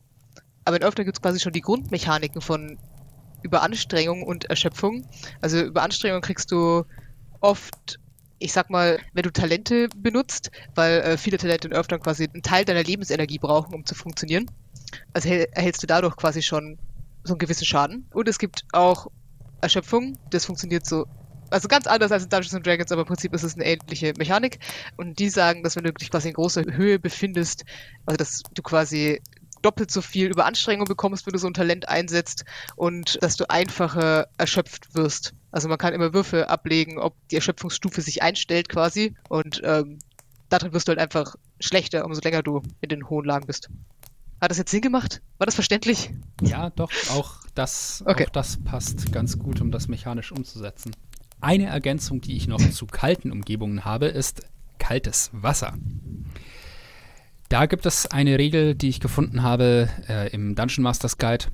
Aber 0.63 0.77
in 0.77 0.81
Earthdown 0.83 1.03
gibt 1.03 1.17
es 1.17 1.21
quasi 1.21 1.41
schon 1.41 1.51
die 1.51 1.59
Grundmechaniken 1.59 2.39
von 2.39 2.77
Überanstrengung 3.43 4.23
und 4.23 4.45
Erschöpfung. 4.45 5.05
Also 5.41 5.59
Überanstrengung 5.59 6.21
kriegst 6.21 6.53
du 6.53 6.85
oft 7.41 7.99
ich 8.39 8.53
sag 8.53 8.69
mal, 8.69 8.99
wenn 9.11 9.23
du 9.23 9.31
Talente 9.31 9.89
benutzt, 9.97 10.49
weil 10.73 11.01
äh, 11.01 11.17
viele 11.17 11.37
Talente 11.37 11.67
in 11.67 11.73
Earthdown 11.73 11.99
quasi 11.99 12.29
einen 12.33 12.43
Teil 12.43 12.63
deiner 12.63 12.83
Lebensenergie 12.83 13.39
brauchen, 13.39 13.73
um 13.73 13.85
zu 13.85 13.95
funktionieren, 13.95 14.49
also 15.13 15.27
erhältst 15.27 15.83
du 15.83 15.87
dadurch 15.87 16.15
quasi 16.15 16.41
schon 16.41 16.77
so 17.25 17.33
einen 17.33 17.39
gewissen 17.39 17.65
Schaden. 17.65 18.07
Und 18.13 18.29
es 18.29 18.39
gibt 18.39 18.63
auch 18.71 19.07
Erschöpfung, 19.59 20.17
das 20.29 20.45
funktioniert 20.45 20.85
so, 20.85 21.07
also 21.49 21.67
ganz 21.67 21.87
anders 21.87 22.11
als 22.11 22.23
in 22.23 22.29
Dungeons 22.29 22.63
Dragons, 22.63 22.91
aber 22.91 23.01
im 23.01 23.07
Prinzip 23.07 23.33
ist 23.33 23.43
es 23.43 23.55
eine 23.55 23.65
ähnliche 23.65 24.13
Mechanik. 24.17 24.59
Und 24.97 25.19
die 25.19 25.29
sagen, 25.29 25.63
dass 25.63 25.75
wenn 25.75 25.83
du 25.83 25.93
dich 25.93 26.09
quasi 26.09 26.29
in 26.29 26.33
großer 26.33 26.63
Höhe 26.69 26.99
befindest, 26.99 27.65
also 28.05 28.17
dass 28.17 28.43
du 28.53 28.61
quasi 28.61 29.21
doppelt 29.61 29.89
so 29.89 30.01
viel 30.01 30.27
Überanstrengung 30.27 30.85
bekommst, 30.85 31.25
wenn 31.25 31.33
du 31.33 31.39
so 31.39 31.47
ein 31.47 31.53
Talent 31.53 31.89
einsetzt 31.89 32.45
und 32.75 33.17
dass 33.21 33.35
du 33.35 33.49
einfacher 33.49 34.27
erschöpft 34.37 34.93
wirst. 34.93 35.33
Also 35.51 35.67
man 35.69 35.79
kann 35.79 35.93
immer 35.93 36.13
Würfel 36.13 36.45
ablegen, 36.45 36.99
ob 36.99 37.15
die 37.29 37.35
Erschöpfungsstufe 37.35 38.01
sich 38.01 38.21
einstellt 38.21 38.69
quasi 38.69 39.15
und 39.27 39.61
ähm, 39.63 39.97
darin 40.49 40.71
wirst 40.73 40.87
du 40.87 40.91
halt 40.91 40.99
einfach 40.99 41.35
schlechter, 41.59 42.05
umso 42.05 42.21
länger 42.21 42.43
du 42.43 42.61
in 42.81 42.89
den 42.89 43.09
hohen 43.09 43.25
Lagen 43.25 43.47
bist. 43.47 43.69
Hat 44.39 44.51
das 44.51 44.59
jetzt 44.59 44.69
Sinn 44.69 44.81
gemacht? 44.81 45.21
War 45.39 45.45
das 45.45 45.55
verständlich? 45.55 46.11
Ja, 46.41 46.69
doch, 46.69 46.91
auch 47.11 47.37
das, 47.55 48.03
okay. 48.05 48.25
auch 48.27 48.31
das 48.31 48.63
passt 48.63 49.11
ganz 49.11 49.39
gut, 49.39 49.61
um 49.61 49.71
das 49.71 49.87
mechanisch 49.87 50.31
umzusetzen. 50.31 50.91
Eine 51.45 51.67
Ergänzung, 51.67 52.21
die 52.21 52.35
ich 52.37 52.47
noch 52.47 52.57
zu 52.71 52.87
kalten 52.87 53.31
Umgebungen 53.31 53.85
habe, 53.85 54.07
ist 54.07 54.49
kaltes 54.79 55.29
Wasser. 55.31 55.75
Da 57.49 57.67
gibt 57.67 57.85
es 57.85 58.07
eine 58.07 58.39
Regel, 58.39 58.73
die 58.73 58.89
ich 58.89 58.99
gefunden 58.99 59.43
habe 59.43 59.87
äh, 60.09 60.31
im 60.31 60.55
Dungeon 60.55 60.81
Masters 60.81 61.19
Guide. 61.19 61.45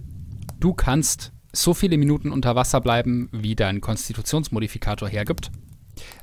Du 0.61 0.73
kannst 0.73 1.33
so 1.51 1.73
viele 1.73 1.97
Minuten 1.97 2.31
unter 2.31 2.55
Wasser 2.55 2.79
bleiben, 2.79 3.27
wie 3.33 3.53
dein 3.53 3.81
Konstitutionsmodifikator 3.81 5.09
hergibt. 5.09 5.51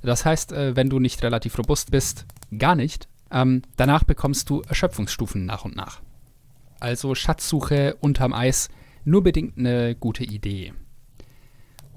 Das 0.01 0.25
heißt, 0.25 0.53
äh, 0.53 0.75
wenn 0.75 0.89
du 0.89 0.99
nicht 0.99 1.23
relativ 1.23 1.59
robust 1.59 1.91
bist, 1.91 2.25
gar 2.57 2.75
nicht. 2.75 3.07
Ähm, 3.31 3.61
danach 3.77 4.03
bekommst 4.03 4.49
du 4.49 4.63
Erschöpfungsstufen 4.63 5.45
nach 5.45 5.67
und 5.67 5.77
nach. 5.77 6.01
Also 6.81 7.15
Schatzsuche 7.15 7.97
unterm 8.01 8.33
Eis 8.33 8.71
nur 9.05 9.23
bedingt 9.23 9.59
eine 9.59 9.95
gute 9.95 10.25
Idee. 10.25 10.73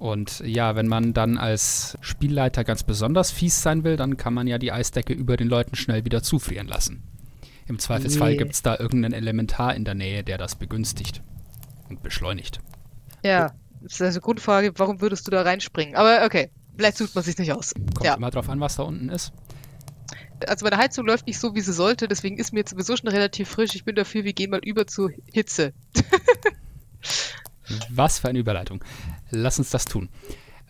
Und 0.02 0.39
ja, 0.43 0.76
wenn 0.76 0.88
man 0.88 1.14
dann 1.14 1.38
als 1.38 1.95
Spielleiter 2.02 2.64
ganz 2.64 2.82
besonders 2.82 3.30
fies 3.30 3.62
sein 3.62 3.84
will, 3.84 3.97
dann 3.97 4.18
kann 4.18 4.34
man 4.34 4.47
ja 4.47 4.58
die 4.58 4.72
Eisdecke 4.72 5.14
über 5.14 5.38
den 5.38 5.47
Leuten 5.47 5.76
schnell 5.76 6.06
wieder 6.06 6.24
zufrieren 6.24 6.68
lassen. 6.68 7.04
Im 7.68 7.78
Zweifelsfall 7.78 8.32
nee. 8.32 8.38
gibt 8.38 8.54
es 8.54 8.64
da 8.64 8.80
irgendeinen 8.80 9.14
Elementar 9.14 9.76
in 9.76 9.86
der 9.86 9.93
Nähe, 9.93 10.24
der 10.24 10.39
das 10.39 10.56
begünstigt 10.56 11.22
und 11.88 12.02
beschleunigt. 12.02 12.62
Ja, 13.24 13.54
das 13.82 13.93
ist 13.93 14.02
eine 14.02 14.20
Grundfrage, 14.22 14.72
warum 14.78 15.02
würdest 15.02 15.28
du 15.28 15.32
da 15.32 15.43
reinspringen? 15.43 15.95
Aber 15.95 16.26
okay, 16.26 16.49
vielleicht 16.76 16.97
sucht 16.97 17.14
man 17.14 17.24
sich 17.24 17.38
nicht 17.38 17.54
aus. 17.54 17.76
Kommt 17.76 18.04
ja. 18.04 18.16
immer 18.16 18.32
drauf 18.32 18.49
an, 18.49 18.60
was 18.60 18.78
da 18.78 18.84
unten 18.84 19.10
ist. 19.10 19.32
Also 20.47 20.66
meine 20.66 20.78
Heizung 20.78 21.06
läuft 21.06 21.28
nicht 21.28 21.38
so, 21.38 21.54
wie 21.54 21.62
sie 21.62 21.74
sollte, 21.74 22.08
deswegen 22.08 22.39
ist 22.39 22.54
mir 22.54 22.62
jetzt 22.62 22.72
sowieso 22.72 22.97
schon 22.97 23.10
relativ 23.10 23.49
frisch. 23.49 23.76
Ich 23.76 23.86
bin 23.86 23.93
dafür, 23.93 24.24
wir 24.24 24.34
gehen 24.34 24.49
mal 24.49 24.62
über 24.66 24.88
zu 24.88 25.12
Hitze. 25.32 25.74
was 27.89 28.18
für 28.18 28.30
eine 28.30 28.39
Überleitung. 28.39 28.84
Lass 29.32 29.59
uns 29.59 29.69
das 29.69 29.86
tun. 29.86 30.09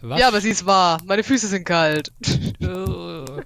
Was? 0.01 0.20
Ja, 0.20 0.28
aber 0.28 0.41
sie 0.41 0.49
ist 0.49 0.66
wahr. 0.66 0.99
Meine 1.05 1.24
Füße 1.24 1.47
sind 1.47 1.66
kalt. 1.66 2.12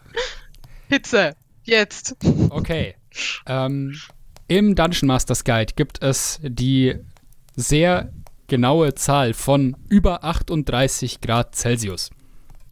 Hitze. 0.90 1.36
Jetzt. 1.64 2.16
Okay. 2.50 2.96
Ähm, 3.48 4.00
Im 4.48 4.76
Dungeon 4.76 5.08
Masters 5.08 5.44
Guide 5.44 5.74
gibt 5.76 6.02
es 6.02 6.40
die 6.44 6.96
sehr 7.56 8.14
genaue 8.48 8.94
Zahl 8.94 9.34
von 9.34 9.76
über 9.90 10.24
38 10.24 11.22
Grad 11.22 11.56
Celsius. 11.56 12.12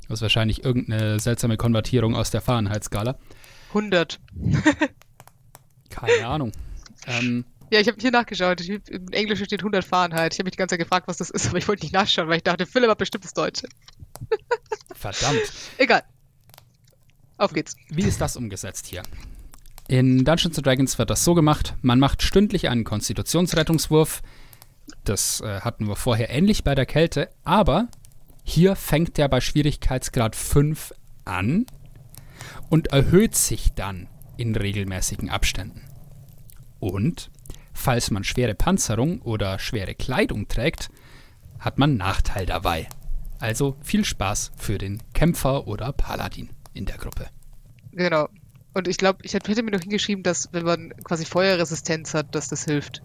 Das 0.08 0.20
ist 0.20 0.22
wahrscheinlich 0.22 0.64
irgendeine 0.64 1.20
seltsame 1.20 1.58
Konvertierung 1.58 2.16
aus 2.16 2.30
der 2.30 2.42
Fahrenheit-Skala. 2.42 3.18
100. 3.70 4.20
Keine 5.90 6.28
Ahnung. 6.28 6.52
Ähm, 7.08 7.46
ja, 7.74 7.80
ich 7.80 7.88
habe 7.88 7.98
hier 8.00 8.12
nachgeschaut. 8.12 8.62
Im 8.62 9.08
Englischen 9.10 9.46
steht 9.46 9.62
100 9.62 9.84
Fahrenheit. 9.84 10.34
Ich 10.34 10.40
habe 10.40 10.46
mich 10.46 10.52
die 10.52 10.58
ganze 10.58 10.74
Zeit 10.74 10.80
gefragt, 10.80 11.08
was 11.08 11.18
das 11.18 11.32
ist, 11.32 11.48
aber 11.48 11.58
ich 11.58 11.68
wollte 11.68 11.84
nicht 11.84 11.94
nachschauen, 11.94 12.28
weil 12.28 12.38
ich 12.38 12.44
dachte, 12.44 12.68
Philipp 12.68 12.88
hat 12.88 13.00
bestimmt 13.00 13.24
das 13.24 13.34
Deutsche. 13.34 13.68
Verdammt. 14.94 15.42
Egal. 15.80 16.04
Auf 17.38 17.52
geht's. 17.52 17.76
Wie 17.90 18.04
ist 18.04 18.22
das 18.22 18.38
umgesetzt 18.38 18.86
hier? 18.86 19.02
In 19.88 20.24
Dungeons 20.24 20.56
Dragons 20.58 21.00
wird 21.00 21.10
das 21.10 21.26
so 21.26 21.34
gemacht: 21.34 21.74
man 21.82 21.98
macht 21.98 22.22
stündlich 22.22 22.70
einen 22.70 22.84
Konstitutionsrettungswurf. 22.84 24.22
Das 25.04 25.42
äh, 25.42 25.62
hatten 25.62 25.88
wir 25.88 25.96
vorher 25.96 26.30
ähnlich 26.30 26.64
bei 26.64 26.76
der 26.76 26.86
Kälte, 26.86 27.30
aber 27.44 27.88
hier 28.44 28.76
fängt 28.76 29.18
er 29.18 29.30
bei 29.30 29.42
Schwierigkeitsgrad 29.42 30.36
5 30.36 30.94
an 31.26 31.66
und 32.70 32.88
erhöht 32.88 33.36
sich 33.36 33.74
dann 33.74 34.10
in 34.38 34.56
regelmäßigen 34.56 35.32
Abständen. 35.32 35.82
Und 36.80 37.32
falls 37.74 38.12
man 38.12 38.24
schwere 38.24 38.56
Panzerung 38.56 39.22
oder 39.22 39.60
schwere 39.60 39.96
Kleidung 39.96 40.48
trägt, 40.48 40.90
hat 41.60 41.78
man 41.78 41.98
Nachteil 41.98 42.46
dabei. 42.46 42.88
Also 43.40 43.76
viel 43.82 44.06
Spaß 44.06 44.52
für 44.56 44.78
den 44.78 45.02
Kämpfer 45.14 45.68
oder 45.68 45.92
Paladin 45.92 46.50
in 46.74 46.86
der 46.86 46.98
Gruppe. 46.98 47.28
Genau. 47.92 48.30
Und 48.74 48.88
ich 48.88 48.98
glaube, 48.98 49.20
ich 49.24 49.34
hätte 49.34 49.64
mir 49.64 49.72
noch 49.72 49.82
hingeschrieben, 49.82 50.24
dass 50.24 50.50
wenn 50.52 50.66
man 50.66 50.94
quasi 51.04 51.26
Feuerresistenz 51.26 52.14
hat, 52.14 52.34
dass 52.34 52.48
das 52.48 52.66
hilft. 52.66 53.02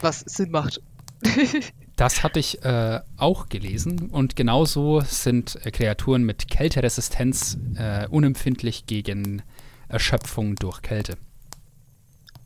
Was 0.00 0.20
Sinn 0.20 0.50
macht. 0.50 0.80
das 1.96 2.24
hatte 2.24 2.40
ich 2.40 2.64
äh, 2.64 3.00
auch 3.16 3.48
gelesen 3.48 4.10
und 4.10 4.34
genauso 4.34 5.00
sind 5.00 5.64
äh, 5.64 5.70
Kreaturen 5.70 6.24
mit 6.24 6.48
Kälteresistenz 6.48 7.56
äh, 7.76 8.08
unempfindlich 8.08 8.86
gegen 8.86 9.42
Erschöpfung 9.88 10.56
durch 10.56 10.82
Kälte. 10.82 11.16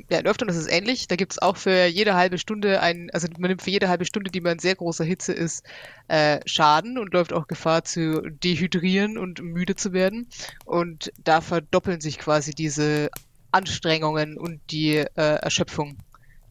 Ja, 0.08 0.18
in 0.18 0.26
Öftern 0.26 0.48
ist 0.48 0.56
es 0.56 0.68
ähnlich. 0.68 1.08
Da 1.08 1.16
gibt 1.16 1.32
es 1.32 1.42
auch 1.42 1.56
für 1.56 1.86
jede 1.86 2.14
halbe 2.14 2.38
Stunde 2.38 2.80
ein, 2.80 3.10
also 3.12 3.26
man 3.38 3.48
nimmt 3.48 3.62
für 3.62 3.70
jede 3.70 3.88
halbe 3.88 4.04
Stunde, 4.04 4.30
die 4.30 4.40
man 4.40 4.52
in 4.52 4.58
sehr 4.60 4.76
großer 4.76 5.04
Hitze 5.04 5.32
ist, 5.32 5.64
äh, 6.08 6.38
Schaden 6.46 6.96
und 6.96 7.12
läuft 7.12 7.32
auch 7.32 7.48
Gefahr 7.48 7.82
zu 7.82 8.20
dehydrieren 8.30 9.18
und 9.18 9.42
müde 9.42 9.74
zu 9.74 9.92
werden. 9.92 10.28
Und 10.64 11.12
da 11.24 11.40
verdoppeln 11.40 12.00
sich 12.00 12.18
quasi 12.18 12.52
diese 12.52 13.10
Anstrengungen 13.50 14.38
und 14.38 14.60
die 14.70 14.96
äh, 14.96 15.06
Erschöpfung, 15.14 15.98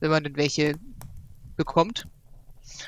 wenn 0.02 0.12
man 0.12 0.24
denn 0.24 0.36
welche 0.36 0.74
bekommt. 1.56 2.08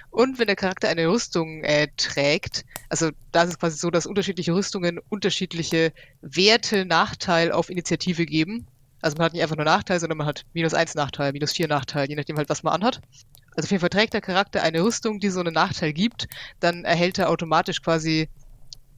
Und 0.10 0.40
wenn 0.40 0.48
der 0.48 0.56
Charakter 0.56 0.90
eine 0.90 1.08
Rüstung 1.08 1.64
äh, 1.64 1.88
trägt, 1.98 2.66
also 2.90 3.12
da 3.32 3.44
ist 3.44 3.52
es 3.52 3.60
quasi 3.60 3.78
so, 3.78 3.90
dass 3.90 4.06
unterschiedliche 4.06 4.54
Rüstungen 4.54 5.00
unterschiedliche 5.10 5.94
Werte, 6.22 6.86
Nachteil 6.86 7.52
auf 7.52 7.70
Initiative 7.70 8.26
geben. 8.26 8.68
Also 9.08 9.16
man 9.20 9.28
hat 9.28 9.32
nicht 9.32 9.42
einfach 9.42 9.56
nur 9.56 9.64
Nachteil, 9.64 10.02
sondern 10.02 10.18
man 10.18 10.28
hat 10.28 10.44
minus 10.52 10.74
1 10.74 10.96
Nachteil, 10.96 11.32
minus 11.32 11.54
4 11.54 11.70
Nachteil, 11.70 12.10
je 12.10 12.16
nachdem 12.18 12.36
halt, 12.36 12.50
was 12.50 12.64
man 12.64 12.74
anhat. 12.74 13.00
Also 13.56 13.68
auf 13.68 13.72
jeden 13.72 13.80
Fall 13.80 13.90
trägt 13.90 14.14
der 14.14 14.20
Charakter 14.20 14.62
eine 14.62 14.84
Rüstung, 14.84 15.22
die 15.22 15.30
so 15.30 15.40
einen 15.40 15.54
Nachteil 15.54 15.94
gibt, 15.94 16.28
dann 16.60 16.84
erhält 16.84 17.18
er 17.18 17.30
automatisch 17.30 17.82
quasi 17.82 18.28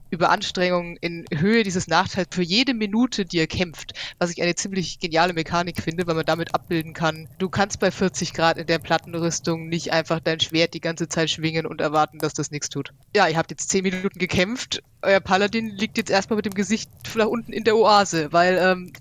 über 0.10 0.32
Anstrengungen 0.32 0.98
in 1.00 1.26
Höhe 1.32 1.62
dieses 1.62 1.88
Nachteils 1.88 2.30
für 2.32 2.42
jede 2.42 2.74
Minute, 2.74 3.24
die 3.24 3.38
er 3.38 3.46
kämpft, 3.46 3.94
was 4.18 4.32
ich 4.32 4.42
eine 4.42 4.56
ziemlich 4.56 4.98
geniale 4.98 5.34
Mechanik 5.34 5.80
finde, 5.80 6.08
weil 6.08 6.16
man 6.16 6.26
damit 6.26 6.56
abbilden 6.56 6.96
kann, 6.96 7.30
du 7.38 7.48
kannst 7.48 7.80
bei 7.80 7.92
40 7.92 8.34
Grad 8.34 8.58
in 8.58 8.66
der 8.66 8.80
Plattenrüstung 8.80 9.70
nicht 9.70 9.94
einfach 9.94 10.20
dein 10.22 10.40
Schwert 10.40 10.74
die 10.74 10.82
ganze 10.82 11.08
Zeit 11.08 11.30
schwingen 11.30 11.68
und 11.68 11.82
erwarten, 11.82 12.18
dass 12.18 12.34
das 12.34 12.50
nichts 12.50 12.70
tut. 12.70 12.94
Ja, 13.16 13.28
ihr 13.28 13.38
habt 13.38 13.52
jetzt 13.52 13.70
10 13.70 13.84
Minuten 13.84 14.18
gekämpft, 14.18 14.82
euer 15.04 15.20
Paladin 15.20 15.68
liegt 15.68 16.00
jetzt 16.00 16.10
erstmal 16.10 16.38
mit 16.38 16.48
dem 16.48 16.56
Gesicht 16.56 16.90
nach 17.14 17.28
unten 17.28 17.54
in 17.54 17.64
der 17.64 17.76
Oase, 17.76 18.34
weil 18.34 18.58
ähm, 18.58 18.92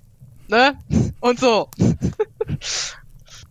ne? 0.49 0.77
Und 1.19 1.39
so. 1.39 1.69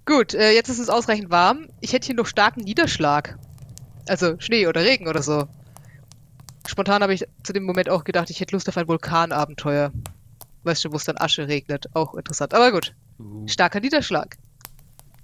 Gut, 0.05 0.34
äh, 0.34 0.53
jetzt 0.53 0.68
ist 0.68 0.78
es 0.78 0.88
ausreichend 0.88 1.30
warm. 1.30 1.68
Ich 1.80 1.92
hätte 1.92 2.07
hier 2.07 2.14
noch 2.14 2.26
starken 2.26 2.62
Niederschlag. 2.62 3.38
Also 4.09 4.36
Schnee 4.38 4.66
oder 4.66 4.82
Regen 4.82 5.07
oder 5.07 5.22
so. 5.22 5.46
Spontan 6.66 7.03
habe 7.03 7.14
ich 7.14 7.26
zu 7.42 7.53
dem 7.53 7.64
Moment 7.64 7.88
auch 7.88 8.05
gedacht, 8.05 8.30
ich 8.30 8.40
hätte 8.40 8.55
Lust 8.55 8.68
auf 8.68 8.76
ein 8.76 8.88
Vulkanabenteuer. 8.88 9.92
Weißt 10.64 10.84
du, 10.84 10.92
wo 10.92 10.96
es 10.96 11.05
dann 11.05 11.16
Asche 11.18 11.49
regnet. 11.49 11.86
Auch 11.94 12.14
interessant. 12.14 12.55
Aber 12.55 12.72
gut. 12.72 12.94
Uh. 13.18 13.46
Starker 13.46 13.80
Niederschlag. 13.80 14.36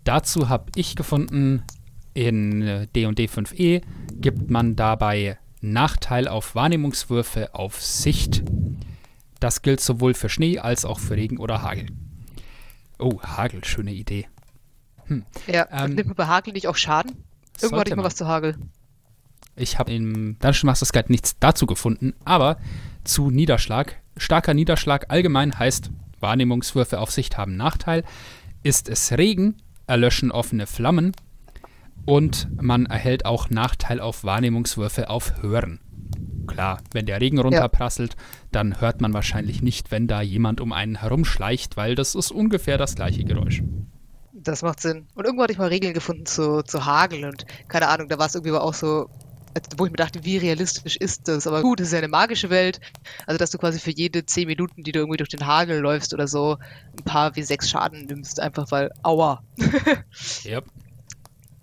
Dazu 0.05 0.49
habe 0.49 0.71
ich 0.75 0.97
gefunden, 0.97 1.63
in 2.13 2.89
D&D 2.95 3.27
5e 3.27 3.83
gibt 4.13 4.51
man 4.51 4.77
dabei 4.77 5.39
Nachteil 5.61 6.29
auf 6.29 6.55
Wahrnehmungswürfe 6.55 7.55
auf 7.55 7.83
Sicht. 7.83 8.43
Das 9.45 9.61
gilt 9.61 9.83
sowohl 9.83 10.15
für 10.15 10.31
Schnee 10.31 10.59
als 10.59 10.87
auch 10.87 10.99
für 10.99 11.17
Regen 11.17 11.37
oder 11.37 11.61
Hagel. 11.61 11.89
Oh, 12.99 13.21
Hagel, 13.21 13.63
schöne 13.63 13.93
Idee. 13.93 14.27
Hm. 15.05 15.27
Ja, 15.47 15.69
ähm, 15.71 15.97
nimmt 15.97 16.07
man 16.07 16.17
bei 16.17 16.27
Hagel 16.29 16.55
nicht 16.55 16.67
auch 16.67 16.77
Schaden? 16.77 17.23
Irgendwo 17.61 17.79
hatte 17.79 17.91
ich 17.91 17.97
mal 17.97 18.05
was 18.05 18.17
zu 18.17 18.27
Hagel. 18.27 18.57
Ich 19.55 19.79
habe 19.79 19.93
im 19.93 20.39
Dungeon 20.39 20.65
Masters 20.65 20.95
Guide 20.95 21.13
nichts 21.13 21.39
dazu 21.41 21.67
gefunden, 21.67 22.15
aber 22.25 22.57
zu 23.05 23.29
Niederschlag. 23.29 23.97
Starker 24.17 24.55
Niederschlag 24.55 25.11
allgemein 25.11 25.59
heißt, 25.59 25.91
Wahrnehmungswürfe 26.21 26.99
auf 26.99 27.11
Sicht 27.11 27.37
haben 27.37 27.55
Nachteil. 27.55 28.03
Ist 28.63 28.89
es 28.89 29.13
Regen, 29.13 29.57
erlöschen 29.87 30.33
offene 30.33 30.67
Flammen 30.67 31.13
und 32.07 32.49
man 32.63 32.87
erhält 32.87 33.27
auch 33.27 33.51
Nachteil 33.51 34.01
auf 34.01 34.25
Wahrnehmungswürfe 34.25 35.11
auf 35.11 35.43
Hören. 35.43 35.81
Klar, 36.47 36.81
wenn 36.93 37.07
der 37.07 37.21
Regen 37.21 37.39
runterprasselt, 37.39 38.15
ja. 38.15 38.21
dann 38.53 38.81
hört 38.81 39.01
man 39.01 39.13
wahrscheinlich 39.13 39.63
nicht, 39.63 39.91
wenn 39.91 40.07
da 40.07 40.21
jemand 40.23 40.61
um 40.61 40.73
einen 40.73 40.97
herumschleicht, 40.97 41.77
weil 41.77 41.95
das 41.95 42.15
ist 42.15 42.31
ungefähr 42.31 42.79
das 42.79 42.95
gleiche 42.95 43.25
Geräusch. 43.25 43.63
Das 44.33 44.63
macht 44.63 44.81
Sinn. 44.81 45.07
Und 45.15 45.25
irgendwo 45.25 45.43
hatte 45.43 45.53
ich 45.53 45.59
mal 45.59 45.69
Regeln 45.69 45.95
gefunden 45.95 46.27
zu, 46.27 46.63
zu 46.63 46.85
Hagel 46.85 47.25
und 47.25 47.47
keine 47.69 47.89
Ahnung, 47.89 48.09
da 48.09 48.19
war 48.19 48.27
es 48.27 48.35
irgendwie 48.35 48.53
auch 48.53 48.75
so, 48.75 49.09
wo 49.77 49.87
ich 49.87 49.93
mir 49.93 49.97
dachte, 49.97 50.25
wie 50.25 50.37
realistisch 50.37 50.97
ist 50.97 51.29
das? 51.29 51.47
Aber 51.47 51.63
gut, 51.63 51.81
es 51.81 51.89
ist 51.89 51.93
ja 51.93 51.99
eine 51.99 52.09
magische 52.09 52.51
Welt. 52.51 52.81
Also, 53.27 53.39
dass 53.39 53.51
du 53.51 53.59
quasi 53.59 53.79
für 53.79 53.93
jede 53.93 54.27
10 54.27 54.47
Minuten, 54.47 54.83
die 54.83 54.93
du 54.93 54.99
irgendwie 54.99 55.17
durch 55.17 55.29
den 55.29 55.47
Hagel 55.47 55.79
läufst 55.79 56.13
oder 56.13 56.27
so, 56.27 56.59
ein 56.99 57.05
paar 57.05 57.37
wie 57.37 57.43
6 57.43 57.71
Schaden 57.71 58.07
nimmst, 58.07 58.41
einfach 58.41 58.71
weil, 58.71 58.91
aua. 59.03 59.43
yep. 60.45 60.65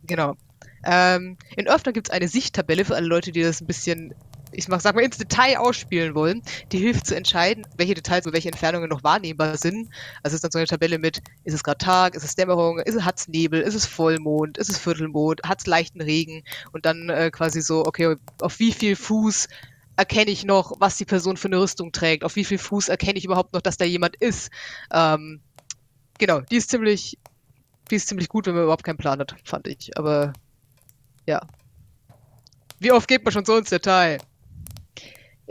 Genau. 0.03 0.35
Ähm, 0.83 1.37
in 1.55 1.67
Öffner 1.67 1.91
gibt 1.91 2.07
es 2.07 2.13
eine 2.13 2.27
Sichttabelle 2.27 2.85
für 2.85 2.95
alle 2.95 3.07
Leute, 3.07 3.31
die 3.31 3.43
das 3.43 3.61
ein 3.61 3.67
bisschen 3.67 4.13
ich 4.51 4.67
mach, 4.67 4.81
sag 4.81 4.95
mal, 4.95 5.03
ins 5.03 5.17
Detail 5.17 5.57
ausspielen 5.57 6.15
wollen, 6.15 6.41
die 6.71 6.79
hilft 6.79 7.07
zu 7.07 7.15
entscheiden, 7.15 7.65
welche 7.77 7.93
Details 7.93 8.25
und 8.25 8.33
welche 8.33 8.49
Entfernungen 8.49 8.89
noch 8.89 9.03
wahrnehmbar 9.03 9.57
sind. 9.57 9.89
Also 10.23 10.33
es 10.33 10.33
ist 10.35 10.43
dann 10.43 10.51
so 10.51 10.59
eine 10.59 10.67
Tabelle 10.67 10.99
mit, 10.99 11.21
ist 11.43 11.53
es 11.53 11.63
gerade 11.63 11.77
Tag, 11.77 12.15
ist 12.15 12.23
es 12.23 12.35
Dämmerung, 12.35 12.79
ist 12.79 12.95
es, 12.95 13.05
hat's 13.05 13.27
Nebel, 13.27 13.61
ist 13.61 13.75
es 13.75 13.85
Vollmond, 13.85 14.57
ist 14.57 14.69
es 14.69 14.77
Viertelmond, 14.77 15.41
hat's 15.45 15.67
leichten 15.67 16.01
Regen 16.01 16.43
und 16.71 16.85
dann 16.85 17.09
äh, 17.09 17.31
quasi 17.31 17.61
so, 17.61 17.85
okay, 17.85 18.15
auf 18.41 18.59
wie 18.59 18.71
viel 18.71 18.95
Fuß 18.95 19.47
erkenne 19.95 20.31
ich 20.31 20.45
noch, 20.45 20.73
was 20.79 20.97
die 20.97 21.05
Person 21.05 21.37
für 21.37 21.47
eine 21.47 21.59
Rüstung 21.59 21.91
trägt, 21.91 22.23
auf 22.23 22.35
wie 22.35 22.45
viel 22.45 22.57
Fuß 22.57 22.89
erkenne 22.89 23.17
ich 23.17 23.25
überhaupt 23.25 23.53
noch, 23.53 23.61
dass 23.61 23.77
da 23.77 23.85
jemand 23.85 24.15
ist. 24.15 24.49
Ähm, 24.91 25.41
genau, 26.17 26.41
die 26.41 26.55
ist 26.55 26.69
ziemlich, 26.69 27.19
die 27.89 27.95
ist 27.95 28.07
ziemlich 28.07 28.29
gut, 28.29 28.47
wenn 28.47 28.55
man 28.55 28.63
überhaupt 28.63 28.83
keinen 28.83 28.97
Plan 28.97 29.19
hat, 29.19 29.35
fand 29.43 29.67
ich. 29.67 29.97
Aber 29.97 30.33
ja. 31.27 31.41
Wie 32.79 32.91
oft 32.91 33.07
geht 33.07 33.23
man 33.23 33.31
schon 33.31 33.45
so 33.45 33.57
ins 33.57 33.69
Detail? 33.69 34.17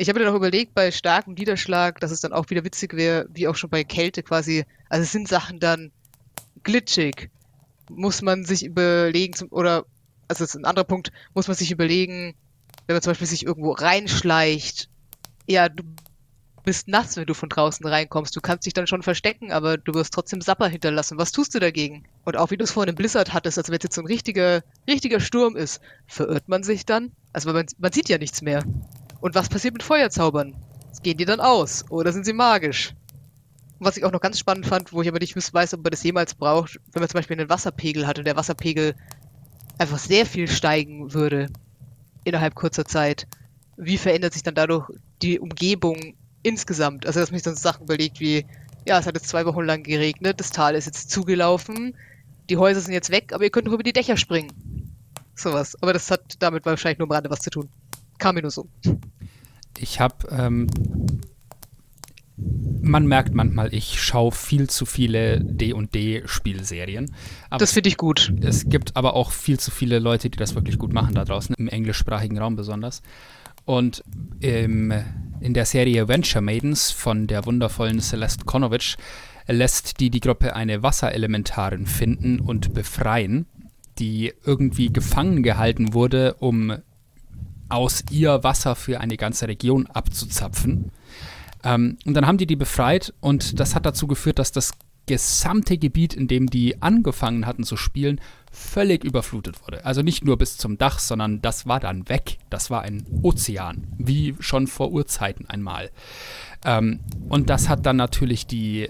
Ich 0.00 0.08
habe 0.08 0.18
mir 0.18 0.24
dann 0.24 0.32
auch 0.32 0.38
überlegt, 0.38 0.74
bei 0.74 0.90
starkem 0.92 1.34
Niederschlag, 1.34 2.00
dass 2.00 2.10
es 2.10 2.22
dann 2.22 2.32
auch 2.32 2.48
wieder 2.48 2.64
witzig 2.64 2.94
wäre, 2.94 3.26
wie 3.34 3.46
auch 3.46 3.54
schon 3.54 3.68
bei 3.68 3.84
Kälte 3.84 4.22
quasi. 4.22 4.64
Also 4.88 5.04
sind 5.04 5.28
Sachen 5.28 5.60
dann 5.60 5.92
glitschig. 6.62 7.28
Muss 7.90 8.22
man 8.22 8.46
sich 8.46 8.64
überlegen, 8.64 9.34
zum, 9.34 9.48
oder, 9.50 9.84
also 10.26 10.42
das 10.42 10.54
ist 10.54 10.56
ein 10.56 10.64
anderer 10.64 10.86
Punkt, 10.86 11.12
muss 11.34 11.48
man 11.48 11.56
sich 11.58 11.70
überlegen, 11.70 12.34
wenn 12.86 12.94
man 12.96 13.02
zum 13.02 13.10
Beispiel 13.10 13.26
sich 13.26 13.44
irgendwo 13.44 13.72
reinschleicht, 13.72 14.88
ja, 15.46 15.68
du 15.68 15.84
bist 16.64 16.88
nass, 16.88 17.18
wenn 17.18 17.26
du 17.26 17.34
von 17.34 17.50
draußen 17.50 17.86
reinkommst. 17.86 18.34
Du 18.34 18.40
kannst 18.40 18.64
dich 18.64 18.72
dann 18.72 18.86
schon 18.86 19.02
verstecken, 19.02 19.52
aber 19.52 19.76
du 19.76 19.92
wirst 19.92 20.14
trotzdem 20.14 20.40
Sapper 20.40 20.68
hinterlassen. 20.68 21.18
Was 21.18 21.30
tust 21.30 21.54
du 21.54 21.58
dagegen? 21.58 22.06
Und 22.24 22.38
auch 22.38 22.50
wie 22.50 22.56
du 22.56 22.64
es 22.64 22.70
vorhin 22.70 22.88
im 22.88 22.96
Blizzard 22.96 23.34
hattest, 23.34 23.58
als 23.58 23.68
wenn 23.68 23.76
es 23.76 23.82
jetzt 23.82 23.96
so 23.96 24.00
ein 24.00 24.06
richtiger, 24.06 24.62
richtiger 24.88 25.20
Sturm 25.20 25.56
ist, 25.56 25.82
verirrt 26.06 26.48
man 26.48 26.62
sich 26.62 26.86
dann? 26.86 27.12
Also 27.34 27.52
man, 27.52 27.66
man 27.76 27.92
sieht 27.92 28.08
ja 28.08 28.16
nichts 28.16 28.40
mehr. 28.40 28.64
Und 29.20 29.34
was 29.34 29.48
passiert 29.48 29.74
mit 29.74 29.82
Feuerzaubern? 29.82 30.54
Gehen 31.02 31.16
die 31.16 31.24
dann 31.24 31.40
aus 31.40 31.84
oder 31.90 32.12
sind 32.12 32.26
sie 32.26 32.32
magisch? 32.32 32.94
Und 33.78 33.86
was 33.86 33.96
ich 33.96 34.04
auch 34.04 34.12
noch 34.12 34.20
ganz 34.20 34.38
spannend 34.38 34.66
fand, 34.66 34.92
wo 34.92 35.00
ich 35.00 35.08
aber 35.08 35.18
nicht 35.18 35.34
weiß, 35.34 35.74
ob 35.74 35.82
man 35.82 35.90
das 35.90 36.02
jemals 36.02 36.34
braucht, 36.34 36.78
wenn 36.92 37.00
man 37.00 37.08
zum 37.08 37.18
Beispiel 37.18 37.38
einen 37.38 37.48
Wasserpegel 37.48 38.06
hat 38.06 38.18
und 38.18 38.26
der 38.26 38.36
Wasserpegel 38.36 38.94
einfach 39.78 39.98
sehr 39.98 40.26
viel 40.26 40.46
steigen 40.46 41.14
würde 41.14 41.48
innerhalb 42.24 42.54
kurzer 42.54 42.84
Zeit. 42.84 43.26
wie 43.82 43.96
verändert 43.96 44.34
sich 44.34 44.42
dann 44.42 44.54
dadurch 44.54 44.90
die 45.22 45.40
Umgebung 45.40 46.14
insgesamt? 46.42 47.06
Also, 47.06 47.20
dass 47.20 47.30
mich 47.30 47.40
dann 47.40 47.56
Sachen 47.56 47.84
überlegt 47.84 48.20
wie, 48.20 48.44
ja, 48.86 48.98
es 48.98 49.06
hat 49.06 49.14
jetzt 49.14 49.28
zwei 49.28 49.46
Wochen 49.46 49.64
lang 49.64 49.82
geregnet, 49.82 50.38
das 50.38 50.50
Tal 50.50 50.74
ist 50.74 50.84
jetzt 50.84 51.10
zugelaufen, 51.10 51.96
die 52.50 52.58
Häuser 52.58 52.82
sind 52.82 52.92
jetzt 52.92 53.10
weg, 53.10 53.32
aber 53.32 53.44
ihr 53.44 53.50
könnt 53.50 53.66
noch 53.66 53.72
über 53.72 53.82
die 53.82 53.94
Dächer 53.94 54.18
springen. 54.18 54.52
Sowas. 55.34 55.76
Aber 55.80 55.94
das 55.94 56.10
hat 56.10 56.34
damit 56.40 56.66
wahrscheinlich 56.66 56.98
nur 56.98 57.08
am 57.08 57.12
Rande 57.12 57.30
was 57.30 57.40
zu 57.40 57.48
tun. 57.48 57.70
Kam 58.20 58.36
mir 58.36 58.42
nur 58.42 58.52
so. 58.52 58.68
Ich 59.78 59.98
habe 59.98 60.28
ähm, 60.30 60.68
man 62.82 63.06
merkt 63.06 63.34
manchmal, 63.34 63.74
ich 63.74 64.00
schaue 64.02 64.32
viel 64.32 64.68
zu 64.68 64.86
viele 64.86 65.40
D&D-Spielserien. 65.40 67.14
Das 67.50 67.72
finde 67.72 67.88
ich 67.88 67.96
gut. 67.96 68.32
Es 68.40 68.68
gibt 68.68 68.96
aber 68.96 69.14
auch 69.14 69.30
viel 69.30 69.58
zu 69.58 69.70
viele 69.70 69.98
Leute, 69.98 70.30
die 70.30 70.38
das 70.38 70.54
wirklich 70.54 70.78
gut 70.78 70.92
machen 70.92 71.14
da 71.14 71.24
draußen, 71.24 71.54
im 71.56 71.68
englischsprachigen 71.68 72.38
Raum 72.38 72.56
besonders. 72.56 73.02
Und 73.64 74.02
im, 74.40 74.92
in 75.40 75.54
der 75.54 75.66
Serie 75.66 76.08
Venture 76.08 76.40
Maidens 76.40 76.90
von 76.90 77.26
der 77.26 77.44
wundervollen 77.44 78.00
Celeste 78.00 78.44
Konovic 78.44 78.96
lässt 79.46 80.00
die 80.00 80.10
die 80.10 80.20
Gruppe 80.20 80.56
eine 80.56 80.82
Wasserelementarin 80.82 81.86
finden 81.86 82.40
und 82.40 82.72
befreien, 82.72 83.46
die 83.98 84.32
irgendwie 84.44 84.92
gefangen 84.92 85.42
gehalten 85.42 85.92
wurde, 85.92 86.34
um 86.34 86.74
aus 87.70 88.04
ihr 88.10 88.42
Wasser 88.42 88.74
für 88.74 89.00
eine 89.00 89.16
ganze 89.16 89.48
Region 89.48 89.86
abzuzapfen. 89.86 90.92
Ähm, 91.64 91.98
und 92.04 92.14
dann 92.14 92.26
haben 92.26 92.38
die 92.38 92.46
die 92.46 92.56
befreit 92.56 93.12
und 93.20 93.60
das 93.60 93.74
hat 93.74 93.86
dazu 93.86 94.06
geführt, 94.06 94.38
dass 94.38 94.52
das 94.52 94.72
gesamte 95.06 95.76
Gebiet, 95.76 96.14
in 96.14 96.28
dem 96.28 96.48
die 96.48 96.80
angefangen 96.82 97.44
hatten 97.44 97.64
zu 97.64 97.76
spielen, 97.76 98.20
völlig 98.52 99.02
überflutet 99.02 99.60
wurde. 99.66 99.84
Also 99.84 100.02
nicht 100.02 100.24
nur 100.24 100.38
bis 100.38 100.56
zum 100.56 100.78
Dach, 100.78 101.00
sondern 101.00 101.42
das 101.42 101.66
war 101.66 101.80
dann 101.80 102.08
weg. 102.08 102.38
Das 102.48 102.70
war 102.70 102.82
ein 102.82 103.04
Ozean, 103.22 103.88
wie 103.98 104.36
schon 104.38 104.68
vor 104.68 104.92
Urzeiten 104.92 105.48
einmal. 105.48 105.90
Ähm, 106.64 107.00
und 107.28 107.50
das 107.50 107.68
hat 107.68 107.86
dann 107.86 107.96
natürlich 107.96 108.46
die 108.46 108.88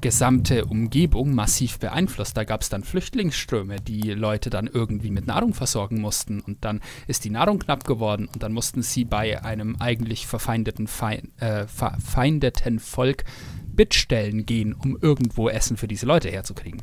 gesamte 0.00 0.64
Umgebung 0.64 1.34
massiv 1.34 1.78
beeinflusst. 1.78 2.36
Da 2.36 2.44
gab 2.44 2.62
es 2.62 2.68
dann 2.68 2.84
Flüchtlingsströme, 2.84 3.80
die 3.80 4.12
Leute 4.12 4.50
dann 4.50 4.66
irgendwie 4.66 5.10
mit 5.10 5.26
Nahrung 5.26 5.54
versorgen 5.54 6.00
mussten. 6.00 6.40
Und 6.40 6.64
dann 6.64 6.80
ist 7.06 7.24
die 7.24 7.30
Nahrung 7.30 7.58
knapp 7.58 7.84
geworden 7.84 8.28
und 8.32 8.42
dann 8.42 8.52
mussten 8.52 8.82
sie 8.82 9.04
bei 9.04 9.42
einem 9.42 9.76
eigentlich 9.80 10.26
verfeindeten, 10.26 10.86
Feind, 10.86 11.30
äh, 11.40 11.66
verfeindeten 11.66 12.78
Volk 12.78 13.24
Bittstellen 13.66 14.44
gehen, 14.44 14.74
um 14.74 14.98
irgendwo 15.00 15.48
Essen 15.48 15.76
für 15.76 15.88
diese 15.88 16.06
Leute 16.06 16.30
herzukriegen. 16.30 16.82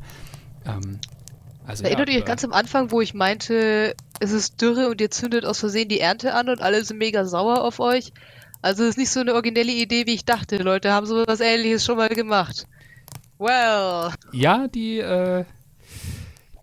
Ähm, 0.66 1.00
also 1.68 1.84
Erinnert 1.84 2.10
ja, 2.10 2.16
ihr 2.16 2.22
ganz 2.22 2.44
am 2.44 2.54
Anfang, 2.54 2.92
wo 2.92 3.02
ich 3.02 3.14
meinte, 3.14 3.96
es 4.20 4.32
ist 4.32 4.62
Dürre 4.62 4.88
und 4.90 5.02
ihr 5.02 5.12
zündet 5.12 5.46
aus 5.46 5.60
Versehen 5.60 5.90
die 5.90 6.00
Ernte 6.00 6.34
an 6.34 6.48
und 6.48 6.62
alle 6.62 6.84
sind 6.84 6.98
mega 6.98 7.26
sauer 7.26 7.64
auf 7.64 7.80
euch? 7.80 8.14
Also 8.62 8.84
es 8.84 8.92
ist 8.92 8.98
nicht 8.98 9.10
so 9.10 9.20
eine 9.20 9.34
originelle 9.34 9.72
Idee, 9.72 10.06
wie 10.06 10.14
ich 10.14 10.26
dachte. 10.26 10.58
Leute 10.58 10.92
haben 10.92 11.06
sowas 11.06 11.40
ähnliches 11.40 11.86
schon 11.86 11.98
mal 11.98 12.10
gemacht. 12.10 12.66
Well. 13.38 14.14
Ja, 14.32 14.68
die, 14.68 15.00
äh, 15.00 15.46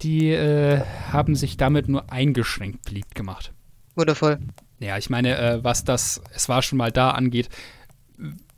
die 0.02 0.30
äh, 0.30 0.82
haben 1.10 1.34
sich 1.34 1.56
damit 1.56 1.88
nur 1.88 2.10
eingeschränkt 2.10 2.84
beliebt 2.84 3.14
gemacht. 3.14 3.52
Wundervoll. 3.94 4.38
Ja, 4.78 4.98
ich 4.98 5.10
meine, 5.10 5.36
äh, 5.38 5.64
was 5.64 5.84
das, 5.84 6.22
es 6.34 6.48
war 6.48 6.62
schon 6.62 6.78
mal 6.78 6.90
da 6.90 7.10
angeht, 7.10 7.48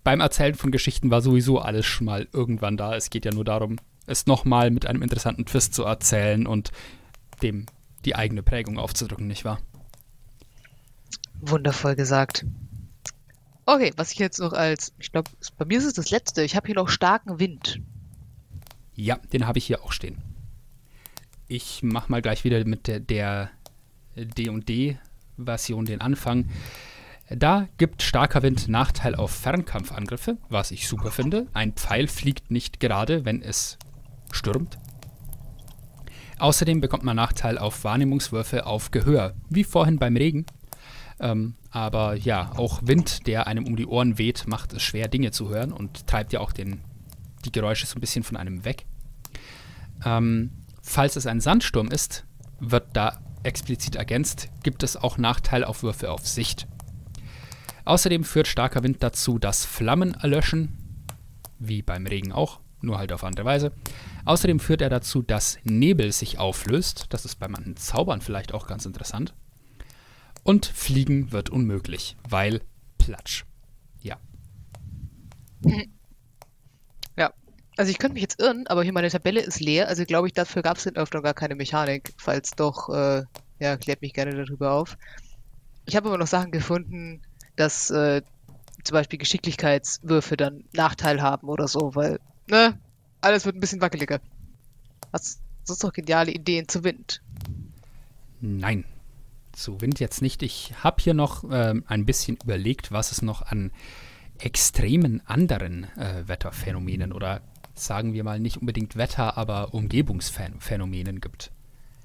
beim 0.04 0.20
Erzählen 0.20 0.54
von 0.54 0.70
Geschichten 0.70 1.10
war 1.10 1.22
sowieso 1.22 1.58
alles 1.58 1.86
schon 1.86 2.06
mal 2.06 2.28
irgendwann 2.32 2.76
da. 2.76 2.94
Es 2.94 3.10
geht 3.10 3.24
ja 3.24 3.32
nur 3.32 3.44
darum, 3.44 3.76
es 4.06 4.26
nochmal 4.26 4.70
mit 4.70 4.86
einem 4.86 5.02
interessanten 5.02 5.46
Twist 5.46 5.74
zu 5.74 5.84
erzählen 5.84 6.46
und 6.46 6.70
dem 7.42 7.66
die 8.04 8.14
eigene 8.14 8.42
Prägung 8.42 8.78
aufzudrücken, 8.78 9.26
nicht 9.26 9.44
wahr? 9.44 9.58
Wundervoll 11.40 11.96
gesagt. 11.96 12.44
Okay, 13.66 13.92
was 13.96 14.12
ich 14.12 14.18
jetzt 14.18 14.40
noch 14.40 14.52
als, 14.52 14.92
ich 14.98 15.10
glaube, 15.10 15.30
bei 15.56 15.64
mir 15.64 15.78
ist 15.78 15.86
es 15.86 15.94
das 15.94 16.10
letzte. 16.10 16.42
Ich 16.42 16.54
habe 16.54 16.66
hier 16.66 16.74
noch 16.74 16.88
starken 16.88 17.38
Wind. 17.38 17.80
Ja, 18.94 19.16
den 19.32 19.46
habe 19.46 19.58
ich 19.58 19.66
hier 19.66 19.82
auch 19.84 19.92
stehen. 19.92 20.18
Ich 21.48 21.82
mache 21.82 22.10
mal 22.10 22.22
gleich 22.22 22.44
wieder 22.44 22.64
mit 22.64 22.86
der 22.86 23.50
D&D-Version 24.16 25.84
den 25.84 26.00
Anfang. 26.00 26.48
Da 27.30 27.68
gibt 27.78 28.02
starker 28.02 28.42
Wind 28.42 28.68
Nachteil 28.68 29.14
auf 29.14 29.30
Fernkampfangriffe, 29.30 30.36
was 30.48 30.70
ich 30.70 30.86
super 30.88 31.10
finde. 31.10 31.46
Ein 31.54 31.72
Pfeil 31.72 32.06
fliegt 32.06 32.50
nicht 32.50 32.80
gerade, 32.80 33.24
wenn 33.24 33.42
es 33.42 33.78
stürmt. 34.30 34.78
Außerdem 36.38 36.80
bekommt 36.80 37.04
man 37.04 37.16
Nachteil 37.16 37.58
auf 37.58 37.84
Wahrnehmungswürfe 37.84 38.66
auf 38.66 38.90
Gehör, 38.90 39.34
wie 39.48 39.64
vorhin 39.64 39.98
beim 39.98 40.16
Regen. 40.16 40.44
Ähm, 41.20 41.54
aber 41.70 42.14
ja, 42.14 42.52
auch 42.56 42.80
Wind, 42.84 43.26
der 43.26 43.46
einem 43.46 43.66
um 43.66 43.76
die 43.76 43.86
Ohren 43.86 44.18
weht, 44.18 44.46
macht 44.46 44.72
es 44.72 44.82
schwer, 44.82 45.08
Dinge 45.08 45.30
zu 45.30 45.48
hören 45.48 45.72
und 45.72 46.06
treibt 46.06 46.32
ja 46.32 46.40
auch 46.40 46.52
den 46.52 46.80
die 47.44 47.52
Geräusche 47.52 47.86
so 47.86 47.96
ein 47.96 48.00
bisschen 48.00 48.24
von 48.24 48.36
einem 48.36 48.64
weg. 48.64 48.86
Ähm, 50.04 50.50
falls 50.82 51.16
es 51.16 51.26
ein 51.26 51.40
Sandsturm 51.40 51.88
ist, 51.88 52.24
wird 52.60 52.88
da 52.94 53.20
explizit 53.42 53.96
ergänzt, 53.96 54.48
gibt 54.62 54.82
es 54.82 54.96
auch 54.96 55.18
Nachteil 55.18 55.64
auf 55.64 55.82
Sicht. 56.22 56.66
Außerdem 57.84 58.24
führt 58.24 58.48
starker 58.48 58.82
Wind 58.82 59.02
dazu, 59.02 59.38
dass 59.38 59.64
Flammen 59.64 60.14
erlöschen, 60.14 61.04
wie 61.58 61.82
beim 61.82 62.06
Regen 62.06 62.32
auch, 62.32 62.60
nur 62.80 62.98
halt 62.98 63.12
auf 63.12 63.24
andere 63.24 63.44
Weise. 63.44 63.72
Außerdem 64.24 64.60
führt 64.60 64.80
er 64.80 64.88
dazu, 64.88 65.22
dass 65.22 65.58
Nebel 65.64 66.12
sich 66.12 66.38
auflöst, 66.38 67.06
das 67.10 67.24
ist 67.24 67.36
bei 67.36 67.48
manchen 67.48 67.76
Zaubern 67.76 68.22
vielleicht 68.22 68.54
auch 68.54 68.66
ganz 68.66 68.86
interessant. 68.86 69.34
Und 70.42 70.66
Fliegen 70.66 71.32
wird 71.32 71.50
unmöglich, 71.50 72.16
weil 72.28 72.60
Platsch. 72.98 73.44
Ja. 74.00 74.18
Also 77.76 77.90
ich 77.90 77.98
könnte 77.98 78.14
mich 78.14 78.22
jetzt 78.22 78.40
irren, 78.40 78.66
aber 78.68 78.82
hier 78.84 78.92
meine 78.92 79.10
Tabelle 79.10 79.40
ist 79.40 79.60
leer. 79.60 79.88
Also 79.88 80.04
glaube 80.04 80.28
ich, 80.28 80.32
dafür 80.32 80.62
gab 80.62 80.76
es 80.76 80.86
in 80.86 80.96
Öffnung 80.96 81.22
gar 81.22 81.34
keine 81.34 81.56
Mechanik. 81.56 82.12
Falls 82.18 82.52
doch, 82.52 82.88
äh, 82.88 83.22
ja, 83.58 83.76
klärt 83.76 84.02
mich 84.02 84.12
gerne 84.12 84.44
darüber 84.44 84.72
auf. 84.72 84.96
Ich 85.86 85.96
habe 85.96 86.08
aber 86.08 86.18
noch 86.18 86.26
Sachen 86.26 86.52
gefunden, 86.52 87.22
dass 87.56 87.90
äh, 87.90 88.22
zum 88.84 88.94
Beispiel 88.94 89.18
Geschicklichkeitswürfe 89.18 90.36
dann 90.36 90.64
Nachteil 90.72 91.20
haben 91.20 91.48
oder 91.48 91.68
so, 91.68 91.94
weil, 91.94 92.20
ne, 92.48 92.78
alles 93.20 93.44
wird 93.44 93.56
ein 93.56 93.60
bisschen 93.60 93.80
wackeliger. 93.80 94.20
Hast 95.12 95.40
du 95.66 95.74
noch 95.86 95.92
geniale 95.92 96.32
Ideen 96.32 96.68
zu 96.68 96.84
Wind? 96.84 97.22
Nein, 98.40 98.84
zu 99.52 99.80
Wind 99.80 100.00
jetzt 100.00 100.22
nicht. 100.22 100.42
Ich 100.42 100.74
habe 100.82 101.02
hier 101.02 101.14
noch 101.14 101.50
äh, 101.50 101.74
ein 101.86 102.06
bisschen 102.06 102.36
überlegt, 102.42 102.92
was 102.92 103.12
es 103.12 103.22
noch 103.22 103.42
an 103.42 103.72
extremen 104.38 105.22
anderen 105.26 105.84
äh, 105.96 106.26
Wetterphänomenen 106.26 107.12
oder 107.12 107.40
sagen 107.74 108.12
wir 108.12 108.24
mal, 108.24 108.40
nicht 108.40 108.58
unbedingt 108.58 108.96
Wetter, 108.96 109.36
aber 109.36 109.74
Umgebungsphänomenen 109.74 111.20
gibt. 111.20 111.50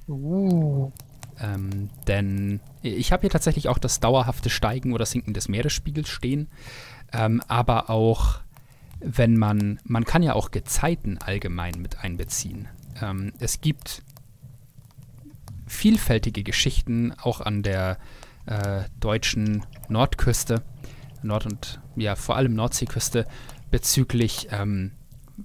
Uh. 0.07 0.91
Ähm, 1.39 1.89
denn 2.07 2.59
ich 2.81 3.11
habe 3.11 3.21
hier 3.21 3.29
tatsächlich 3.29 3.69
auch 3.69 3.77
das 3.77 3.99
dauerhafte 3.99 4.49
Steigen 4.49 4.93
oder 4.93 5.05
Sinken 5.05 5.33
des 5.33 5.47
Meeresspiegels 5.47 6.09
stehen, 6.09 6.49
ähm, 7.13 7.41
aber 7.47 7.89
auch 7.89 8.39
wenn 8.99 9.37
man, 9.37 9.79
man 9.85 10.03
kann 10.03 10.23
ja 10.23 10.33
auch 10.33 10.51
Gezeiten 10.51 11.17
allgemein 11.17 11.75
mit 11.81 11.99
einbeziehen. 11.99 12.67
Ähm, 13.01 13.31
es 13.39 13.61
gibt 13.61 14.03
vielfältige 15.67 16.43
Geschichten 16.43 17.13
auch 17.21 17.39
an 17.39 17.63
der 17.63 17.97
äh, 18.45 18.83
deutschen 18.99 19.65
Nordküste, 19.87 20.63
Nord- 21.21 21.45
und 21.45 21.79
ja 21.95 22.15
vor 22.15 22.35
allem 22.35 22.55
Nordseeküste, 22.55 23.25
bezüglich 23.71 24.47
ähm, 24.51 24.91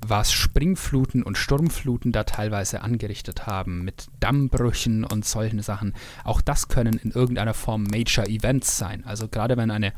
was 0.00 0.32
Springfluten 0.32 1.22
und 1.22 1.38
Sturmfluten 1.38 2.12
da 2.12 2.24
teilweise 2.24 2.82
angerichtet 2.82 3.46
haben, 3.46 3.84
mit 3.84 4.06
Dammbrüchen 4.20 5.04
und 5.04 5.24
solchen 5.24 5.62
Sachen. 5.62 5.94
Auch 6.24 6.40
das 6.40 6.68
können 6.68 6.98
in 6.98 7.10
irgendeiner 7.10 7.54
Form 7.54 7.84
Major 7.84 8.26
Events 8.26 8.78
sein. 8.78 9.04
Also 9.04 9.28
gerade 9.28 9.56
wenn 9.56 9.70
eine, 9.70 9.92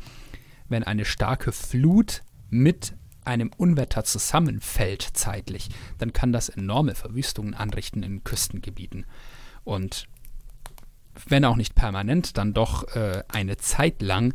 wenn 0.69 0.83
eine 0.83 1.05
starke 1.05 1.51
Flut 1.51 2.23
mit 2.49 2.93
einem 3.25 3.51
Unwetter 3.57 4.03
zusammenfällt 4.03 5.01
zeitlich, 5.13 5.69
dann 5.97 6.13
kann 6.13 6.31
das 6.31 6.49
enorme 6.49 6.95
Verwüstungen 6.95 7.53
anrichten 7.53 8.03
in 8.03 8.23
Küstengebieten. 8.23 9.05
Und 9.63 10.07
wenn 11.27 11.45
auch 11.45 11.57
nicht 11.57 11.75
permanent, 11.75 12.37
dann 12.37 12.53
doch 12.53 12.95
äh, 12.95 13.23
eine 13.27 13.57
Zeit 13.57 14.01
lang 14.01 14.33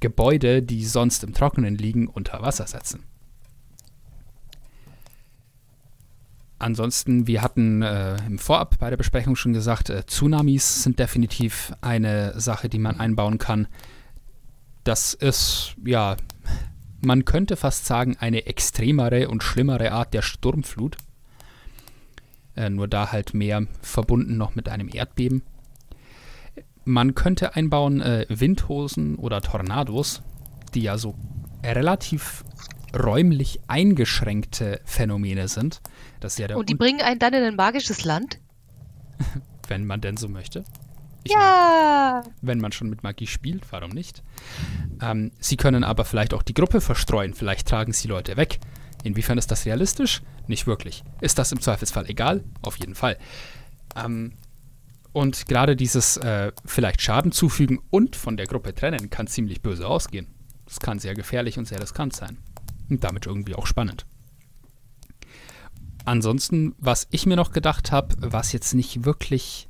Gebäude, 0.00 0.62
die 0.62 0.84
sonst 0.84 1.24
im 1.24 1.34
Trockenen 1.34 1.76
liegen, 1.76 2.06
unter 2.06 2.40
Wasser 2.42 2.66
setzen. 2.66 3.07
Ansonsten, 6.58 7.26
wir 7.28 7.42
hatten 7.42 7.82
äh, 7.82 8.16
im 8.26 8.38
Vorab 8.38 8.78
bei 8.78 8.90
der 8.90 8.96
Besprechung 8.96 9.36
schon 9.36 9.52
gesagt, 9.52 9.90
äh, 9.90 10.04
Tsunamis 10.04 10.82
sind 10.82 10.98
definitiv 10.98 11.72
eine 11.80 12.38
Sache, 12.40 12.68
die 12.68 12.80
man 12.80 12.98
einbauen 12.98 13.38
kann. 13.38 13.68
Das 14.82 15.14
ist, 15.14 15.76
ja, 15.84 16.16
man 17.00 17.24
könnte 17.24 17.56
fast 17.56 17.86
sagen, 17.86 18.16
eine 18.18 18.46
extremere 18.46 19.28
und 19.28 19.44
schlimmere 19.44 19.92
Art 19.92 20.14
der 20.14 20.22
Sturmflut. 20.22 20.96
Äh, 22.56 22.70
nur 22.70 22.88
da 22.88 23.12
halt 23.12 23.34
mehr 23.34 23.66
verbunden 23.80 24.36
noch 24.36 24.56
mit 24.56 24.68
einem 24.68 24.88
Erdbeben. 24.92 25.42
Man 26.84 27.14
könnte 27.14 27.54
einbauen 27.54 28.00
äh, 28.00 28.26
Windhosen 28.28 29.14
oder 29.14 29.42
Tornados, 29.42 30.22
die 30.74 30.80
ja 30.80 30.98
so 30.98 31.14
relativ 31.62 32.42
räumlich 32.96 33.60
eingeschränkte 33.68 34.80
Phänomene 34.84 35.48
sind. 35.48 35.80
Das 36.20 36.34
ist 36.34 36.38
ja 36.38 36.48
der 36.48 36.56
Und 36.58 36.68
die 36.68 36.74
Un- 36.74 36.78
bringen 36.78 37.00
einen 37.02 37.18
dann 37.18 37.34
in 37.34 37.42
ein 37.44 37.56
magisches 37.56 38.04
Land? 38.04 38.38
wenn 39.68 39.86
man 39.86 40.00
denn 40.00 40.16
so 40.16 40.28
möchte. 40.28 40.64
Ich 41.24 41.32
ja! 41.32 42.22
wenn 42.40 42.58
man 42.60 42.72
schon 42.72 42.88
mit 42.88 43.02
Magie 43.02 43.26
spielt, 43.26 43.70
warum 43.70 43.90
nicht? 43.90 44.22
Ähm, 45.02 45.32
sie 45.40 45.56
können 45.56 45.84
aber 45.84 46.04
vielleicht 46.04 46.32
auch 46.32 46.42
die 46.42 46.54
Gruppe 46.54 46.80
verstreuen, 46.80 47.34
vielleicht 47.34 47.68
tragen 47.68 47.92
sie 47.92 48.08
Leute 48.08 48.36
weg. 48.36 48.60
Inwiefern 49.02 49.36
ist 49.38 49.50
das 49.50 49.66
realistisch? 49.66 50.22
Nicht 50.46 50.66
wirklich. 50.66 51.04
Ist 51.20 51.38
das 51.38 51.52
im 51.52 51.60
Zweifelsfall 51.60 52.08
egal? 52.08 52.44
Auf 52.62 52.76
jeden 52.76 52.94
Fall. 52.94 53.18
Ähm, 53.96 54.32
und 55.12 55.46
gerade 55.46 55.76
dieses 55.76 56.16
äh, 56.18 56.52
vielleicht 56.64 57.02
Schaden 57.02 57.32
zufügen 57.32 57.80
und 57.90 58.16
von 58.16 58.36
der 58.36 58.46
Gruppe 58.46 58.74
trennen 58.74 59.10
kann 59.10 59.26
ziemlich 59.26 59.60
böse 59.62 59.86
ausgehen. 59.86 60.28
Das 60.66 60.80
kann 60.80 60.98
sehr 60.98 61.14
gefährlich 61.14 61.58
und 61.58 61.66
sehr 61.66 61.80
riskant 61.80 62.14
sein. 62.14 62.38
Und 62.88 63.04
damit 63.04 63.26
irgendwie 63.26 63.54
auch 63.54 63.66
spannend. 63.66 64.06
Ansonsten, 66.04 66.74
was 66.78 67.06
ich 67.10 67.26
mir 67.26 67.36
noch 67.36 67.52
gedacht 67.52 67.92
habe, 67.92 68.14
was 68.18 68.52
jetzt 68.52 68.74
nicht 68.74 69.04
wirklich 69.04 69.68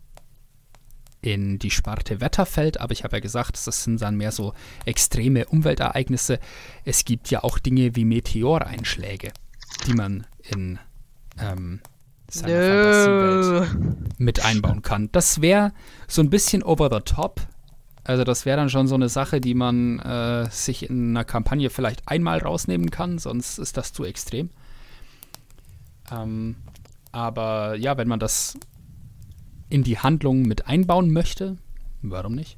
in 1.20 1.58
die 1.58 1.70
Sparte 1.70 2.20
Wetter 2.20 2.46
fällt, 2.46 2.80
aber 2.80 2.92
ich 2.92 3.02
habe 3.02 3.16
ja 3.16 3.20
gesagt, 3.20 3.66
das 3.66 3.82
sind 3.82 4.00
dann 4.00 4.16
mehr 4.16 4.30
so 4.30 4.54
extreme 4.84 5.46
Umweltereignisse. 5.46 6.38
Es 6.84 7.04
gibt 7.04 7.30
ja 7.30 7.42
auch 7.42 7.58
Dinge 7.58 7.96
wie 7.96 8.04
Meteoreinschläge, 8.04 9.32
die 9.86 9.94
man 9.94 10.26
in 10.42 10.78
ähm, 11.40 11.80
seiner 12.30 12.62
Fantasiewelt 12.62 13.74
Nö. 13.74 13.94
mit 14.18 14.44
einbauen 14.44 14.82
kann. 14.82 15.10
Das 15.12 15.40
wäre 15.40 15.72
so 16.06 16.22
ein 16.22 16.30
bisschen 16.30 16.62
over 16.62 16.88
the 16.92 17.00
top. 17.00 17.40
Also 18.08 18.24
das 18.24 18.46
wäre 18.46 18.56
dann 18.56 18.70
schon 18.70 18.88
so 18.88 18.94
eine 18.94 19.10
Sache, 19.10 19.38
die 19.38 19.52
man 19.52 19.98
äh, 19.98 20.48
sich 20.50 20.88
in 20.88 21.10
einer 21.10 21.24
Kampagne 21.24 21.68
vielleicht 21.68 22.08
einmal 22.08 22.38
rausnehmen 22.38 22.90
kann, 22.90 23.18
sonst 23.18 23.58
ist 23.58 23.76
das 23.76 23.92
zu 23.92 24.02
extrem. 24.02 24.48
Ähm, 26.10 26.56
aber 27.12 27.74
ja, 27.74 27.98
wenn 27.98 28.08
man 28.08 28.18
das 28.18 28.58
in 29.68 29.82
die 29.82 29.98
Handlung 29.98 30.40
mit 30.40 30.66
einbauen 30.66 31.12
möchte, 31.12 31.58
warum 32.00 32.34
nicht? 32.34 32.56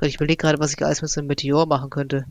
Ich 0.00 0.14
überlege 0.14 0.36
gerade, 0.36 0.60
was 0.60 0.74
ich 0.74 0.84
alles 0.84 1.02
mit 1.02 1.10
so 1.10 1.20
einem 1.20 1.26
Meteor 1.26 1.66
machen 1.66 1.90
könnte. 1.90 2.24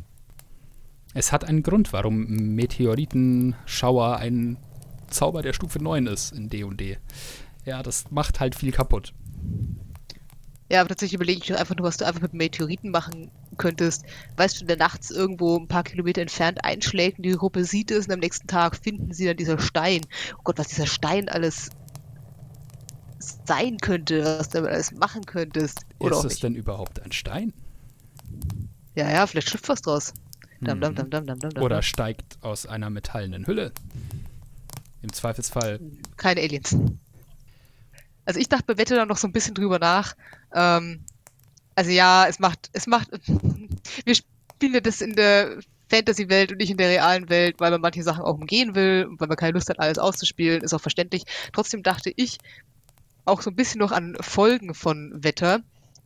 Es 1.13 1.33
hat 1.33 1.43
einen 1.43 1.63
Grund, 1.63 1.91
warum 1.91 2.27
Meteoritenschauer 2.55 4.15
ein 4.15 4.55
Zauber 5.09 5.41
der 5.41 5.51
Stufe 5.51 5.83
9 5.83 6.07
ist 6.07 6.31
in 6.31 6.47
D&D. 6.47 6.97
Ja, 7.65 7.83
das 7.83 8.09
macht 8.09 8.39
halt 8.39 8.55
viel 8.55 8.71
kaputt. 8.71 9.13
Ja, 10.69 10.81
aber 10.81 10.89
tatsächlich 10.89 11.15
überlege 11.15 11.41
ich 11.43 11.55
einfach 11.57 11.75
nur, 11.75 11.87
was 11.87 11.97
du 11.97 12.05
einfach 12.05 12.21
mit 12.21 12.33
Meteoriten 12.33 12.91
machen 12.91 13.31
könntest. 13.57 14.05
Weißt 14.37 14.61
du, 14.61 14.65
der 14.65 14.77
nachts 14.77 15.09
irgendwo 15.09 15.57
ein 15.57 15.67
paar 15.67 15.83
Kilometer 15.83 16.21
entfernt 16.21 16.63
einschlägt 16.63 17.17
und 17.17 17.23
die 17.23 17.31
Gruppe 17.31 17.65
sieht 17.65 17.89
es 17.89 18.05
und 18.05 18.13
am 18.13 18.19
nächsten 18.19 18.47
Tag 18.47 18.75
finden 18.75 19.11
sie 19.11 19.25
dann 19.25 19.37
dieser 19.37 19.59
Stein. 19.59 20.01
Oh 20.37 20.41
Gott, 20.43 20.59
was 20.59 20.67
dieser 20.67 20.85
Stein 20.85 21.27
alles 21.27 21.69
sein 23.45 23.77
könnte, 23.77 24.23
was 24.23 24.49
du 24.49 24.59
damit 24.59 24.71
alles 24.71 24.91
machen 24.91 25.25
könntest. 25.25 25.79
Oder 25.97 26.17
ist 26.17 26.25
es 26.25 26.31
nicht. 26.33 26.43
denn 26.43 26.55
überhaupt 26.55 27.01
ein 27.01 27.11
Stein? 27.11 27.51
Ja, 28.95 29.09
ja, 29.09 29.25
vielleicht 29.25 29.49
schlüpft 29.49 29.69
was 29.69 29.81
draus. 29.81 30.13
Mhm. 30.59 30.81
dam, 30.81 30.95
dam, 31.09 31.25
dam. 31.25 31.63
Oder 31.63 31.81
steigt 31.81 32.37
aus 32.41 32.65
einer 32.65 32.89
metallenen 32.89 33.47
Hülle. 33.47 33.71
Im 35.01 35.11
Zweifelsfall. 35.13 35.79
keine 36.17 36.41
Aliens. 36.41 36.75
Also 38.29 38.39
ich 38.39 38.47
dachte 38.47 38.65
bei 38.65 38.77
Wette 38.77 38.93
da 38.93 39.07
noch 39.07 39.17
so 39.17 39.27
ein 39.27 39.31
bisschen 39.31 39.55
drüber 39.55 39.79
nach. 39.79 40.15
Ähm, 40.53 41.03
also 41.73 41.89
ja, 41.89 42.27
es 42.27 42.37
macht, 42.37 42.69
es 42.73 42.85
macht, 42.85 43.09
wir 44.05 44.13
spielen 44.13 44.83
das 44.83 45.01
in 45.01 45.15
der 45.15 45.57
Fantasy-Welt 45.89 46.51
und 46.51 46.59
nicht 46.59 46.69
in 46.69 46.77
der 46.77 46.89
realen 46.89 47.27
Welt, 47.29 47.55
weil 47.57 47.71
man 47.71 47.81
manche 47.81 48.03
Sachen 48.03 48.23
auch 48.23 48.35
umgehen 48.35 48.75
will 48.75 49.07
und 49.09 49.19
weil 49.19 49.29
man 49.29 49.35
keine 49.35 49.53
Lust 49.53 49.67
hat, 49.71 49.79
alles 49.79 49.97
auszuspielen, 49.97 50.61
ist 50.61 50.75
auch 50.75 50.79
verständlich. 50.79 51.23
Trotzdem 51.53 51.81
dachte 51.81 52.13
ich 52.17 52.37
auch 53.25 53.41
so 53.41 53.49
ein 53.49 53.55
bisschen 53.55 53.79
noch 53.79 53.91
an 53.91 54.15
Folgen 54.21 54.75
von 54.75 55.11
Wetter. 55.23 55.61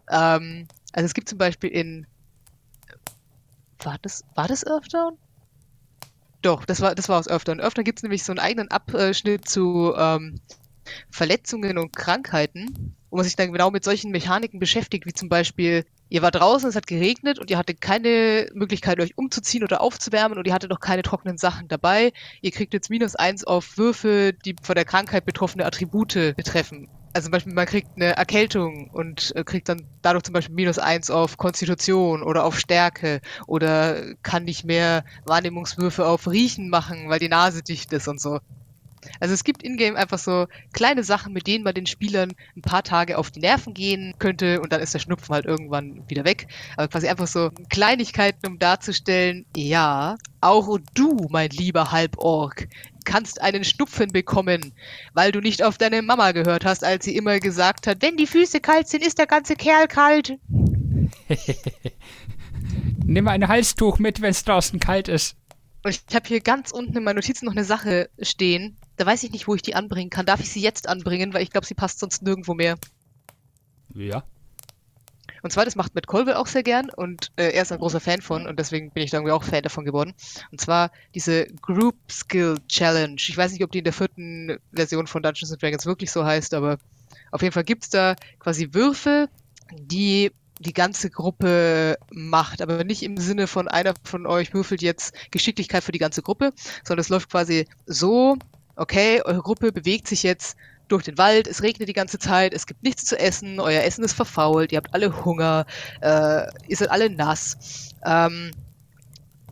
Ähm, 0.10 0.70
also 0.94 1.06
es 1.06 1.14
gibt 1.14 1.28
zum 1.28 1.40
Beispiel 1.40 1.72
in, 1.72 2.08
war 3.80 3.98
das, 4.02 4.24
war 4.36 4.48
das 4.48 4.66
Earthdown? 4.66 5.18
Doch, 6.42 6.64
das 6.64 6.80
war, 6.80 6.96
das 6.96 7.10
war 7.10 7.20
aus 7.20 7.28
Earthdown. 7.28 7.60
Earthdown 7.60 7.84
gibt 7.84 8.00
es 8.00 8.04
nämlich 8.04 8.24
so 8.24 8.32
einen 8.32 8.40
eigenen 8.40 8.72
Abschnitt 8.72 9.50
zu 9.50 9.94
ähm, 9.98 10.40
Verletzungen 11.10 11.78
und 11.78 11.96
Krankheiten, 11.96 12.96
wo 13.10 13.18
man 13.18 13.26
sich 13.26 13.36
dann 13.36 13.52
genau 13.52 13.70
mit 13.72 13.84
solchen 13.84 14.12
Mechaniken 14.12 14.60
beschäftigt, 14.60 15.06
wie 15.06 15.14
zum 15.14 15.30
Beispiel, 15.30 15.86
ihr 16.10 16.22
war 16.22 16.32
draußen, 16.32 16.68
es 16.70 16.76
hat 16.76 16.88
geregnet 16.88 17.40
und 17.40 17.52
ihr 17.52 17.58
hattet 17.58 17.82
keine 17.82 18.50
Möglichkeit, 18.54 19.00
euch 19.00 19.18
umzuziehen 19.18 19.64
oder 19.64 19.82
aufzuwärmen 19.82 20.38
und 20.38 20.48
ihr 20.48 20.54
hattet 20.54 20.70
noch 20.70 20.80
keine 20.80 21.04
trockenen 21.04 21.38
Sachen 21.38 21.68
dabei. 21.68 22.12
Ihr 22.42 22.52
kriegt 22.52 22.74
jetzt 22.74 22.90
minus 22.90 23.16
eins 23.16 23.44
auf 23.44 23.78
Würfe, 23.78 24.34
die 24.46 24.56
von 24.62 24.76
der 24.76 24.86
Krankheit 24.86 25.26
betroffene 25.26 25.66
Attribute 25.66 26.34
betreffen. 26.36 26.90
Also 27.14 27.28
zum 27.28 27.32
Beispiel, 27.34 27.54
man 27.54 27.68
kriegt 27.68 27.90
eine 27.96 28.16
Erkältung 28.16 28.90
und 28.92 29.36
äh, 29.36 29.44
kriegt 29.44 29.70
dann 29.70 29.86
dadurch 30.02 30.24
zum 30.24 30.34
Beispiel 30.34 30.56
minus 30.56 30.80
eins 30.80 31.12
auf 31.12 31.38
Konstitution 31.38 32.24
oder 32.24 32.44
auf 32.44 32.58
Stärke 32.58 33.22
oder 33.46 34.16
kann 34.24 34.46
nicht 34.46 34.66
mehr 34.66 35.06
Wahrnehmungswürfe 35.26 36.08
auf 36.08 36.28
Riechen 36.28 36.70
machen, 36.70 37.10
weil 37.10 37.20
die 37.20 37.30
Nase 37.30 37.62
dicht 37.62 37.94
ist 37.94 38.08
und 38.08 38.20
so. 38.20 38.40
Also 39.20 39.34
es 39.34 39.44
gibt 39.44 39.64
in-game 39.64 39.96
einfach 39.96 40.20
so 40.20 40.48
kleine 40.74 41.04
Sachen, 41.04 41.34
mit 41.34 41.48
denen 41.48 41.64
man 41.64 41.74
den 41.74 41.86
Spielern 41.86 42.34
ein 42.56 42.62
paar 42.62 42.84
Tage 42.84 43.18
auf 43.18 43.32
die 43.32 43.40
Nerven 43.40 43.74
gehen 43.74 44.14
könnte 44.20 44.62
und 44.62 44.72
dann 44.72 44.82
ist 44.82 44.94
der 44.94 45.00
Schnupfen 45.00 45.34
halt 45.34 45.46
irgendwann 45.46 46.04
wieder 46.10 46.26
weg. 46.26 46.48
Aber 46.78 46.88
quasi 46.88 47.08
einfach 47.08 47.28
so 47.28 47.52
Kleinigkeiten, 47.70 48.48
um 48.48 48.60
darzustellen, 48.60 49.46
ja, 49.56 50.16
auch 50.42 50.78
du, 50.94 51.28
mein 51.30 51.50
lieber 51.50 51.92
Halborg, 51.92 52.68
kannst 53.06 53.42
einen 53.42 53.64
Schnupfen 53.64 54.10
bekommen, 54.10 54.74
weil 55.14 55.32
du 55.32 55.40
nicht 55.40 55.64
auf 55.64 55.78
deine 55.78 56.02
Mama 56.02 56.32
gehört 56.32 56.66
hast, 56.66 56.84
als 56.84 57.06
sie 57.06 57.16
immer 57.16 57.40
gesagt 57.40 57.88
hat, 57.88 58.02
wenn 58.02 58.18
die 58.18 58.28
Füße 58.28 58.60
kalt 58.60 58.88
sind, 58.88 59.06
ist 59.06 59.20
der 59.20 59.28
ganze 59.28 59.56
Kerl 59.56 59.88
kalt. 59.88 60.38
Nimm 63.06 63.28
ein 63.28 63.48
Halstuch 63.48 64.00
mit, 64.00 64.22
wenn 64.22 64.32
es 64.32 64.44
draußen 64.44 64.80
kalt 64.80 65.08
ist. 65.08 65.36
Und 65.84 65.92
ich 65.92 66.16
habe 66.16 66.28
hier 66.28 66.40
ganz 66.40 66.72
unten 66.72 66.98
in 66.98 67.04
meinen 67.04 67.18
Notizen 67.18 67.46
noch 67.46 67.54
eine 67.54 67.66
Sache 67.66 68.10
stehen. 68.22 68.78
Da 68.98 69.06
weiß 69.06 69.24
ich 69.24 69.32
nicht, 69.32 69.48
wo 69.48 69.56
ich 69.56 69.62
die 69.62 69.76
anbringen 69.76 70.10
kann. 70.10 70.26
Darf 70.26 70.40
ich 70.40 70.50
sie 70.50 70.62
jetzt 70.62 70.88
anbringen, 70.88 71.34
weil 71.34 71.44
ich 71.44 71.50
glaube, 71.50 71.66
sie 71.66 71.74
passt 71.74 72.00
sonst 72.00 72.22
nirgendwo 72.22 72.54
mehr. 72.54 72.78
Ja. 73.96 74.24
Und 75.44 75.52
zwar, 75.52 75.66
das 75.66 75.76
macht 75.76 75.94
Matt 75.94 76.08
Colville 76.08 76.40
auch 76.40 76.48
sehr 76.48 76.64
gern 76.64 76.90
und 76.90 77.32
äh, 77.36 77.52
er 77.52 77.64
ist 77.64 77.72
ein 77.74 77.80
großer 77.80 78.00
Fan 78.00 78.22
von 78.22 78.48
und 78.48 78.58
deswegen 78.60 78.92
bin 78.92 79.04
ich 79.04 79.12
da 79.12 79.18
irgendwie 79.18 79.34
auch 79.34 79.44
Fan 79.44 79.62
davon 79.62 79.84
geworden. 79.84 80.14
Und 80.52 80.62
zwar 80.62 80.90
diese 81.16 81.48
Group 81.62 81.96
Skill 82.10 82.58
Challenge. 82.70 83.18
Ich 83.18 83.36
weiß 83.36 83.52
nicht, 83.52 83.64
ob 83.64 83.72
die 83.72 83.80
in 83.80 83.84
der 83.84 83.92
vierten 83.92 84.58
Version 84.72 85.06
von 85.06 85.22
Dungeons 85.22 85.52
and 85.52 85.62
Dragons 85.62 85.86
wirklich 85.86 86.12
so 86.12 86.24
heißt, 86.24 86.54
aber 86.54 86.78
auf 87.32 87.42
jeden 87.42 87.52
Fall 87.52 87.66
gibt's 87.66 87.90
da 87.90 88.16
quasi 88.40 88.70
Würfe, 88.74 89.28
die 89.74 90.32
die 90.60 90.74
ganze 90.74 91.10
Gruppe 91.10 91.98
macht, 92.12 92.62
aber 92.62 92.86
nicht 92.86 93.04
im 93.04 93.18
Sinne 93.18 93.48
von 93.48 93.68
einer 93.68 93.96
von 94.04 94.26
euch 94.26 94.54
würfelt 94.54 94.82
jetzt 94.82 95.14
Geschicklichkeit 95.32 95.84
für 95.84 95.92
die 95.92 96.00
ganze 96.00 96.22
Gruppe, 96.22 96.54
sondern 96.86 97.02
es 97.02 97.10
läuft 97.10 97.30
quasi 97.30 97.68
so, 97.86 98.38
okay, 98.76 99.22
eure 99.24 99.42
Gruppe 99.42 99.72
bewegt 99.72 100.08
sich 100.08 100.24
jetzt 100.24 100.58
durch 100.88 101.04
den 101.04 101.18
Wald, 101.18 101.48
es 101.48 101.64
regnet 101.64 101.88
die 101.88 101.94
ganze 101.94 102.20
Zeit, 102.20 102.54
es 102.54 102.68
gibt 102.68 102.84
nichts 102.84 103.06
zu 103.06 103.18
essen, 103.18 103.60
euer 103.60 103.84
Essen 103.84 104.04
ist 104.04 104.14
verfault, 104.14 104.72
ihr 104.72 104.78
habt 104.78 104.94
alle 104.94 105.26
Hunger, 105.26 105.66
äh, 106.02 106.46
ihr 106.68 106.78
seid 106.78 106.92
alle 106.92 107.10
nass. 107.10 107.94
Ähm, 108.06 108.52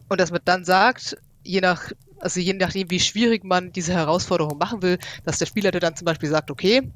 und 0.10 0.20
dass 0.20 0.32
man 0.32 0.42
dann 0.44 0.66
sagt, 0.66 1.18
je 1.44 1.62
nach, 1.62 1.92
also 2.20 2.40
je 2.40 2.54
nachdem, 2.54 2.90
wie 2.92 3.00
schwierig 3.00 3.44
man 3.44 3.72
diese 3.72 3.94
Herausforderung 3.94 4.58
machen 4.58 4.82
will, 4.82 5.00
dass 5.24 5.40
der 5.40 5.46
Spielleiter 5.46 5.80
dann 5.80 5.96
zum 5.96 6.06
Beispiel 6.06 6.30
sagt, 6.30 6.52
okay, 6.52 6.92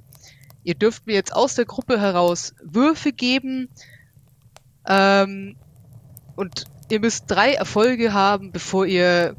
ihr 0.64 0.76
dürft 0.76 1.08
mir 1.08 1.14
jetzt 1.14 1.34
aus 1.34 1.56
der 1.56 1.66
Gruppe 1.66 2.00
heraus 2.00 2.54
Würfe 2.62 3.14
geben, 3.14 3.70
ähm, 4.88 5.56
und 6.36 6.66
ihr 6.90 7.00
müsst 7.00 7.26
drei 7.28 7.54
Erfolge 7.54 8.14
haben, 8.14 8.52
bevor 8.52 8.86
ihr 8.86 9.36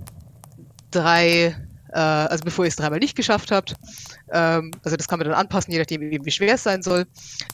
drei, 0.90 1.54
äh, 1.96 1.98
also 1.98 2.44
bevor 2.44 2.66
ihr 2.66 2.68
es 2.68 2.76
dreimal 2.76 2.98
nicht 2.98 3.16
geschafft 3.16 3.50
habt. 3.50 3.74
Ähm, 4.30 4.70
also 4.84 4.96
das 4.96 5.08
kann 5.08 5.18
man 5.18 5.28
dann 5.28 5.38
anpassen, 5.38 5.72
je 5.72 5.78
nachdem, 5.78 6.02
wie, 6.02 6.30
schwer 6.30 6.54
es 6.54 6.62
sein 6.62 6.82
soll. 6.82 7.06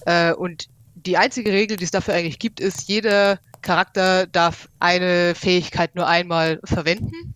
Äh, 0.04 0.32
und 0.32 0.68
die 0.94 1.16
einzige 1.16 1.52
Regel, 1.52 1.76
die 1.76 1.84
es 1.84 1.92
dafür 1.92 2.14
eigentlich 2.14 2.40
gibt, 2.40 2.58
ist, 2.58 2.88
jeder 2.88 3.38
Charakter 3.62 4.26
darf 4.26 4.68
eine 4.80 5.34
Fähigkeit 5.36 5.94
nur 5.94 6.08
einmal 6.08 6.60
verwenden 6.64 7.34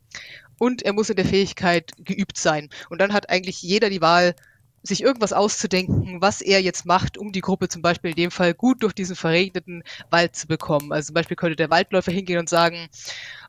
und 0.59 0.83
er 0.83 0.93
muss 0.93 1.09
in 1.09 1.17
der 1.17 1.25
Fähigkeit 1.25 1.93
geübt 1.99 2.37
sein. 2.37 2.69
Und 2.91 3.01
dann 3.01 3.13
hat 3.13 3.31
eigentlich 3.31 3.63
jeder 3.63 3.89
die 3.89 4.01
Wahl, 4.01 4.35
sich 4.83 5.03
irgendwas 5.03 5.33
auszudenken, 5.33 6.21
was 6.21 6.41
er 6.41 6.63
jetzt 6.63 6.87
macht, 6.87 7.19
um 7.19 7.33
die 7.33 7.41
Gruppe 7.41 7.69
zum 7.69 7.83
Beispiel 7.83 8.11
in 8.11 8.17
dem 8.17 8.31
Fall 8.31 8.55
gut 8.55 8.85
durch 8.85 8.93
diesen 8.93 9.17
verregneten 9.17 9.83
Wald 10.11 10.37
zu 10.37 10.47
bekommen. 10.47 10.93
Also 10.93 11.07
zum 11.07 11.15
Beispiel 11.15 11.37
könnte 11.37 11.57
der 11.57 11.71
Waldläufer 11.71 12.13
hingehen 12.13 12.39
und 12.39 12.49
sagen, 12.49 12.89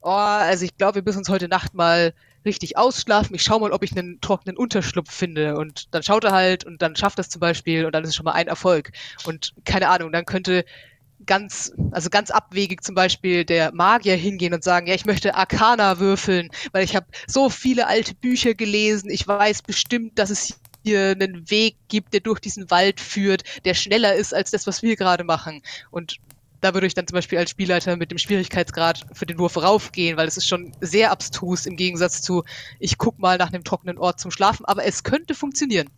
oh, 0.01 0.10
also 0.10 0.66
ich 0.66 0.76
glaube, 0.78 0.95
wir 0.95 1.03
müssen 1.03 1.20
uns 1.20 1.30
heute 1.30 1.47
Nacht 1.47 1.76
mal 1.76 2.14
richtig 2.48 2.78
ausschlafen. 2.78 3.36
Ich 3.36 3.43
schaue 3.43 3.60
mal, 3.60 3.72
ob 3.72 3.84
ich 3.84 3.95
einen 3.95 4.20
trockenen 4.22 4.58
Unterschlupf 4.58 5.12
finde. 5.12 5.56
Und 5.58 5.93
dann 5.93 6.02
schaut 6.02 6.24
er 6.24 6.32
halt 6.32 6.64
und 6.64 6.82
dann 6.82 6.95
schafft 6.95 7.20
das 7.20 7.30
zum 7.30 7.39
Beispiel 7.39 7.86
und 7.86 7.93
dann 7.93 8.04
ist 8.04 8.10
es 8.10 8.16
schon 8.16 8.24
mal 8.24 8.32
ein 8.32 8.48
Erfolg. 8.48 8.91
Und 9.26 9.54
keine 9.66 9.89
Ahnung, 9.89 10.12
dann 10.12 10.26
könnte 10.26 10.66
ganz, 11.26 11.72
also 11.91 12.10
ganz 12.10 12.32
abwegig 12.32 12.84
zum 12.84 12.95
Beispiel 12.95 13.45
der 13.45 13.74
Magier 13.74 14.16
hingehen 14.16 14.54
und 14.54 14.64
sagen, 14.64 14.88
ja, 14.88 14.95
ich 14.95 15.06
möchte 15.06 15.36
Arcana 15.36 16.00
würfeln, 16.00 16.50
weil 16.72 16.84
ich 16.84 16.95
habe 16.95 17.06
so 17.28 17.50
viele 17.50 17.88
alte 17.88 18.16
Bücher 18.16 18.54
gelesen, 18.54 19.10
ich 19.10 19.28
weiß 19.28 19.64
bestimmt, 19.64 20.18
dass 20.18 20.30
es 20.30 20.60
hier 20.84 21.10
einen 21.10 21.50
Weg 21.50 21.76
gibt, 21.89 22.14
der 22.14 22.22
durch 22.22 22.39
diesen 22.39 22.72
Wald 22.72 23.02
führt, 23.02 23.43
der 23.66 23.74
schneller 23.74 24.16
ist 24.16 24.34
als 24.34 24.52
das, 24.52 24.68
was 24.68 24.82
wir 24.82 24.95
gerade 24.95 25.24
machen. 25.24 25.62
Und 25.91 26.18
da 26.62 26.74
würde 26.74 26.88
ich 26.88 26.93
dann 26.93 27.08
zum 27.08 27.16
Beispiel 27.16 27.38
als 27.38 27.49
Spielleiter 27.49 27.95
mit 27.97 28.12
dem 28.12 28.18
Schwierigkeitsgrad 28.18 29.05
für 29.14 29.26
den 29.26 29.38
Wurf 29.38 29.58
raufgehen, 29.58 30.18
weil 30.18 30.28
es 30.28 30.38
ist 30.38 30.47
schon 30.47 30.72
sehr 30.82 31.12
abstrus 31.12 31.66
im 31.66 31.76
Gegensatz 31.76 32.22
zu, 32.22 32.43
ich 32.80 32.97
guck 32.97 33.20
mal 33.20 33.38
nach 33.38 33.53
einem 33.53 33.64
trockenen 33.64 33.97
Ort 33.97 34.20
zum 34.20 34.32
Schlafen, 34.32 34.66
aber 34.66 34.86
es 34.86 35.03
könnte 35.03 35.36
funktionieren. 35.36 35.89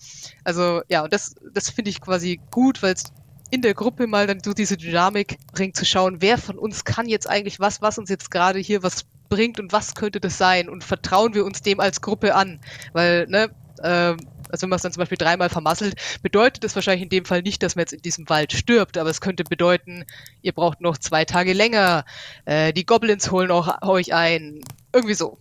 Also 0.43 0.82
ja, 0.89 1.03
und 1.03 1.14
das, 1.14 1.36
das 1.53 1.70
finde 1.70 1.91
ich 1.91 2.01
quasi 2.01 2.39
gut, 2.51 2.84
weil 2.84 2.93
es 2.93 3.05
in 3.51 3.62
der 3.62 3.74
Gruppe 3.74 4.07
mal 4.07 4.28
dann 4.28 4.41
so 4.43 4.53
diese 4.53 4.78
Dynamik 4.78 5.38
bringt, 5.53 5.76
zu 5.76 5.86
schauen, 5.86 6.22
wer 6.22 6.38
von 6.38 6.57
uns 6.57 6.84
kann 6.84 7.07
jetzt 7.07 7.28
eigentlich 7.28 7.60
was, 7.60 7.82
was 7.82 7.97
uns 7.97 8.10
jetzt 8.10 8.30
gerade 8.30 8.60
hier 8.60 8.84
was 8.84 9.05
bringt 9.30 9.60
und 9.60 9.72
was 9.72 9.95
könnte 9.95 10.20
das 10.20 10.38
sein? 10.38 10.70
Und 10.70 10.84
vertrauen 10.84 11.34
wir 11.34 11.45
uns 11.45 11.62
dem 11.62 11.80
als 11.80 12.01
Gruppe 12.01 12.36
an, 12.36 12.60
weil, 12.93 13.28
ne, 13.28 13.49
äh, 13.82 14.16
also 14.50 14.64
wenn 14.64 14.70
man 14.70 14.78
es 14.78 14.84
dann 14.84 14.91
zum 14.91 15.02
Beispiel 15.02 15.18
dreimal 15.18 15.50
vermasselt, 15.50 15.95
bedeutet 16.22 16.64
das 16.64 16.76
wahrscheinlich 16.76 17.04
in 17.04 17.10
dem 17.10 17.26
Fall 17.26 17.41
nicht, 17.41 17.64
dass 17.64 17.76
man 17.76 17.84
jetzt 17.84 17.93
in 17.93 18.02
diesem 18.02 18.30
Wald 18.30 18.54
stirbt, 18.54 18.97
aber 18.97 19.10
es 19.10 19.22
könnte 19.22 19.43
bedeuten, 19.43 20.06
ihr 20.41 20.52
braucht 20.52 20.82
noch 20.82 20.97
zwei 20.97 21.26
Tage 21.26 21.54
länger, 21.54 22.06
äh, 22.45 22.74
die 22.74 22.86
Goblins 22.86 23.32
holen 23.32 23.52
auch, 23.52 23.82
euch 23.82 24.14
ein, 24.14 24.62
irgendwie 24.93 25.16
so. 25.16 25.38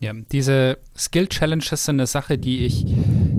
Ja, 0.00 0.12
diese 0.12 0.78
Skill 0.96 1.28
Challenges 1.28 1.86
sind 1.86 1.96
eine 1.96 2.06
Sache, 2.06 2.36
die 2.36 2.66
ich 2.66 2.84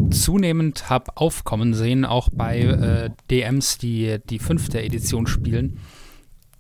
zunehmend 0.10 0.90
habe 0.90 1.16
aufkommen 1.16 1.74
sehen, 1.76 2.06
auch 2.06 2.30
bei 2.32 2.60
äh, 2.62 3.10
DMs, 3.30 3.78
die 3.78 4.18
die 4.30 4.40
fünfte 4.40 4.82
Edition 4.82 5.28
spielen. 5.28 5.80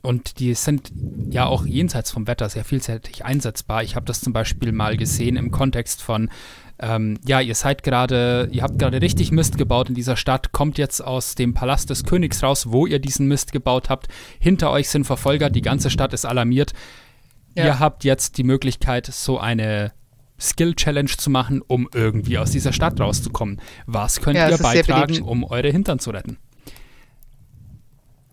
Und 0.04 0.40
die 0.40 0.54
sind 0.54 0.92
ja 1.32 1.48
auch 1.48 1.66
jenseits 1.66 2.12
vom 2.12 2.28
Wetter 2.28 2.48
sehr 2.50 2.64
vielseitig 2.64 3.26
einsetzbar. 3.26 3.82
Ich 3.82 3.96
habe 3.96 4.06
das 4.06 4.22
zum 4.22 4.34
Beispiel 4.34 4.72
mal 4.72 4.98
gesehen 4.98 5.36
im 5.36 5.50
Kontext 5.50 6.04
von 6.04 6.30
ähm, 6.80 7.18
ja, 7.26 7.40
ihr 7.40 7.56
seid 7.56 7.84
gerade, 7.84 8.50
ihr 8.52 8.62
habt 8.62 8.78
gerade 8.80 9.02
richtig 9.02 9.32
Mist 9.32 9.58
gebaut 9.58 9.90
in 9.90 9.96
dieser 9.96 10.18
Stadt, 10.18 10.52
kommt 10.52 10.78
jetzt 10.78 11.02
aus 11.02 11.36
dem 11.36 11.54
Palast 11.54 11.90
des 11.90 12.04
Königs 12.04 12.44
raus, 12.44 12.72
wo 12.72 12.86
ihr 12.86 13.00
diesen 13.00 13.28
Mist 13.28 13.52
gebaut 13.52 13.90
habt. 13.90 14.08
Hinter 14.40 14.72
euch 14.72 14.90
sind 14.90 15.06
Verfolger, 15.06 15.50
die 15.50 15.62
ganze 15.62 15.90
Stadt 15.90 16.14
ist 16.14 16.26
alarmiert. 16.26 16.74
Ja. 17.56 17.66
Ihr 17.66 17.80
habt 17.80 18.04
jetzt 18.04 18.38
die 18.38 18.44
Möglichkeit, 18.44 19.06
so 19.06 19.40
eine 19.40 19.94
Skill-Challenge 20.38 21.12
zu 21.18 21.30
machen, 21.30 21.62
um 21.66 21.88
irgendwie 21.94 22.38
aus 22.38 22.52
dieser 22.52 22.74
Stadt 22.74 23.00
rauszukommen. 23.00 23.62
Was 23.86 24.20
könnt 24.20 24.36
ja, 24.36 24.50
ihr 24.50 24.58
beitragen, 24.58 25.22
um 25.22 25.46
eure 25.46 25.70
Hintern 25.70 26.00
zu 26.00 26.10
retten? 26.10 26.38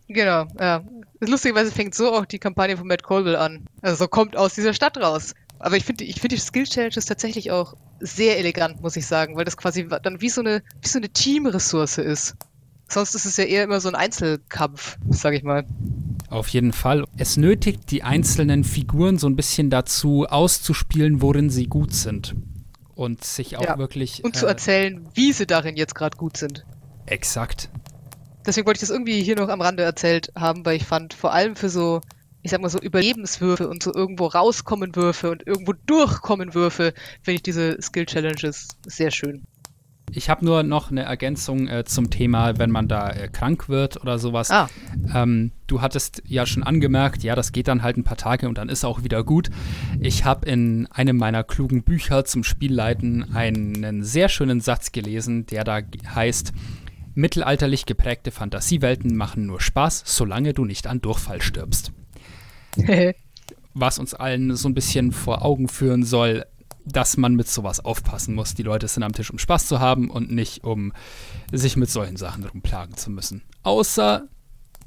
Genau, 0.09 0.47
ja. 0.59 0.83
Lustigerweise 1.21 1.71
fängt 1.71 1.95
so 1.95 2.13
auch 2.13 2.27
die 2.27 2.41
Kampagne 2.41 2.77
von 2.77 2.89
Matt 2.89 3.05
Colville 3.05 3.39
an. 3.39 3.67
Also 3.81 4.09
kommt 4.09 4.37
aus 4.37 4.55
dieser 4.55 4.75
Stadt 4.75 4.99
raus. 4.99 5.35
Aber 5.61 5.77
ich 5.77 5.85
finde 5.85 6.03
ich 6.03 6.21
find 6.21 6.33
die 6.33 6.39
Skill-Challenges 6.39 7.05
tatsächlich 7.05 7.53
auch 7.53 7.75
sehr 8.03 8.39
elegant, 8.39 8.83
muss 8.83 8.97
ich 8.97 9.07
sagen, 9.07 9.37
weil 9.37 9.45
das 9.45 9.57
quasi 9.57 9.87
dann 10.03 10.21
wie 10.21 10.29
so 10.29 10.41
eine, 10.41 10.63
wie 10.81 10.89
so 10.89 10.99
eine 10.99 11.09
Teamressource 11.09 11.99
ist. 11.99 12.37
Sonst 12.89 13.15
ist 13.15 13.25
es 13.25 13.37
ja 13.39 13.45
eher 13.45 13.65
immer 13.65 13.81
so 13.81 13.89
ein 13.89 13.95
Einzelkampf, 13.95 14.99
sag 15.09 15.35
ich 15.35 15.43
mal. 15.43 15.65
Auf 16.29 16.49
jeden 16.49 16.73
Fall. 16.73 17.05
Es 17.17 17.37
nötigt 17.37 17.91
die 17.91 18.03
einzelnen 18.03 18.65
Figuren 18.65 19.19
so 19.19 19.27
ein 19.29 19.37
bisschen 19.37 19.71
dazu, 19.71 20.27
auszuspielen, 20.29 21.23
worin 21.23 21.49
sie 21.49 21.67
gut 21.67 21.95
sind. 21.95 22.35
Und 22.95 23.25
sich 23.25 23.57
auch 23.57 23.65
ja, 23.65 23.79
wirklich. 23.79 24.23
Und 24.23 24.37
äh, 24.37 24.39
zu 24.39 24.47
erzählen, 24.47 25.07
wie 25.15 25.33
sie 25.33 25.47
darin 25.47 25.77
jetzt 25.77 25.95
gerade 25.95 26.17
gut 26.17 26.37
sind. 26.37 26.65
Exakt. 27.07 27.71
Deswegen 28.45 28.67
wollte 28.67 28.79
ich 28.79 28.81
das 28.81 28.91
irgendwie 28.91 29.23
hier 29.23 29.37
noch 29.37 29.49
am 29.49 29.61
Rande 29.61 29.83
erzählt 29.83 30.33
haben, 30.37 30.67
weil 30.67 30.77
ich 30.77 30.85
fand, 30.85 31.15
vor 31.15 31.33
allem 31.33 31.57
für 31.57 31.69
so 31.69 32.01
ich 32.43 32.51
sag 32.51 32.61
mal 32.61 32.69
so 32.69 32.81
Überlebenswürfe 32.81 33.69
und 33.69 33.83
so 33.83 33.95
irgendwo 33.95 34.27
rauskommen 34.27 34.97
Würfe 34.97 35.31
und 35.31 35.47
irgendwo 35.47 35.73
durchkommen 35.87 36.55
Würfe, 36.55 36.93
finde 37.23 37.37
ich 37.37 37.43
diese 37.43 37.81
Skill 37.81 38.07
Challenges 38.07 38.69
sehr 38.87 39.11
schön. 39.11 39.45
Ich 40.15 40.29
habe 40.29 40.45
nur 40.45 40.63
noch 40.63 40.91
eine 40.91 41.05
Ergänzung 41.05 41.69
äh, 41.69 41.85
zum 41.85 42.11
Thema, 42.11 42.59
wenn 42.59 42.71
man 42.71 42.87
da 42.87 43.11
äh, 43.11 43.29
krank 43.29 43.71
wird 43.71 44.03
oder 44.03 44.19
sowas. 44.19 44.51
Ah. 44.51 44.69
Ähm, 45.15 45.53
du 45.67 45.81
hattest 45.81 46.23
ja 46.27 46.45
schon 46.45 46.63
angemerkt, 46.63 47.23
ja, 47.23 47.35
das 47.35 47.53
geht 47.53 47.69
dann 47.69 47.83
halt 47.83 47.97
ein 47.97 48.05
paar 48.05 48.19
Tage 48.19 48.47
und 48.47 48.59
dann 48.59 48.69
ist 48.69 48.85
auch 48.85 49.05
wieder 49.05 49.25
gut. 49.25 49.49
Ich 50.01 50.27
habe 50.27 50.47
in 50.47 50.87
einem 50.89 51.17
meiner 51.17 51.45
klugen 51.45 51.83
Bücher 51.83 52.27
zum 52.27 52.45
Spielleiten 52.45 53.35
einen 53.35 54.03
sehr 54.03 54.29
schönen 54.29 54.61
Satz 54.61 54.93
gelesen, 54.93 55.47
der 55.47 55.65
da 55.65 55.81
heißt, 56.15 56.53
mittelalterlich 57.15 57.87
geprägte 57.87 58.33
Fantasiewelten 58.33 59.17
machen 59.17 59.47
nur 59.47 59.61
Spaß, 59.61 60.03
solange 60.05 60.53
du 60.53 60.67
nicht 60.67 60.87
an 60.87 61.01
Durchfall 61.01 61.41
stirbst. 61.41 61.93
was 63.75 63.99
uns 63.99 64.15
allen 64.15 64.55
so 64.57 64.69
ein 64.69 64.75
bisschen 64.75 65.13
vor 65.13 65.45
Augen 65.45 65.69
führen 65.69 66.05
soll, 66.05 66.45
dass 66.85 67.17
man 67.17 67.35
mit 67.35 67.49
sowas 67.49 67.85
aufpassen 67.85 68.35
muss. 68.35 68.55
Die 68.55 68.63
Leute 68.63 68.89
sind 68.89 69.03
am 69.03 69.13
Tisch, 69.13 69.31
um 69.31 69.39
Spaß 69.39 69.67
zu 69.67 69.81
haben 69.81 70.11
und 70.11 70.31
nicht, 70.31 70.65
um 70.65 70.93
sich 71.53 71.77
mit 71.77 71.91
solchen 71.91 72.17
Sachen 72.17 72.45
rumplagen 72.45 72.97
zu 72.97 73.11
müssen. 73.11 73.43
Außer 73.63 74.29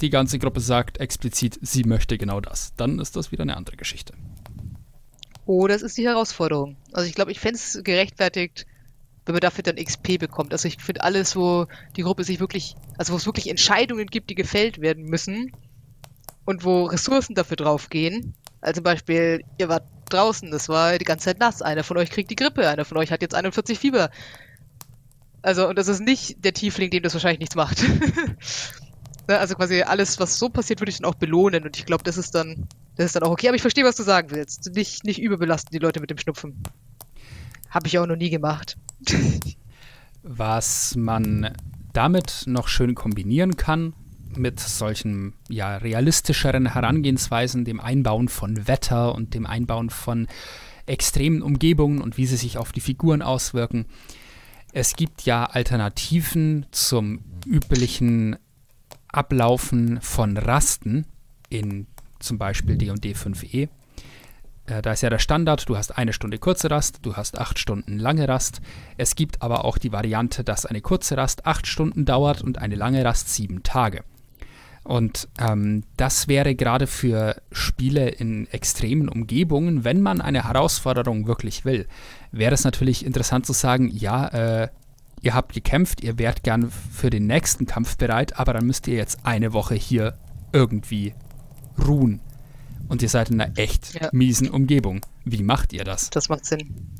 die 0.02 0.10
ganze 0.10 0.40
Gruppe 0.40 0.60
sagt 0.60 1.00
explizit, 1.00 1.58
sie 1.62 1.84
möchte 1.84 2.18
genau 2.18 2.42
das. 2.42 2.74
Dann 2.76 3.00
ist 3.00 3.16
das 3.16 3.32
wieder 3.32 3.44
eine 3.44 3.56
andere 3.56 3.78
Geschichte. 3.78 4.14
Oh, 5.46 5.68
das 5.68 5.82
ist 5.82 5.98
die 5.98 6.06
Herausforderung. 6.06 6.76
Also 6.92 7.08
ich 7.08 7.16
glaube, 7.16 7.32
ich 7.32 7.40
fände 7.40 7.58
es 7.58 7.80
gerechtfertigt, 7.84 8.66
wenn 9.26 9.34
man 9.34 9.42
dafür 9.42 9.64
dann 9.64 9.78
XP 9.78 10.20
bekommt. 10.20 10.52
Also 10.52 10.68
ich 10.68 10.78
finde 10.78 11.04
alles, 11.04 11.36
wo 11.36 11.68
die 11.96 12.02
Gruppe 12.02 12.24
sich 12.24 12.40
wirklich, 12.40 12.76
also 12.98 13.14
wo 13.14 13.18
es 13.18 13.26
wirklich 13.26 13.50
Entscheidungen 13.50 14.08
gibt, 14.08 14.30
die 14.30 14.36
gefällt 14.36 14.82
werden 14.82 15.06
müssen, 15.06 15.52
und 16.46 16.64
wo 16.64 16.86
Ressourcen 16.86 17.36
dafür 17.36 17.58
draufgehen. 17.58 18.34
Also 18.62 18.76
zum 18.80 18.84
Beispiel, 18.84 19.44
ihr 19.58 19.70
wart 19.70 19.84
draußen, 20.10 20.52
das 20.52 20.70
war 20.70 20.98
die 20.98 21.06
ganze 21.06 21.26
Zeit 21.26 21.40
nass. 21.40 21.62
Einer 21.62 21.84
von 21.84 21.98
euch 21.98 22.10
kriegt 22.10 22.30
die 22.32 22.36
Grippe, 22.36 22.68
einer 22.70 22.86
von 22.86 22.98
euch 22.98 23.12
hat 23.12 23.22
jetzt 23.22 23.36
41 23.36 23.78
Fieber. 23.80 24.10
Also, 25.42 25.68
und 25.68 25.78
das 25.78 25.88
ist 25.88 26.00
nicht 26.00 26.44
der 26.44 26.54
Tiefling, 26.54 26.90
dem 26.90 27.04
das 27.04 27.14
wahrscheinlich 27.14 27.40
nichts 27.40 27.56
macht. 27.56 27.84
Ne, 29.28 29.40
also 29.40 29.56
quasi 29.56 29.82
alles, 29.82 30.20
was 30.20 30.38
so 30.38 30.50
passiert, 30.50 30.82
würde 30.82 30.92
ich 30.92 31.00
dann 31.00 31.10
auch 31.10 31.16
belohnen. 31.16 31.64
Und 31.64 31.78
ich 31.78 31.88
glaube, 31.88 32.04
das 32.04 32.16
ist 32.16 32.36
dann, 32.36 32.68
das 32.96 33.08
ist 33.08 33.16
dann 33.16 33.24
auch 33.24 33.32
okay. 33.32 33.48
Aber 33.48 33.56
ich 33.56 33.62
verstehe, 33.62 33.84
was 33.84 33.96
du 33.96 34.04
sagen 34.04 34.30
willst. 34.30 34.76
Nicht, 34.76 35.04
nicht 35.04 35.20
überbelasten 35.20 35.72
die 35.72 35.80
Leute 35.80 36.00
mit 36.00 36.12
dem 36.12 36.20
Schnupfen. 36.20 36.62
Habe 37.70 37.88
ich 37.88 37.98
auch 37.98 38.06
noch 38.06 38.18
nie 38.18 38.30
gemacht. 38.30 38.78
was 40.24 40.96
man 40.96 41.56
damit 41.94 42.44
noch 42.46 42.68
schön 42.68 42.94
kombinieren 42.94 43.58
kann, 43.58 43.94
mit 44.38 44.60
solchen 44.60 45.34
ja, 45.50 45.78
realistischeren 45.78 46.74
Herangehensweisen, 46.74 47.66
dem 47.66 47.80
Einbauen 47.80 48.30
von 48.30 48.68
Wetter 48.68 49.16
und 49.16 49.34
dem 49.34 49.46
Einbauen 49.46 49.90
von 49.90 50.28
extremen 50.86 51.42
Umgebungen 51.42 52.02
und 52.02 52.18
wie 52.18 52.26
sie 52.26 52.38
sich 52.38 52.58
auf 52.58 52.72
die 52.72 52.82
Figuren 52.82 53.22
auswirken. 53.22 53.86
Es 54.72 54.96
gibt 54.96 55.24
ja 55.24 55.46
Alternativen 55.46 56.66
zum 56.72 57.24
üblichen 57.46 58.38
Ablaufen 59.08 60.02
von 60.02 60.38
Rasten 60.38 61.06
in 61.50 61.88
zum 62.20 62.38
Beispiel 62.38 62.78
D&D 62.78 63.14
5e. 63.14 63.70
Äh, 64.66 64.82
da 64.82 64.92
ist 64.92 65.02
ja 65.02 65.10
der 65.10 65.20
Standard, 65.20 65.70
du 65.70 65.78
hast 65.78 65.98
eine 65.98 66.14
Stunde 66.14 66.40
kurze 66.40 66.70
Rast, 66.70 67.00
du 67.04 67.16
hast 67.16 67.38
acht 67.38 67.60
Stunden 67.60 68.00
lange 68.00 68.28
Rast. 68.28 68.62
Es 68.98 69.16
gibt 69.16 69.42
aber 69.42 69.64
auch 69.64 69.78
die 69.78 69.92
Variante, 69.92 70.44
dass 70.44 70.66
eine 70.66 70.82
kurze 70.82 71.18
Rast 71.18 71.46
acht 71.46 71.68
Stunden 71.68 72.06
dauert 72.06 72.42
und 72.42 72.58
eine 72.60 72.76
lange 72.76 73.04
Rast 73.06 73.34
sieben 73.34 73.64
Tage. 73.64 74.04
Und 74.86 75.28
ähm, 75.40 75.84
das 75.98 76.28
wäre 76.28 76.54
gerade 76.54 76.86
für 76.86 77.42
Spiele 77.52 78.08
in 78.08 78.48
extremen 78.52 79.10
Umgebungen, 79.10 79.84
wenn 79.84 80.00
man 80.00 80.22
eine 80.22 80.44
Herausforderung 80.44 81.26
wirklich 81.26 81.66
will, 81.66 81.88
wäre 82.32 82.54
es 82.54 82.64
natürlich 82.64 83.04
interessant 83.04 83.48
zu 83.48 83.54
sagen, 83.54 83.90
ja, 83.90 84.28
äh, 84.28 84.70
ihr 85.24 85.34
habt 85.34 85.54
gekämpft, 85.54 86.04
ihr 86.04 86.20
wärt 86.20 86.44
gern 86.44 86.70
für 86.70 87.10
den 87.10 87.26
nächsten 87.26 87.66
Kampf 87.66 87.98
bereit, 87.98 88.40
aber 88.40 88.54
dann 88.54 88.68
müsst 88.68 88.88
ihr 88.88 88.96
jetzt 88.96 89.26
eine 89.26 89.54
Woche 89.54 89.74
hier 89.74 90.20
irgendwie 90.54 91.16
ruhen. 91.84 92.22
Und 92.88 93.02
ihr 93.02 93.10
seid 93.10 93.32
in 93.32 93.42
einer 93.42 93.58
echt 93.58 94.00
ja. 94.00 94.10
miesen 94.12 94.52
Umgebung. 94.52 95.02
Wie 95.24 95.42
macht 95.42 95.74
ihr 95.74 95.84
das? 95.84 96.12
Das 96.12 96.30
macht 96.30 96.46
Sinn. 96.46 96.92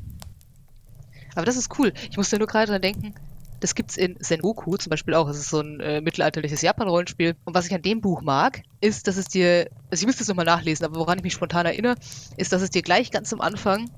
Aber 1.36 1.46
das 1.46 1.56
ist 1.56 1.78
cool. 1.78 1.92
Ich 2.10 2.16
musste 2.16 2.36
nur 2.38 2.48
gerade 2.48 2.72
dran 2.72 2.82
denken, 2.82 3.14
das 3.60 3.74
gibt 3.74 3.90
es 3.90 3.96
in 3.96 4.16
Sengoku 4.20 4.76
zum 4.76 4.90
Beispiel 4.90 5.14
auch. 5.14 5.28
Es 5.28 5.38
ist 5.38 5.50
so 5.50 5.60
ein 5.60 5.80
äh, 5.80 6.00
mittelalterliches 6.00 6.62
Japan-Rollenspiel. 6.62 7.36
Und 7.44 7.54
was 7.54 7.66
ich 7.66 7.74
an 7.74 7.82
dem 7.82 8.00
Buch 8.00 8.22
mag, 8.22 8.62
ist, 8.80 9.06
dass 9.06 9.16
es 9.16 9.26
dir, 9.26 9.70
also 9.90 10.02
ich 10.02 10.06
müsste 10.06 10.22
es 10.22 10.28
nochmal 10.28 10.44
nachlesen, 10.44 10.84
aber 10.84 10.96
woran 10.96 11.18
ich 11.18 11.24
mich 11.24 11.32
spontan 11.32 11.66
erinnere, 11.66 11.96
ist, 12.36 12.52
dass 12.52 12.62
es 12.62 12.70
dir 12.70 12.82
gleich 12.82 13.10
ganz 13.10 13.32
am 13.32 13.40
Anfang 13.40 13.90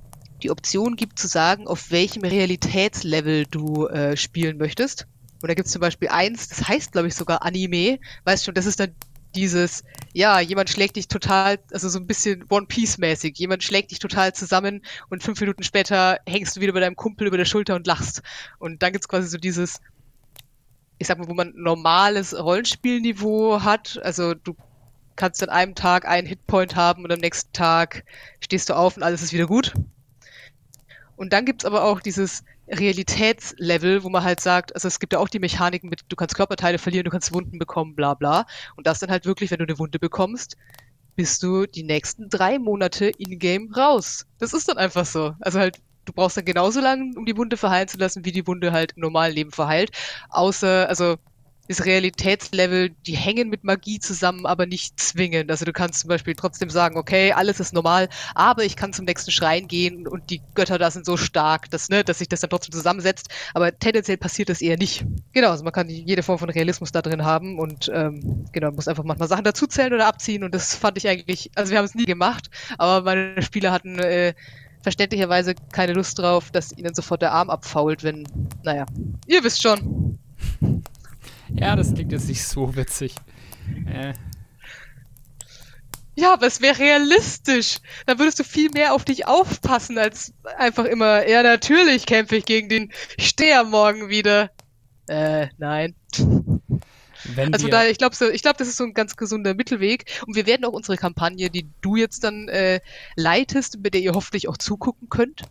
die 0.43 0.51
Option 0.51 0.97
gibt 0.97 1.19
zu 1.19 1.27
sagen, 1.27 1.67
auf 1.67 1.91
welchem 1.91 2.23
Realitätslevel 2.23 3.47
du 3.47 3.87
äh, 3.89 4.17
spielen 4.17 4.57
möchtest. 4.59 5.07
Und 5.41 5.49
da 5.49 5.55
gibt 5.55 5.67
es 5.67 5.73
zum 5.73 5.81
Beispiel 5.81 6.09
eins, 6.09 6.49
das 6.49 6.67
heißt, 6.69 6.93
glaube 6.93 7.09
ich, 7.09 7.15
sogar 7.15 7.45
Anime. 7.45 7.99
Weißt 8.25 8.45
schon, 8.45 8.55
das 8.55 8.67
ist 8.67 8.81
dann 8.81 8.95
dieses, 9.39 9.85
ja, 10.13 10.41
jemand 10.41 10.71
schlägt 10.71 10.97
dich 10.97 11.09
total, 11.09 11.59
also 11.73 11.89
so 11.89 11.99
ein 11.99 12.07
bisschen 12.07 12.45
One 12.49 12.67
Piece-mäßig, 12.67 13.39
jemand 13.39 13.63
schlägt 13.63 13.91
dich 13.91 13.99
total 13.99 14.35
zusammen 14.35 14.83
und 15.11 15.23
fünf 15.23 15.41
Minuten 15.41 15.63
später 15.63 16.19
hängst 16.27 16.57
du 16.57 16.61
wieder 16.61 16.73
bei 16.73 16.81
deinem 16.81 16.97
Kumpel 16.97 17.27
über 17.27 17.37
der 17.37 17.45
Schulter 17.45 17.75
und 17.77 17.87
lachst. 17.87 18.23
Und 18.59 18.83
dann 18.83 18.93
gibt's 18.93 19.09
quasi 19.09 19.29
so 19.29 19.39
dieses, 19.39 19.81
ich 20.99 21.07
sag 21.07 21.19
mal, 21.19 21.29
wo 21.29 21.35
man 21.35 21.53
normales 21.55 22.39
Rollenspielniveau 22.39 23.63
hat. 23.63 24.01
Also 24.03 24.35
du 24.35 24.57
kannst 25.17 25.43
an 25.43 25.49
einem 25.49 25.75
Tag 25.75 26.07
einen 26.07 26.27
Hitpoint 26.27 26.77
haben 26.77 27.05
und 27.05 27.13
am 27.13 27.21
nächsten 27.21 27.53
Tag 27.53 28.05
stehst 28.41 28.69
du 28.69 28.75
auf 28.75 28.97
und 28.97 29.03
alles 29.03 29.23
ist 29.23 29.33
wieder 29.33 29.47
gut. 29.47 29.75
Und 31.17 31.33
dann 31.33 31.45
gibt's 31.45 31.65
aber 31.65 31.85
auch 31.85 32.01
dieses 32.01 32.45
Realitätslevel, 32.71 34.03
wo 34.03 34.09
man 34.09 34.25
halt 34.25 34.41
sagt, 34.41 34.75
also 34.75 34.89
es 34.89 35.01
gibt 35.01 35.13
ja 35.13 35.19
auch 35.19 35.29
die 35.29 35.39
Mechaniken 35.39 35.89
mit, 35.89 36.03
du 36.09 36.17
kannst 36.17 36.35
Körperteile 36.35 36.79
verlieren, 36.79 37.05
du 37.05 37.11
kannst 37.11 37.33
Wunden 37.33 37.59
bekommen, 37.59 37.95
bla 37.95 38.15
bla. 38.15 38.47
Und 38.77 38.87
das 38.87 38.99
dann 38.99 39.11
halt 39.11 39.27
wirklich, 39.27 39.51
wenn 39.51 39.59
du 39.59 39.65
eine 39.65 39.79
Wunde 39.79 39.99
bekommst, 39.99 40.57
bist 41.17 41.43
du 41.43 41.67
die 41.67 41.83
nächsten 41.83 42.29
drei 42.29 42.59
Monate 42.59 43.07
in-game 43.07 43.73
raus. 43.75 44.27
Das 44.39 44.53
ist 44.53 44.69
dann 44.69 44.79
einfach 44.79 45.05
so. 45.05 45.35
Also 45.41 45.59
halt, 45.59 45.79
du 46.05 46.13
brauchst 46.13 46.37
dann 46.37 46.45
genauso 46.45 46.81
lange, 46.81 47.13
um 47.17 47.27
die 47.27 47.37
Wunde 47.37 47.57
verheilen 47.57 47.89
zu 47.89 47.99
lassen, 47.99 48.25
wie 48.25 48.33
die 48.33 48.47
Wunde 48.47 48.73
halt 48.73 48.93
im 48.97 49.03
normalen 49.03 49.35
Leben 49.35 49.51
verheilt. 49.51 49.91
Außer, 50.31 50.89
also 50.89 51.17
das 51.69 51.85
Realitätslevel, 51.85 52.91
die 53.07 53.17
hängen 53.17 53.51
mit 53.51 53.63
Magie 53.63 54.01
zusammen, 54.01 54.47
aber 54.47 54.67
nicht 54.67 54.99
zwingend. 54.99 55.51
Also 55.51 55.65
du 55.65 55.73
kannst 55.73 56.01
zum 56.01 56.09
Beispiel 56.09 56.35
trotzdem 56.35 56.71
sagen, 56.71 56.97
okay, 56.97 57.33
alles 57.33 57.61
ist 57.61 57.75
normal, 57.75 58.09
aber 58.35 58.65
ich 58.65 58.75
kann 58.77 58.93
zum 58.93 59.05
nächsten 59.05 59.31
Schrein 59.31 59.69
gehen 59.69 60.09
und 60.09 60.31
die 60.31 60.41
Götter 60.55 60.79
da 60.79 60.91
sind 60.91 61.05
so 61.05 61.17
stark, 61.17 61.71
dass, 61.71 61.91
ne, 61.91 62.03
dass 62.05 62.19
sich 62.19 62.29
das 62.29 62.41
dann 62.41 62.51
trotzdem 62.51 62.73
zusammensetzt. 62.73 63.29
Aber 63.53 63.79
tendenziell 63.79 64.17
passiert 64.17 64.49
das 64.49 64.63
eher 64.63 64.79
nicht. 64.79 65.05
Genau, 65.33 65.51
also 65.51 65.63
man 65.63 65.73
kann 65.73 65.89
jede 65.89 66.23
Form 66.23 66.39
von 66.39 66.51
Realismus 66.51 66.91
da 66.91 67.03
drin 67.03 67.25
haben 67.25 67.59
und 67.59 67.91
ähm, 67.95 68.47
genau, 68.53 68.71
muss 68.71 68.89
einfach 68.89 69.05
manchmal 69.05 69.29
Sachen 69.29 69.45
dazuzählen 69.45 69.93
oder 69.93 70.07
abziehen 70.07 70.45
und 70.45 70.55
das 70.55 70.75
fand 70.75 70.97
ich 70.97 71.07
eigentlich, 71.07 71.51
also 71.55 71.71
wir 71.71 71.79
haben 71.79 71.85
es 71.85 71.95
nie 71.95 72.07
gemacht, 72.07 72.51
aber 72.79 73.05
meine 73.05 73.43
Spieler 73.43 73.73
hatten 73.73 73.99
äh, 73.99 74.33
verständlicherweise 74.83 75.55
keine 75.73 75.93
Lust 75.93 76.19
drauf, 76.19 76.51
dass 76.51 76.73
ihnen 76.77 76.95
sofort 76.95 77.21
der 77.21 77.33
Arm 77.33 77.51
abfault, 77.51 78.03
wenn, 78.05 78.27
naja, 78.63 78.87
ihr 79.27 79.45
wisst 79.45 79.63
schon. 79.63 80.19
Ja, 81.55 81.77
das 81.77 81.95
klingt 81.95 82.13
jetzt 82.13 82.29
nicht 82.29 82.45
so 82.45 82.77
witzig. 82.77 83.15
Äh. 83.87 84.15
Ja, 86.19 86.33
aber 86.33 86.49
es 86.49 86.61
wäre 86.61 86.79
realistisch. 86.81 87.79
Da 88.07 88.19
würdest 88.19 88.41
du 88.41 88.45
viel 88.45 88.71
mehr 88.71 88.93
auf 88.93 89.05
dich 89.05 89.27
aufpassen, 89.27 89.99
als 89.99 90.35
einfach 90.57 90.85
immer, 90.85 91.29
ja, 91.29 91.45
natürlich 91.45 92.07
kämpfe 92.07 92.37
ich 92.37 92.45
gegen 92.45 92.69
den 92.69 92.93
Steher 93.21 93.63
morgen 93.63 94.09
wieder. 94.09 94.51
Äh, 95.07 95.47
nein. 95.59 95.95
Wenn 97.35 97.53
also 97.53 97.69
da, 97.69 97.85
ich 97.85 97.99
glaube, 97.99 98.17
so, 98.17 98.29
ich 98.29 98.43
glaube, 98.43 98.59
das 98.59 98.67
ist 98.67 98.79
so 98.79 98.85
ein 98.85 98.95
ganz 98.95 99.17
gesunder 99.17 99.55
Mittelweg. 99.55 100.07
Und 100.27 100.35
wir 100.35 100.47
werden 100.47 100.65
auch 100.65 100.73
unsere 100.73 100.97
Kampagne, 100.97 101.51
die 101.51 101.69
du 101.83 101.95
jetzt 101.95 102.25
dann 102.25 102.49
äh, 102.49 102.81
leitest, 103.15 103.79
mit 103.79 103.95
der 103.95 104.01
ihr 104.01 104.13
hoffentlich 104.13 104.49
auch 104.49 104.57
zugucken 104.57 105.09
könnt, 105.09 105.43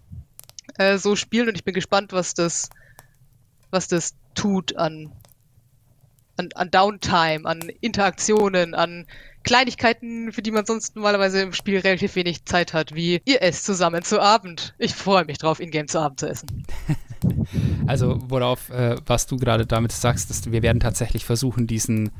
äh, 0.77 0.97
so 0.97 1.15
spielen. 1.15 1.47
Und 1.47 1.55
ich 1.55 1.63
bin 1.63 1.75
gespannt, 1.75 2.11
was 2.11 2.33
das, 2.33 2.69
was 3.71 3.87
das 3.87 4.15
tut 4.35 4.75
an 4.75 5.13
an, 6.38 6.49
an 6.55 6.71
Downtime, 6.71 7.45
an 7.45 7.59
Interaktionen, 7.81 8.73
an 8.73 9.05
Kleinigkeiten, 9.43 10.31
für 10.31 10.41
die 10.41 10.51
man 10.51 10.65
sonst 10.65 10.95
normalerweise 10.95 11.41
im 11.41 11.53
Spiel 11.53 11.79
relativ 11.79 12.15
wenig 12.15 12.43
Zeit 12.45 12.73
hat, 12.73 12.93
wie 12.93 13.21
ihr 13.25 13.41
esst 13.41 13.65
zusammen 13.65 14.03
zu 14.03 14.21
Abend. 14.21 14.75
Ich 14.77 14.93
freue 14.93 15.25
mich 15.25 15.38
drauf, 15.38 15.59
in-game 15.59 15.88
zu 15.88 15.99
Abend 15.99 16.19
zu 16.19 16.29
essen. 16.29 16.65
Also, 17.88 18.19
worauf, 18.27 18.69
äh, 18.69 18.97
was 19.05 19.25
du 19.25 19.38
gerade 19.38 19.65
damit 19.65 19.91
sagst, 19.91 20.29
ist, 20.29 20.51
wir 20.51 20.61
werden 20.61 20.79
tatsächlich 20.79 21.25
versuchen, 21.25 21.65
diesen 21.65 22.11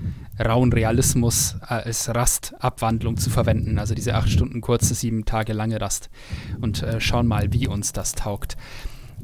rauen 0.43 0.72
Realismus 0.72 1.57
als 1.61 2.13
Rastabwandlung 2.13 3.18
zu 3.18 3.30
verwenden. 3.30 3.78
Also 3.78 3.93
diese 3.93 4.15
acht 4.15 4.30
Stunden 4.30 4.61
kurze, 4.61 4.95
sieben 4.95 5.26
Tage 5.26 5.53
lange 5.53 5.80
Rast. 5.82 6.09
Und 6.61 6.82
äh, 6.84 6.99
schauen 6.99 7.28
mal, 7.28 7.51
wie 7.51 7.68
uns 7.68 7.93
das 7.93 8.13
taugt. 8.13 8.57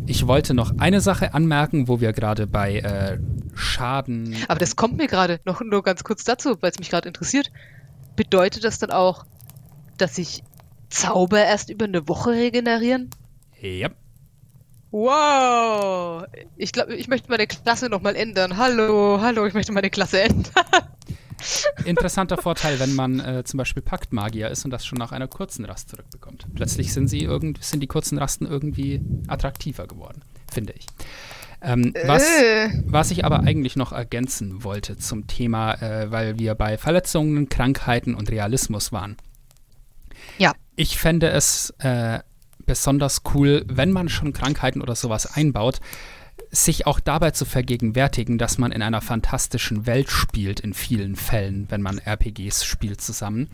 Ich 0.06 0.28
wollte 0.28 0.54
noch 0.54 0.78
eine 0.80 1.02
Sache 1.02 1.34
anmerken, 1.34 1.88
wo 1.88 2.02
wir 2.02 2.14
gerade 2.14 2.48
bei 2.48 2.80
äh, 2.80 3.20
Schaden. 3.56 4.36
Aber 4.48 4.60
das 4.60 4.76
kommt 4.76 4.98
mir 4.98 5.08
gerade 5.08 5.40
noch 5.46 5.62
nur 5.62 5.84
ganz 5.84 6.04
kurz 6.04 6.24
dazu, 6.24 6.58
weil 6.62 6.72
es 6.72 6.80
mich 6.80 6.90
gerade 6.90 7.08
interessiert. 7.08 7.52
Bedeutet 8.16 8.64
das 8.64 8.80
dann 8.80 8.92
auch, 8.92 9.26
dass 9.98 10.16
sich 10.16 10.44
Zauber 10.90 11.44
erst 11.44 11.70
über 11.70 11.86
eine 11.86 12.08
Woche 12.08 12.32
regenerieren? 12.32 13.10
Ja. 13.62 13.90
Wow! 14.92 16.26
Ich 16.56 16.72
glaube, 16.72 16.96
ich 16.96 17.08
möchte 17.08 17.30
meine 17.30 17.48
Klasse 17.48 17.90
nochmal 17.90 18.16
ändern. 18.16 18.58
Hallo, 18.58 19.20
hallo, 19.22 19.46
ich 19.48 19.54
möchte 19.54 19.72
meine 19.72 19.90
Klasse 19.90 20.22
ändern. 20.22 20.54
Interessanter 21.86 22.38
Vorteil, 22.38 22.80
wenn 22.80 22.94
man 22.94 23.20
äh, 23.20 23.44
zum 23.44 23.58
Beispiel 23.58 23.84
Paktmagier 23.84 24.50
ist 24.50 24.66
und 24.66 24.72
das 24.72 24.86
schon 24.86 24.98
nach 24.98 25.12
einer 25.12 25.28
kurzen 25.28 25.66
Rast 25.66 25.90
zurückbekommt. 25.90 26.48
Plötzlich 26.56 26.94
sind, 26.94 27.08
sie 27.08 27.20
irgend, 27.20 27.64
sind 27.64 27.82
die 27.82 27.88
kurzen 27.88 28.18
Rasten 28.18 28.46
irgendwie 28.46 29.02
attraktiver 29.28 29.88
geworden, 29.88 30.22
finde 30.52 30.74
ich. 30.74 30.86
Ähm, 31.62 31.94
was, 32.06 32.24
äh. 32.24 32.70
was 32.86 33.12
ich 33.12 33.24
aber 33.24 33.40
eigentlich 33.42 33.78
noch 33.78 33.94
ergänzen 33.94 34.64
wollte 34.64 34.98
zum 34.98 35.28
Thema, 35.28 35.76
äh, 35.76 36.12
weil 36.12 36.38
wir 36.38 36.56
bei 36.56 36.78
Verletzungen, 36.78 37.48
Krankheiten 37.48 38.16
und 38.16 38.30
Realismus 38.30 38.92
waren. 38.92 39.16
Ja. 40.38 40.54
Ich 40.76 40.98
fände 40.98 41.30
es 41.30 41.74
äh, 41.80 42.20
besonders 42.66 43.22
cool, 43.34 43.64
wenn 43.68 43.92
man 43.92 44.10
schon 44.10 44.34
Krankheiten 44.34 44.82
oder 44.82 44.96
sowas 44.96 45.38
einbaut, 45.38 45.80
sich 46.52 46.86
auch 46.86 47.00
dabei 47.00 47.32
zu 47.32 47.46
vergegenwärtigen, 47.46 48.38
dass 48.38 48.60
man 48.60 48.72
in 48.72 48.84
einer 48.84 49.02
fantastischen 49.02 49.88
Welt 49.88 50.12
spielt, 50.12 50.60
in 50.60 50.76
vielen 50.76 51.16
Fällen, 51.16 51.66
wenn 51.70 51.82
man 51.82 51.98
RPGs 51.98 52.64
spielt 52.64 53.02
zusammen. 53.02 53.50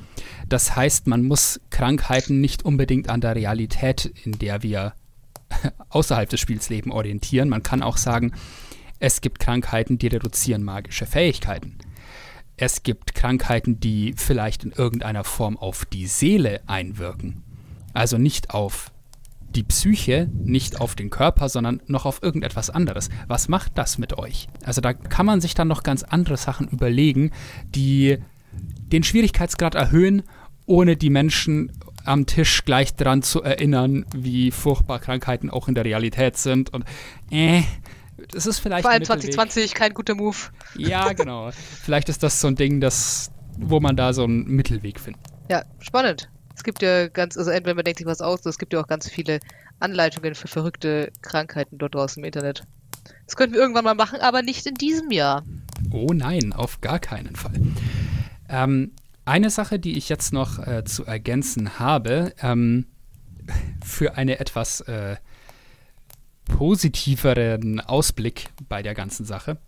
Das 0.50 0.76
heißt, 0.76 1.08
man 1.08 1.24
muss 1.24 1.62
Krankheiten 1.70 2.42
nicht 2.42 2.64
unbedingt 2.64 3.10
an 3.10 3.22
der 3.22 3.36
Realität, 3.36 4.06
in 4.24 4.34
der 4.34 4.64
wir 4.64 4.94
außerhalb 5.90 6.30
des 6.30 6.42
Spiels 6.42 6.70
leben, 6.70 6.92
orientieren. 6.92 7.48
Man 7.48 7.64
kann 7.64 7.84
auch 7.84 7.98
sagen, 7.98 8.34
es 9.00 9.22
gibt 9.22 9.40
Krankheiten, 9.40 9.98
die 9.98 10.08
reduzieren 10.08 10.64
magische 10.64 11.06
Fähigkeiten. 11.06 11.78
Es 12.58 12.84
gibt 12.84 13.16
Krankheiten, 13.16 13.80
die 13.80 14.14
vielleicht 14.18 14.66
in 14.66 14.74
irgendeiner 14.74 15.24
Form 15.24 15.56
auf 15.56 15.86
die 15.86 16.08
Seele 16.08 16.60
einwirken. 16.68 17.44
Also 17.94 18.18
nicht 18.18 18.50
auf 18.50 18.92
die 19.56 19.64
Psyche 19.64 20.30
nicht 20.34 20.80
auf 20.80 20.96
den 20.96 21.10
Körper, 21.10 21.50
sondern 21.50 21.82
noch 21.88 22.06
auf 22.06 22.22
irgendetwas 22.22 22.70
anderes. 22.70 23.10
Was 23.28 23.48
macht 23.48 23.78
das 23.78 23.98
mit 23.98 24.18
euch? 24.18 24.48
Also 24.64 24.82
da 24.82 24.94
kann 24.94 25.26
man 25.26 25.42
sich 25.42 25.54
dann 25.54 25.68
noch 25.68 25.84
ganz 25.84 26.04
andere 26.04 26.38
Sachen 26.38 26.68
überlegen, 26.68 27.32
die 27.64 28.18
den 28.54 29.04
Schwierigkeitsgrad 29.04 29.76
erhöhen, 29.76 30.24
ohne 30.66 30.96
die 30.96 31.10
Menschen 31.10 31.72
am 32.06 32.26
Tisch 32.26 32.64
gleich 32.66 32.96
dran 32.96 33.22
zu 33.22 33.42
erinnern, 33.42 34.06
wie 34.14 34.52
furchtbar 34.52 35.00
Krankheiten 35.00 35.50
auch 35.50 35.68
in 35.68 35.76
der 35.76 35.86
Realität 35.86 36.38
sind. 36.38 36.74
Und 36.74 36.86
äh, 37.32 37.64
das 38.32 38.46
ist 38.46 38.60
vielleicht. 38.60 38.84
Vor 38.84 38.92
allem 38.92 39.04
2020 39.04 39.74
kein 39.74 39.94
guter 39.94 40.16
Move. 40.16 40.38
Ja, 40.76 41.14
genau. 41.14 41.50
vielleicht 41.52 42.10
ist 42.10 42.24
das 42.24 42.40
so 42.42 42.48
ein 42.48 42.56
Ding, 42.56 42.82
das, 42.82 43.32
wo 43.58 43.80
man 43.80 43.96
da 43.96 44.14
so 44.14 44.24
einen 44.24 44.46
Mittelweg 44.46 45.00
findet. 45.00 45.22
Ja, 45.50 45.64
spannend. 45.80 46.30
Es 46.60 46.64
gibt 46.66 46.82
ja 46.82 47.08
ganz, 47.08 47.38
also 47.38 47.52
entweder 47.52 47.74
man 47.74 47.86
denkt 47.86 48.00
sich 48.00 48.06
was 48.06 48.20
aus, 48.20 48.46
es 48.46 48.58
gibt 48.58 48.74
ja 48.74 48.82
auch 48.82 48.88
ganz 48.88 49.08
viele 49.08 49.40
Anleitungen 49.80 50.36
für 50.36 50.50
verrückte 50.50 51.10
Krankheiten 51.22 51.78
dort 51.78 51.96
draußen 51.96 52.22
im 52.22 52.26
Internet. 52.26 52.66
Das 53.26 53.38
könnten 53.38 53.54
wir 53.54 53.62
irgendwann 53.62 53.86
mal 53.86 53.96
machen, 53.96 54.20
aber 54.20 54.42
nicht 54.42 54.66
in 54.66 54.74
diesem 54.74 55.10
Jahr. 55.10 55.46
Oh 55.90 56.12
nein, 56.12 56.52
auf 56.52 56.82
gar 56.82 57.00
keinen 57.00 57.38
Fall. 57.38 57.62
Ähm, 58.50 58.92
eine 59.24 59.50
Sache, 59.52 59.80
die 59.80 59.98
ich 59.98 60.10
jetzt 60.10 60.34
noch 60.34 60.60
äh, 60.60 60.84
zu 60.84 61.06
ergänzen 61.06 61.80
habe, 61.80 62.34
ähm, 62.42 62.88
für 63.86 64.16
einen 64.18 64.38
etwas 64.38 64.82
äh, 64.82 65.16
positiveren 66.44 67.80
Ausblick 67.80 68.50
bei 68.68 68.84
der 68.84 68.96
ganzen 68.96 69.26
Sache. 69.26 69.60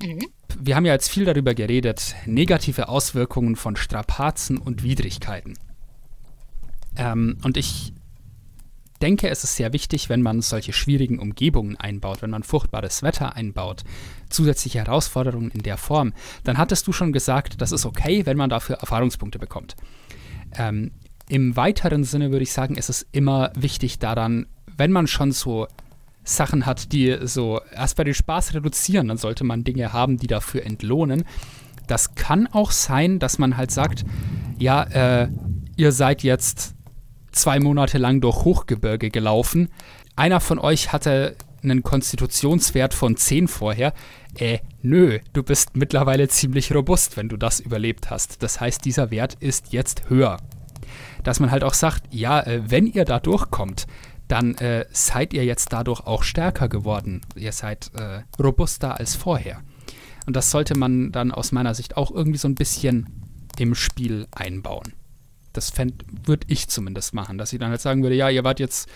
Mhm 0.00 0.28
wir 0.58 0.76
haben 0.76 0.84
ja 0.84 0.92
jetzt 0.92 1.10
viel 1.10 1.24
darüber 1.24 1.54
geredet, 1.54 2.14
negative 2.24 2.88
Auswirkungen 2.88 3.56
von 3.56 3.76
Strapazen 3.76 4.58
und 4.58 4.82
Widrigkeiten. 4.82 5.54
Ähm, 6.96 7.38
und 7.42 7.56
ich 7.56 7.92
denke, 9.02 9.28
es 9.28 9.44
ist 9.44 9.56
sehr 9.56 9.72
wichtig, 9.72 10.08
wenn 10.08 10.22
man 10.22 10.40
solche 10.40 10.72
schwierigen 10.72 11.18
Umgebungen 11.18 11.76
einbaut, 11.76 12.22
wenn 12.22 12.30
man 12.30 12.42
furchtbares 12.42 13.02
Wetter 13.02 13.36
einbaut, 13.36 13.84
zusätzliche 14.30 14.78
Herausforderungen 14.78 15.50
in 15.50 15.62
der 15.62 15.76
Form, 15.76 16.12
dann 16.44 16.58
hattest 16.58 16.86
du 16.86 16.92
schon 16.92 17.12
gesagt, 17.12 17.60
das 17.60 17.72
ist 17.72 17.84
okay, 17.84 18.24
wenn 18.24 18.36
man 18.36 18.50
dafür 18.50 18.76
Erfahrungspunkte 18.76 19.38
bekommt. 19.38 19.76
Ähm, 20.56 20.92
Im 21.28 21.56
weiteren 21.56 22.04
Sinne 22.04 22.30
würde 22.30 22.44
ich 22.44 22.52
sagen, 22.52 22.76
ist 22.76 22.88
es 22.88 23.06
immer 23.12 23.52
wichtig 23.54 23.98
daran, 23.98 24.46
wenn 24.76 24.92
man 24.92 25.06
schon 25.06 25.32
so 25.32 25.66
Sachen 26.26 26.66
hat, 26.66 26.92
die 26.92 27.16
so 27.22 27.60
erst 27.72 27.96
bei 27.96 28.04
den 28.04 28.14
Spaß 28.14 28.54
reduzieren, 28.54 29.08
dann 29.08 29.16
sollte 29.16 29.44
man 29.44 29.64
Dinge 29.64 29.92
haben, 29.92 30.18
die 30.18 30.26
dafür 30.26 30.64
entlohnen. 30.64 31.24
Das 31.86 32.14
kann 32.16 32.48
auch 32.48 32.72
sein, 32.72 33.18
dass 33.18 33.38
man 33.38 33.56
halt 33.56 33.70
sagt, 33.70 34.04
ja, 34.58 34.82
äh, 34.82 35.28
ihr 35.76 35.92
seid 35.92 36.22
jetzt 36.22 36.74
zwei 37.30 37.60
Monate 37.60 37.98
lang 37.98 38.20
durch 38.20 38.44
Hochgebirge 38.44 39.10
gelaufen. 39.10 39.68
Einer 40.16 40.40
von 40.40 40.58
euch 40.58 40.92
hatte 40.92 41.36
einen 41.62 41.82
Konstitutionswert 41.82 42.94
von 42.94 43.16
10 43.16 43.48
vorher. 43.48 43.92
Äh, 44.36 44.58
nö, 44.82 45.18
du 45.32 45.42
bist 45.42 45.76
mittlerweile 45.76 46.28
ziemlich 46.28 46.74
robust, 46.74 47.16
wenn 47.16 47.28
du 47.28 47.36
das 47.36 47.60
überlebt 47.60 48.10
hast. 48.10 48.42
Das 48.42 48.60
heißt, 48.60 48.84
dieser 48.84 49.10
Wert 49.10 49.34
ist 49.40 49.72
jetzt 49.72 50.08
höher. 50.08 50.38
Dass 51.22 51.40
man 51.40 51.50
halt 51.50 51.64
auch 51.64 51.74
sagt, 51.74 52.04
ja, 52.10 52.40
äh, 52.40 52.62
wenn 52.70 52.86
ihr 52.86 53.04
da 53.04 53.20
durchkommt, 53.20 53.86
dann 54.28 54.54
äh, 54.56 54.86
seid 54.90 55.32
ihr 55.32 55.44
jetzt 55.44 55.72
dadurch 55.72 56.00
auch 56.00 56.22
stärker 56.22 56.68
geworden. 56.68 57.20
Ihr 57.34 57.52
seid 57.52 57.90
äh, 57.94 58.22
robuster 58.42 58.98
als 58.98 59.14
vorher. 59.14 59.60
Und 60.26 60.34
das 60.34 60.50
sollte 60.50 60.76
man 60.76 61.12
dann 61.12 61.30
aus 61.30 61.52
meiner 61.52 61.74
Sicht 61.74 61.96
auch 61.96 62.10
irgendwie 62.10 62.38
so 62.38 62.48
ein 62.48 62.56
bisschen 62.56 63.06
im 63.58 63.74
Spiel 63.74 64.26
einbauen. 64.32 64.92
Das 65.52 65.72
würde 66.24 66.46
ich 66.48 66.68
zumindest 66.68 67.14
machen, 67.14 67.38
dass 67.38 67.52
ich 67.52 67.58
dann 67.58 67.70
halt 67.70 67.80
sagen 67.80 68.02
würde, 68.02 68.16
ja, 68.16 68.28
ihr 68.28 68.44
wart 68.44 68.60
jetzt 68.60 68.90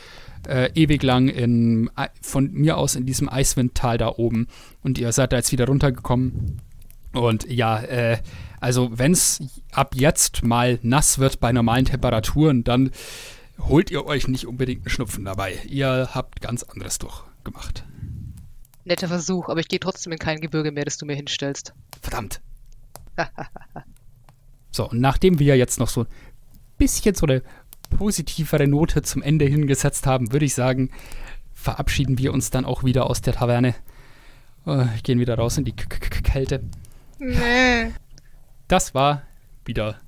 äh, 0.47 0.71
ewig 0.75 1.03
lang 1.03 1.29
in, 1.29 1.91
von 2.21 2.53
mir 2.53 2.77
aus 2.77 2.97
in 2.97 3.07
diesem 3.07 3.29
Eiswindtal 3.29 3.97
da 3.97 4.09
oben 4.17 4.47
und 4.83 4.99
ihr 4.99 5.13
seid 5.13 5.33
da 5.33 5.37
jetzt 5.37 5.53
wieder 5.53 5.67
runtergekommen. 5.67 6.61
Und 7.13 7.51
ja, 7.51 7.81
äh, 7.81 8.19
also 8.61 8.91
wenn 8.99 9.13
es 9.13 9.43
ab 9.73 9.95
jetzt 9.95 10.45
mal 10.45 10.79
nass 10.83 11.19
wird 11.19 11.41
bei 11.41 11.51
normalen 11.51 11.87
Temperaturen, 11.87 12.63
dann 12.63 12.91
holt 13.69 13.91
ihr 13.91 14.07
euch 14.07 14.29
nicht 14.29 14.47
unbedingt 14.47 14.83
einen 14.83 14.91
Schnupfen 14.91 15.25
dabei. 15.25 15.59
Ihr 15.67 16.11
habt 16.15 16.41
ganz 16.41 16.63
anderes 16.63 16.99
durchgemacht. 16.99 17.85
Netter 18.85 19.09
Versuch, 19.09 19.49
aber 19.49 19.61
ich 19.61 19.69
gehe 19.69 19.81
trotzdem 19.81 20.13
in 20.13 20.19
kein 20.19 20.41
Gebirge 20.41 20.73
mehr, 20.73 20.85
das 20.85 20.97
du 20.99 21.07
mir 21.07 21.15
hinstellst. 21.15 21.75
Verdammt. 22.01 22.41
so, 24.71 24.89
und 24.89 25.01
nachdem 25.01 25.39
wir 25.39 25.57
jetzt 25.57 25.79
noch 25.79 25.89
so 25.89 26.03
ein 26.03 26.07
bisschen 26.79 27.15
so 27.15 27.27
eine 27.27 27.43
positivere 27.91 28.67
Note 28.67 29.03
zum 29.03 29.23
Ende 29.23 29.45
hingesetzt 29.45 30.07
haben, 30.07 30.33
würde 30.33 30.47
ich 30.47 30.55
sagen, 30.55 30.91
verabschieden 31.53 32.19
wir 32.19 32.33
uns 32.33 32.51
dann 32.51 32.65
auch 32.65 32.85
wieder 32.85 33.09
aus 33.09 33.21
der 33.21 33.35
Taverne. 33.35 33.75
Uh, 34.67 34.87
gehen 35.03 35.19
wieder 35.19 35.37
raus 35.37 35.57
in 35.57 35.65
die 35.65 35.73
K 35.73 35.87
-K 35.89 36.23
Kälte. 36.23 36.63
Nee. 37.19 37.93
Das 38.69 38.95
war 38.95 39.23
wieder 39.65 40.01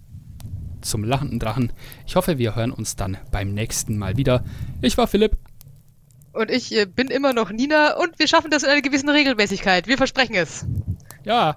zum 0.82 1.04
lachenden 1.04 1.38
Drachen. 1.38 1.72
Ich 2.06 2.16
hoffe, 2.16 2.38
wir 2.38 2.54
hören 2.54 2.72
uns 2.72 2.96
dann 2.96 3.16
beim 3.30 3.54
nächsten 3.54 3.98
Mal 3.98 4.16
wieder. 4.16 4.44
Ich 4.80 4.98
war 4.98 5.06
Philipp. 5.06 5.36
Und 6.32 6.50
ich 6.50 6.74
äh, 6.74 6.86
bin 6.86 7.08
immer 7.08 7.32
noch 7.32 7.50
Nina 7.50 7.96
und 7.96 8.18
wir 8.18 8.26
schaffen 8.26 8.50
das 8.50 8.62
in 8.62 8.70
einer 8.70 8.82
gewissen 8.82 9.08
Regelmäßigkeit. 9.08 9.86
Wir 9.86 9.96
versprechen 9.96 10.34
es. 10.34 10.66
Ja, 11.24 11.56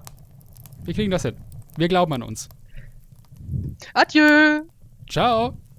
wir 0.84 0.94
kriegen 0.94 1.10
das 1.10 1.22
hin. 1.22 1.36
Wir 1.76 1.88
glauben 1.88 2.12
an 2.12 2.22
uns. 2.22 2.48
Adieu. 3.94 4.62
Ciao. 5.08 5.56